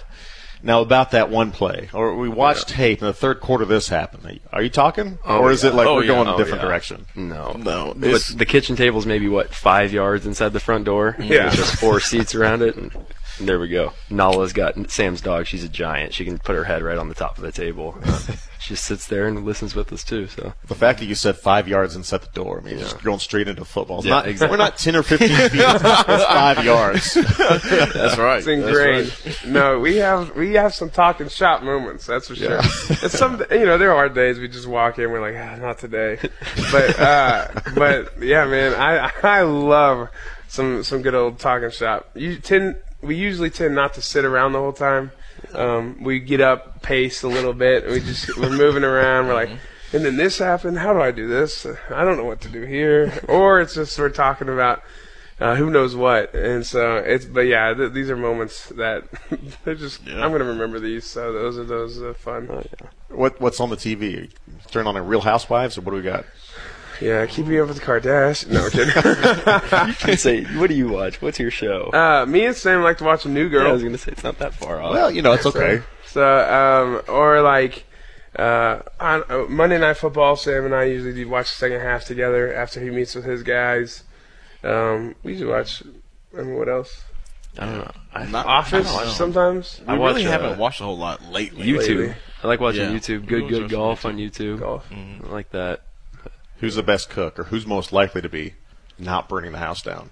now 0.62 0.80
about 0.80 1.10
that 1.12 1.30
one 1.30 1.50
play, 1.52 1.88
or 1.92 2.16
we 2.16 2.28
watched 2.28 2.68
tape 2.68 3.00
in 3.00 3.06
the 3.06 3.12
third 3.12 3.40
quarter 3.40 3.64
this 3.64 3.88
happened? 3.88 4.40
Are 4.52 4.62
you 4.62 4.70
talking, 4.70 5.18
oh, 5.24 5.38
or 5.38 5.50
is 5.52 5.62
it 5.64 5.74
like 5.74 5.86
Oh, 5.86 5.96
we're 5.96 6.02
yeah. 6.02 6.06
going 6.08 6.28
a 6.28 6.34
Oh, 6.34 6.38
different 6.38 6.62
yeah. 6.62 6.68
direction? 6.68 7.06
no, 7.14 7.52
No, 7.52 7.94
But 7.96 8.22
the 8.34 8.46
kitchen 8.46 8.74
table's 8.76 9.06
maybe 9.06 9.28
what 9.28 9.54
five 9.54 9.92
yards 9.92 10.26
inside 10.26 10.52
the 10.52 10.60
front 10.60 10.84
door. 10.84 11.16
Yeah. 11.20 11.50
There's 11.50 11.70
four 11.76 12.00
seats 12.00 12.34
around 12.34 12.62
it, 12.62 12.74
and, 12.76 12.92
and 12.94 13.04
there 13.40 13.58
we 13.58 13.68
go. 13.68 13.92
Nala's 14.10 14.52
got 14.52 14.90
Sam's 14.90 15.20
dog. 15.20 15.46
She's 15.46 15.64
a 15.64 15.68
giant. 15.68 16.14
She 16.14 16.24
can 16.24 16.38
put 16.38 16.56
her 16.56 16.64
head 16.64 16.82
right 16.82 16.98
on 16.98 17.08
the 17.08 17.14
top 17.14 17.36
of 17.38 17.44
the 17.44 17.52
table. 17.52 17.96
Uh, 18.02 18.18
she 18.58 18.70
just 18.70 18.84
sits 18.84 19.06
there 19.06 19.26
and 19.26 19.44
listens 19.44 19.74
with 19.74 19.92
us 19.92 20.04
too. 20.04 20.26
So 20.26 20.52
The 20.66 20.74
fact 20.74 20.98
that 20.98 21.06
you 21.06 21.14
said 21.14 21.36
five 21.36 21.68
yards 21.68 21.94
and 21.94 22.04
set 22.04 22.22
the 22.22 22.30
door, 22.32 22.60
I 22.60 22.64
mean, 22.64 22.78
just 22.78 23.02
going 23.02 23.18
straight 23.18 23.48
into 23.48 23.64
football. 23.64 23.98
It's 23.98 24.06
Yeah, 24.06 24.14
not, 24.14 24.26
exactly. 24.28 24.56
We're 24.58 24.64
not 24.64 24.78
ten 24.78 24.96
or 24.96 25.02
fifteen 25.02 25.28
feet. 25.28 25.60
It's 25.60 26.24
five 26.24 26.64
yards. 26.64 27.14
that's 27.38 28.18
right. 28.18 28.38
It's 28.38 28.46
ingrained. 28.46 29.12
No, 29.46 29.78
we 29.78 29.96
have 29.96 30.34
we 30.36 30.54
have 30.54 30.74
some 30.74 30.90
talking 30.90 31.28
shop 31.28 31.62
moments. 31.62 32.06
That's 32.06 32.28
for 32.28 32.34
sure. 32.34 32.60
It's 32.60 33.18
some 33.18 33.42
you 33.50 33.66
know 33.66 33.78
there 33.78 33.94
are 33.94 34.08
days 34.08 34.38
we 34.38 34.48
just 34.48 34.66
walk 34.66 34.98
in 34.98 35.10
we're 35.10 35.20
like 35.20 35.36
ah, 35.36 35.56
not 35.56 35.78
today, 35.78 36.18
but 36.72 36.98
uh, 36.98 37.48
but 37.74 38.22
yeah 38.22 38.44
man 38.46 38.74
I 38.74 39.10
I 39.22 39.42
love 39.42 40.08
some 40.48 40.82
some 40.82 41.02
good 41.02 41.14
old 41.14 41.38
talking 41.38 41.70
shop. 41.70 42.10
You 42.14 42.36
tend 42.38 42.76
we 43.00 43.16
usually 43.16 43.50
tend 43.50 43.74
not 43.74 43.94
to 43.94 44.02
sit 44.02 44.24
around 44.24 44.52
the 44.52 44.58
whole 44.58 44.72
time. 44.72 45.12
Um, 45.52 46.02
we 46.02 46.18
get 46.18 46.40
up, 46.40 46.82
pace 46.82 47.22
a 47.22 47.28
little 47.28 47.52
bit. 47.52 47.86
We 47.86 48.00
just 48.00 48.36
we're 48.36 48.50
moving 48.50 48.84
around. 48.84 49.28
We're 49.28 49.34
like. 49.34 49.50
And 49.90 50.04
then 50.04 50.16
this 50.16 50.38
happened. 50.38 50.78
How 50.78 50.92
do 50.92 51.00
I 51.00 51.12
do 51.12 51.26
this? 51.26 51.64
I 51.64 52.04
don't 52.04 52.18
know 52.18 52.24
what 52.24 52.42
to 52.42 52.48
do 52.48 52.62
here. 52.62 53.22
Or 53.26 53.60
it's 53.60 53.74
just 53.74 53.98
we're 53.98 54.10
talking 54.10 54.50
about 54.50 54.82
uh, 55.40 55.54
who 55.54 55.70
knows 55.70 55.96
what. 55.96 56.34
And 56.34 56.66
so 56.66 56.96
it's, 56.96 57.24
but 57.24 57.42
yeah, 57.42 57.72
th- 57.72 57.92
these 57.92 58.10
are 58.10 58.16
moments 58.16 58.68
that 58.70 59.04
they're 59.64 59.74
just. 59.74 60.06
Yeah. 60.06 60.24
I'm 60.24 60.32
gonna 60.32 60.44
remember 60.44 60.78
these. 60.80 61.06
So 61.06 61.32
those 61.32 61.58
are 61.58 61.64
those 61.64 62.02
are 62.02 62.14
fun. 62.14 62.66
What 63.08 63.40
What's 63.40 63.60
on 63.60 63.70
the 63.70 63.76
TV? 63.76 64.30
Turn 64.70 64.86
on 64.86 64.96
a 64.96 65.02
Real 65.02 65.22
Housewives, 65.22 65.78
or 65.78 65.82
what 65.82 65.92
do 65.92 65.96
we 65.96 66.02
got? 66.02 66.26
Yeah, 67.00 67.26
keeping 67.26 67.60
up 67.60 67.68
with 67.68 67.78
the 67.78 67.82
Kardashians. 67.84 68.48
No, 68.50 68.64
I'm 68.64 68.70
kidding. 68.70 68.92
I 70.12 70.14
say, 70.16 70.44
what 70.58 70.68
do 70.68 70.74
you 70.74 70.88
watch? 70.88 71.20
What's 71.22 71.38
your 71.38 71.50
show? 71.50 71.90
uh, 71.92 72.26
me 72.26 72.44
and 72.46 72.56
Sam 72.56 72.82
like 72.82 72.98
to 72.98 73.04
watch 73.04 73.24
a 73.24 73.28
New 73.28 73.46
Yeah, 73.48 73.60
I 73.68 73.72
was 73.72 73.82
gonna 73.82 73.98
say 73.98 74.12
it's 74.12 74.24
not 74.24 74.38
that 74.38 74.54
far 74.54 74.80
off. 74.80 74.92
Well, 74.92 75.10
you 75.10 75.22
know, 75.22 75.32
it's 75.32 75.46
okay. 75.46 75.82
So, 76.06 76.22
um, 76.24 77.02
or 77.14 77.40
like, 77.42 77.84
uh, 78.36 78.80
on 78.98 79.22
uh, 79.28 79.44
Monday 79.48 79.78
Night 79.78 79.96
Football, 79.96 80.36
Sam 80.36 80.64
and 80.64 80.74
I 80.74 80.84
usually 80.84 81.12
do 81.14 81.28
watch 81.28 81.50
the 81.50 81.56
second 81.56 81.80
half 81.80 82.04
together 82.04 82.52
after 82.54 82.80
he 82.80 82.90
meets 82.90 83.14
with 83.14 83.24
his 83.24 83.42
guys. 83.42 84.04
Um, 84.64 85.14
we 85.22 85.32
usually 85.32 85.50
watch, 85.50 85.82
I 86.36 86.42
mean, 86.42 86.56
what 86.56 86.68
else? 86.68 87.02
I 87.58 87.66
don't 87.66 87.78
know. 87.78 87.90
I, 88.14 88.26
Not- 88.26 88.46
Office 88.46 88.88
I 88.88 88.96
don't 88.98 89.06
know. 89.06 89.12
sometimes. 89.12 89.80
We 89.86 89.94
I 89.94 89.98
watch, 89.98 90.14
really 90.16 90.26
uh, 90.26 90.30
haven't 90.30 90.58
watched 90.58 90.80
a 90.80 90.84
whole 90.84 90.98
lot 90.98 91.22
lately. 91.30 91.66
YouTube. 91.66 91.78
lately. 91.98 92.14
I 92.42 92.46
like 92.46 92.60
watching 92.60 92.90
Yeah. 92.92 92.98
YouTube. 92.98 93.26
Good, 93.26 93.48
good 93.48 93.70
golf 93.70 94.02
some 94.02 94.12
on 94.12 94.18
YouTube. 94.18 94.60
Golf. 94.60 94.86
I 94.92 95.26
like 95.28 95.50
that. 95.50 95.82
Who's 96.60 96.74
the 96.74 96.82
best 96.82 97.08
cook, 97.10 97.38
or 97.38 97.44
who's 97.44 97.66
most 97.66 97.92
likely 97.92 98.20
to 98.22 98.28
be 98.28 98.54
not 98.98 99.28
burning 99.28 99.52
the 99.52 99.58
house 99.58 99.82
down? 99.82 100.10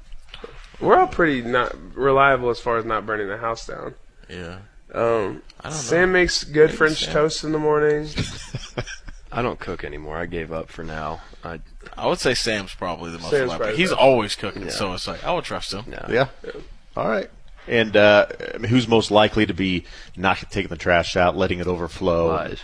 We're 0.81 0.97
all 0.99 1.07
pretty 1.09 1.43
not 1.43 1.75
reliable 1.97 2.51
as 2.51 2.61
far 2.61 2.77
as 2.79 2.85
not 2.85 3.07
burning 3.07 3.29
the 3.29 3.39
house 3.39 3.67
down. 3.67 3.95
Yeah. 4.29 4.59
Um, 4.95 5.43
I 5.61 5.65
don't 5.65 5.65
know. 5.65 5.71
Sam 5.71 6.13
makes 6.13 6.45
good 6.45 6.67
Maybe 6.67 6.77
French 6.77 7.05
Sam. 7.05 7.13
toast 7.13 7.45
in 7.45 7.53
the 7.53 7.59
morning. 7.59 8.09
I 9.33 9.43
don't 9.43 9.59
cook 9.59 9.85
anymore. 9.85 10.17
I 10.17 10.27
gave 10.27 10.53
up 10.53 10.69
for 10.69 10.85
now. 10.85 11.21
I 11.45 11.61
I 11.97 12.07
would 12.07 12.21
say 12.21 12.35
Sam's 12.35 12.75
probably 12.75 13.11
the 13.11 13.19
most 13.19 13.31
Sam's 13.31 13.43
reliable. 13.43 13.59
probably 13.65 13.77
He's 13.79 13.91
the 13.91 13.97
best. 13.97 14.05
always 14.05 14.35
cooking, 14.37 14.63
Yeah. 14.63 14.71
so 14.71 14.93
it's 14.93 15.07
like 15.09 15.25
I 15.25 15.33
would 15.33 15.45
trust 15.45 15.73
him. 15.73 15.85
no. 15.89 16.07
Yeah. 16.09 16.29
All 16.97 17.09
right. 17.09 17.29
And 17.69 17.97
uh, 17.97 18.27
I 18.55 18.59
mean, 18.59 18.71
who's 18.71 18.87
most 18.87 19.11
likely 19.11 19.45
to 19.47 19.55
be 19.55 19.85
not 20.17 20.39
taking 20.51 20.69
the 20.69 20.77
trash 20.77 21.17
out, 21.17 21.37
letting 21.37 21.59
it 21.59 21.67
overflow? 21.67 22.29
Lies. 22.29 22.61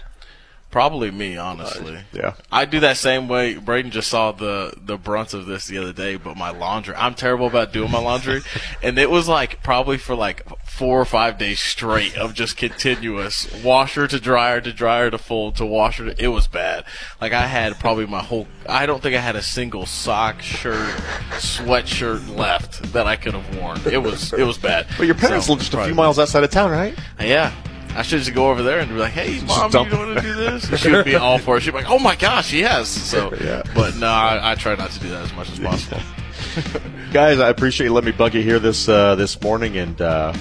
Probably 0.72 1.10
me, 1.10 1.36
honestly. 1.36 1.96
Uh, 1.96 2.00
yeah. 2.14 2.34
I 2.50 2.64
do 2.64 2.80
that 2.80 2.96
same 2.96 3.28
way. 3.28 3.56
Braden 3.56 3.90
just 3.90 4.08
saw 4.08 4.32
the 4.32 4.72
the 4.82 4.96
brunt 4.96 5.34
of 5.34 5.44
this 5.44 5.66
the 5.66 5.76
other 5.76 5.92
day, 5.92 6.16
but 6.16 6.34
my 6.34 6.50
laundry. 6.50 6.94
I'm 6.94 7.14
terrible 7.14 7.46
about 7.46 7.74
doing 7.74 7.90
my 7.90 7.98
laundry, 8.00 8.40
and 8.82 8.98
it 8.98 9.10
was 9.10 9.28
like 9.28 9.62
probably 9.62 9.98
for 9.98 10.14
like 10.14 10.42
four 10.66 10.98
or 10.98 11.04
five 11.04 11.36
days 11.36 11.60
straight 11.60 12.16
of 12.16 12.32
just 12.32 12.56
continuous 12.56 13.46
washer 13.62 14.08
to 14.08 14.18
dryer 14.18 14.62
to 14.62 14.72
dryer 14.72 15.10
to 15.10 15.18
fold 15.18 15.56
to 15.56 15.66
washer. 15.66 16.06
To, 16.14 16.24
it 16.24 16.28
was 16.28 16.48
bad. 16.48 16.86
Like 17.20 17.34
I 17.34 17.46
had 17.48 17.78
probably 17.78 18.06
my 18.06 18.22
whole. 18.22 18.48
I 18.66 18.86
don't 18.86 19.02
think 19.02 19.14
I 19.14 19.20
had 19.20 19.36
a 19.36 19.42
single 19.42 19.84
sock, 19.84 20.40
shirt, 20.40 20.88
sweatshirt 21.32 22.34
left 22.34 22.82
that 22.94 23.06
I 23.06 23.16
could 23.16 23.34
have 23.34 23.56
worn. 23.58 23.78
It 23.84 23.98
was 23.98 24.32
it 24.32 24.44
was 24.44 24.56
bad. 24.56 24.86
But 24.96 25.04
your 25.04 25.16
parents 25.16 25.46
So, 25.46 25.52
live 25.52 25.60
just 25.60 25.74
a 25.74 25.84
few 25.84 25.94
miles 25.94 26.18
outside 26.18 26.44
of 26.44 26.50
town, 26.50 26.70
right? 26.70 26.98
yeah. 27.20 27.52
I 27.94 28.02
should 28.02 28.20
just 28.20 28.34
go 28.34 28.50
over 28.50 28.62
there 28.62 28.78
and 28.80 28.88
be 28.90 28.96
like, 28.96 29.12
"Hey, 29.12 29.40
mom, 29.46 29.70
you 29.72 29.96
want 29.96 30.16
to 30.16 30.22
do 30.22 30.34
this?" 30.36 30.68
And 30.68 30.78
she 30.78 30.90
would 30.90 31.04
be 31.04 31.14
all 31.16 31.38
for 31.38 31.56
it. 31.56 31.60
She'd 31.62 31.70
be 31.72 31.76
like, 31.78 31.90
"Oh 31.90 31.98
my 31.98 32.16
gosh, 32.16 32.52
yes!" 32.52 32.88
So, 32.88 33.32
Yeah. 33.34 33.62
but 33.74 33.96
no, 33.96 34.06
I, 34.08 34.52
I 34.52 34.54
try 34.54 34.74
not 34.74 34.90
to 34.92 35.00
do 35.00 35.08
that 35.10 35.22
as 35.24 35.32
much 35.34 35.50
as 35.50 35.58
possible. 35.58 36.00
Guys, 37.12 37.38
I 37.40 37.48
appreciate 37.48 37.86
you 37.86 37.92
letting 37.92 38.10
me 38.10 38.16
bug 38.16 38.34
you 38.34 38.42
here 38.42 38.58
this 38.58 38.88
uh, 38.88 39.14
this 39.14 39.40
morning, 39.42 39.76
and 39.76 40.00
uh, 40.00 40.34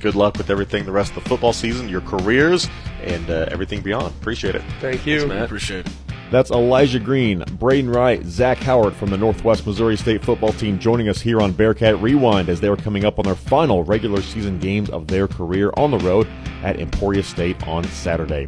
good 0.00 0.14
luck 0.14 0.36
with 0.38 0.50
everything 0.50 0.84
the 0.84 0.92
rest 0.92 1.16
of 1.16 1.22
the 1.22 1.28
football 1.28 1.52
season, 1.52 1.88
your 1.88 2.00
careers, 2.02 2.68
and 3.02 3.28
uh, 3.30 3.46
everything 3.50 3.80
beyond. 3.80 4.14
Appreciate 4.20 4.54
it. 4.54 4.62
Thank 4.80 5.06
you. 5.06 5.26
Matt. 5.26 5.44
Appreciate 5.44 5.86
it. 5.86 5.92
That's 6.30 6.52
Elijah 6.52 7.00
Green, 7.00 7.42
Braden 7.58 7.90
Wright, 7.90 8.24
Zach 8.24 8.58
Howard 8.58 8.94
from 8.94 9.10
the 9.10 9.18
Northwest 9.18 9.66
Missouri 9.66 9.96
State 9.96 10.22
football 10.24 10.52
team 10.52 10.78
joining 10.78 11.08
us 11.08 11.20
here 11.20 11.40
on 11.40 11.50
Bearcat 11.50 12.00
Rewind 12.00 12.48
as 12.48 12.60
they 12.60 12.68
are 12.68 12.76
coming 12.76 13.04
up 13.04 13.18
on 13.18 13.24
their 13.24 13.34
final 13.34 13.82
regular 13.82 14.22
season 14.22 14.60
games 14.60 14.90
of 14.90 15.08
their 15.08 15.26
career 15.26 15.72
on 15.76 15.90
the 15.90 15.98
road 15.98 16.28
at 16.62 16.78
Emporia 16.78 17.24
State 17.24 17.66
on 17.66 17.82
Saturday. 17.82 18.46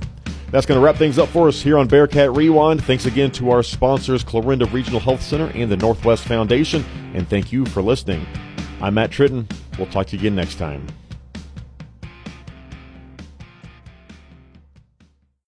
That's 0.53 0.65
going 0.65 0.79
to 0.79 0.85
wrap 0.85 0.95
things 0.95 1.19
up 1.19 1.29
for 1.31 1.49
us 1.49 1.61
here 1.61 1.77
on 1.77 1.89
Bearcat 1.89 2.31
Rewind. 2.37 2.85
Thanks 2.85 3.07
again 3.07 3.33
to 3.33 3.51
our 3.51 3.65
sponsors, 3.65 4.23
Clarinda 4.23 4.67
Regional 4.67 5.01
Health 5.01 5.23
Center 5.23 5.51
and 5.53 5.69
the 5.69 5.77
Northwest 5.77 6.23
Foundation, 6.25 6.85
and 7.15 7.29
thank 7.29 7.51
you 7.51 7.67
for 7.67 7.83
listening. 7.83 8.25
I'm 8.81 8.95
Matt 8.95 9.11
Tritton. 9.11 9.53
We'll 9.77 9.89
talk 9.89 10.07
to 10.09 10.17
you 10.17 10.21
again 10.21 10.37
next 10.37 10.55
time. 10.57 10.87